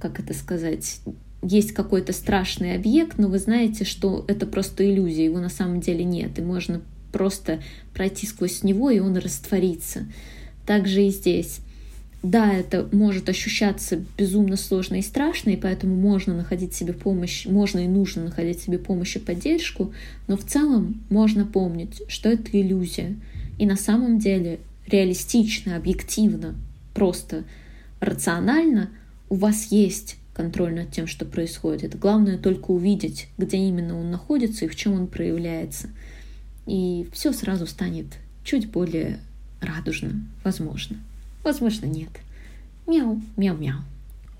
как 0.00 0.20
это 0.20 0.34
сказать, 0.34 1.00
есть 1.42 1.72
какой-то 1.72 2.12
страшный 2.12 2.74
объект, 2.74 3.18
но 3.18 3.28
вы 3.28 3.38
знаете, 3.38 3.84
что 3.84 4.24
это 4.28 4.46
просто 4.46 4.88
иллюзия, 4.88 5.24
его 5.24 5.38
на 5.38 5.48
самом 5.48 5.80
деле 5.80 6.04
нет, 6.04 6.38
и 6.38 6.42
можно 6.42 6.80
просто 7.12 7.60
пройти 7.94 8.26
сквозь 8.26 8.62
него, 8.62 8.90
и 8.90 8.98
он 8.98 9.16
растворится. 9.16 10.06
Так 10.66 10.86
же 10.86 11.06
и 11.06 11.10
здесь. 11.10 11.60
Да, 12.22 12.52
это 12.52 12.88
может 12.90 13.28
ощущаться 13.28 14.02
безумно 14.18 14.56
сложно 14.56 14.96
и 14.96 15.02
страшно, 15.02 15.50
и 15.50 15.56
поэтому 15.56 15.94
можно 15.94 16.34
находить 16.34 16.74
себе 16.74 16.92
помощь, 16.92 17.46
можно 17.46 17.78
и 17.78 17.86
нужно 17.86 18.24
находить 18.24 18.60
себе 18.60 18.78
помощь 18.78 19.14
и 19.14 19.20
поддержку, 19.20 19.92
но 20.26 20.36
в 20.36 20.44
целом 20.44 21.00
можно 21.10 21.46
помнить, 21.46 22.02
что 22.08 22.28
это 22.28 22.50
иллюзия. 22.60 23.14
И 23.58 23.66
на 23.66 23.76
самом 23.76 24.18
деле 24.18 24.58
реалистично, 24.88 25.76
объективно, 25.76 26.56
просто 26.92 27.44
рационально 28.00 28.90
у 29.28 29.36
вас 29.36 29.66
есть 29.66 30.16
контроль 30.34 30.74
над 30.74 30.90
тем, 30.90 31.06
что 31.06 31.24
происходит. 31.24 31.98
Главное 31.98 32.38
только 32.38 32.70
увидеть, 32.70 33.28
где 33.38 33.56
именно 33.56 33.98
он 33.98 34.10
находится 34.10 34.64
и 34.64 34.68
в 34.68 34.76
чем 34.76 34.92
он 34.92 35.06
проявляется. 35.08 35.88
И 36.66 37.08
все 37.12 37.32
сразу 37.32 37.66
станет 37.66 38.06
чуть 38.44 38.70
более 38.70 39.20
радужно, 39.60 40.22
возможно. 40.44 40.96
Возможно, 41.42 41.86
нет. 41.86 42.10
Мяу, 42.86 43.20
мяу-мяу. 43.36 43.80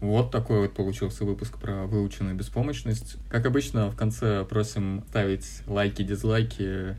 Вот 0.01 0.31
такой 0.31 0.61
вот 0.61 0.75
получился 0.75 1.25
выпуск 1.25 1.59
про 1.59 1.87
выученную 1.87 2.37
беспомощность. 2.37 3.17
Как 3.29 3.47
обычно, 3.47 3.91
в 3.91 3.97
конце 3.97 4.45
просим 4.45 5.05
ставить 5.09 5.47
лайки, 5.67 6.03
дизлайки, 6.03 6.97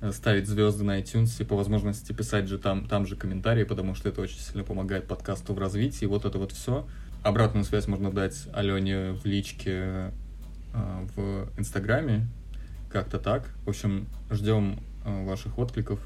э, 0.00 0.12
ставить 0.12 0.46
звезды 0.46 0.84
на 0.84 1.00
iTunes 1.00 1.42
и 1.42 1.44
по 1.44 1.56
возможности 1.56 2.12
писать 2.12 2.46
же 2.46 2.58
там, 2.58 2.86
там 2.86 3.06
же 3.06 3.16
комментарии, 3.16 3.64
потому 3.64 3.96
что 3.96 4.08
это 4.08 4.20
очень 4.20 4.38
сильно 4.38 4.62
помогает 4.62 5.08
подкасту 5.08 5.54
в 5.54 5.58
развитии. 5.58 6.04
Вот 6.04 6.24
это 6.24 6.38
вот 6.38 6.52
все. 6.52 6.86
Обратную 7.22 7.64
связь 7.64 7.86
можно 7.86 8.10
дать 8.10 8.48
Алене 8.52 9.12
в 9.12 9.24
личке 9.26 10.10
э, 10.72 11.06
в 11.16 11.48
Инстаграме. 11.58 12.26
Как-то 12.90 13.18
так. 13.18 13.48
В 13.64 13.68
общем, 13.68 14.06
ждем 14.30 14.80
э, 15.04 15.24
ваших 15.24 15.58
откликов. 15.58 16.00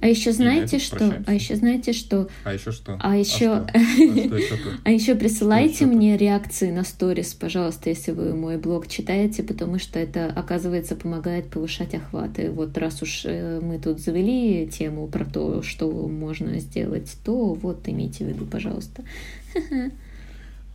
А 0.00 0.06
еще 0.06 0.30
на 0.30 0.36
знаете 0.36 0.78
что? 0.78 0.96
прощаемся. 0.96 1.30
А 1.30 1.34
еще 1.34 1.56
знаете 1.56 1.92
что? 1.92 2.28
А 2.44 2.54
еще 2.54 2.72
что? 2.72 2.96
А 3.00 3.16
еще- 3.16 3.36
что? 3.36 3.66
А 3.74 3.78
что 3.78 4.36
еще-то? 4.36 4.70
А 4.84 4.90
еще 4.90 5.14
присылайте 5.14 5.84
мне 5.84 6.16
реакции 6.16 6.70
на 6.70 6.84
сторис, 6.84 7.34
пожалуйста, 7.34 7.90
если 7.90 8.12
вы 8.12 8.34
мой 8.34 8.56
блог 8.56 8.88
читаете, 8.88 9.42
потому 9.42 9.78
что 9.78 9.98
это, 9.98 10.26
оказывается, 10.26 10.96
помогает 10.96 11.50
повышать 11.50 11.94
охваты. 11.94 12.50
Вот 12.50 12.78
раз 12.78 13.02
уж 13.02 13.22
э, 13.26 13.60
мы 13.60 13.78
тут 13.78 14.00
завели 14.00 14.66
тему 14.68 15.06
про 15.06 15.24
то, 15.26 15.62
что 15.62 15.90
можно 16.08 16.58
сделать, 16.60 17.14
то 17.22 17.52
вот 17.52 17.86
имейте 17.86 18.24
в 18.24 18.28
виду, 18.28 18.46
пожалуйста. 18.46 19.02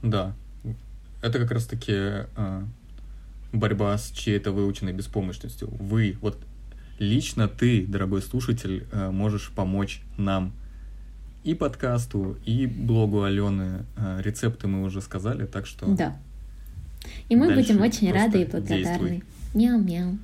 Да. 0.05 0.33
Это 1.21 1.39
как 1.39 1.51
раз-таки 1.51 1.93
э, 1.93 2.63
борьба 3.51 3.97
с 3.97 4.11
чьей-то 4.11 4.51
выученной 4.51 4.93
беспомощностью. 4.93 5.69
Вы, 5.79 6.17
вот 6.21 6.37
лично 6.99 7.47
ты, 7.47 7.85
дорогой 7.85 8.21
слушатель, 8.21 8.85
э, 8.91 9.09
можешь 9.09 9.49
помочь 9.49 10.01
нам 10.17 10.53
и 11.43 11.55
подкасту, 11.55 12.37
и 12.45 12.67
блогу 12.67 13.23
Алены. 13.23 13.85
Э, 13.97 14.21
рецепты 14.21 14.67
мы 14.67 14.83
уже 14.83 15.01
сказали, 15.01 15.45
так 15.45 15.65
что 15.65 15.87
Да. 15.87 16.17
И 17.29 17.35
мы 17.35 17.53
будем 17.53 17.81
очень 17.81 18.11
рады 18.11 18.41
и 18.41 18.45
благодарны. 18.45 18.83
действуй. 18.83 19.23
Мяу-мяу. 19.53 20.17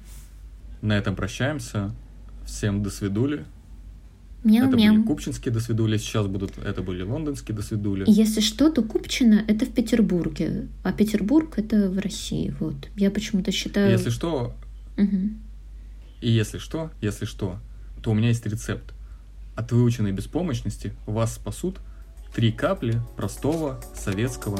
на 0.81 0.97
этом 0.97 1.15
прощаемся. 1.15 1.91
Всем 2.45 2.83
до 2.83 2.89
свидули. 2.89 3.45
Это 4.43 4.68
были 4.68 4.81
Мяу-мяу. 4.85 5.03
купчинские 5.03 5.53
досвидули, 5.53 5.97
сейчас 5.97 6.26
будут, 6.26 6.57
это 6.57 6.81
были 6.81 7.03
лондонские 7.03 7.55
досвидули. 7.55 8.05
Если 8.07 8.41
что, 8.41 8.72
то 8.72 8.81
Купчино— 8.81 9.43
это 9.47 9.65
в 9.65 9.69
Петербурге, 9.69 10.68
а 10.84 10.91
Петербург— 10.91 11.53
это 11.57 11.89
в 11.89 11.99
России. 11.99 12.53
Вот. 12.59 12.76
Я 12.95 13.11
почему-то 13.11 13.51
считаю... 13.51 13.91
Если 13.91 14.09
что, 14.09 14.55
Мгм. 14.97 15.39
И 16.22 16.30
если 16.30 16.59
что, 16.59 16.91
если 17.01 17.26
что, 17.26 17.57
то 18.03 18.11
у 18.11 18.13
меня 18.13 18.30
есть 18.30 18.45
рецепт. 18.45 18.93
От 19.55 19.72
выученной 19.72 20.11
беспомощности 20.11 20.93
вас 21.05 21.35
спасут 21.35 21.80
три 22.35 22.51
капли 22.51 23.01
простого 23.18 23.81
советского 23.95 24.59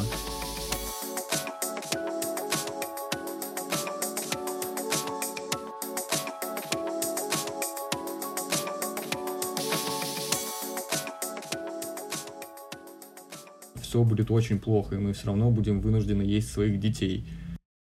все 13.92 14.06
будет 14.06 14.32
очень 14.32 14.58
плохо, 14.58 14.96
и 14.96 15.00
мы 15.00 15.12
все 15.12 15.28
равно 15.28 15.52
будем 15.52 15.82
вынуждены 15.82 16.22
есть 16.22 16.50
своих 16.50 16.80
детей. 16.80 17.26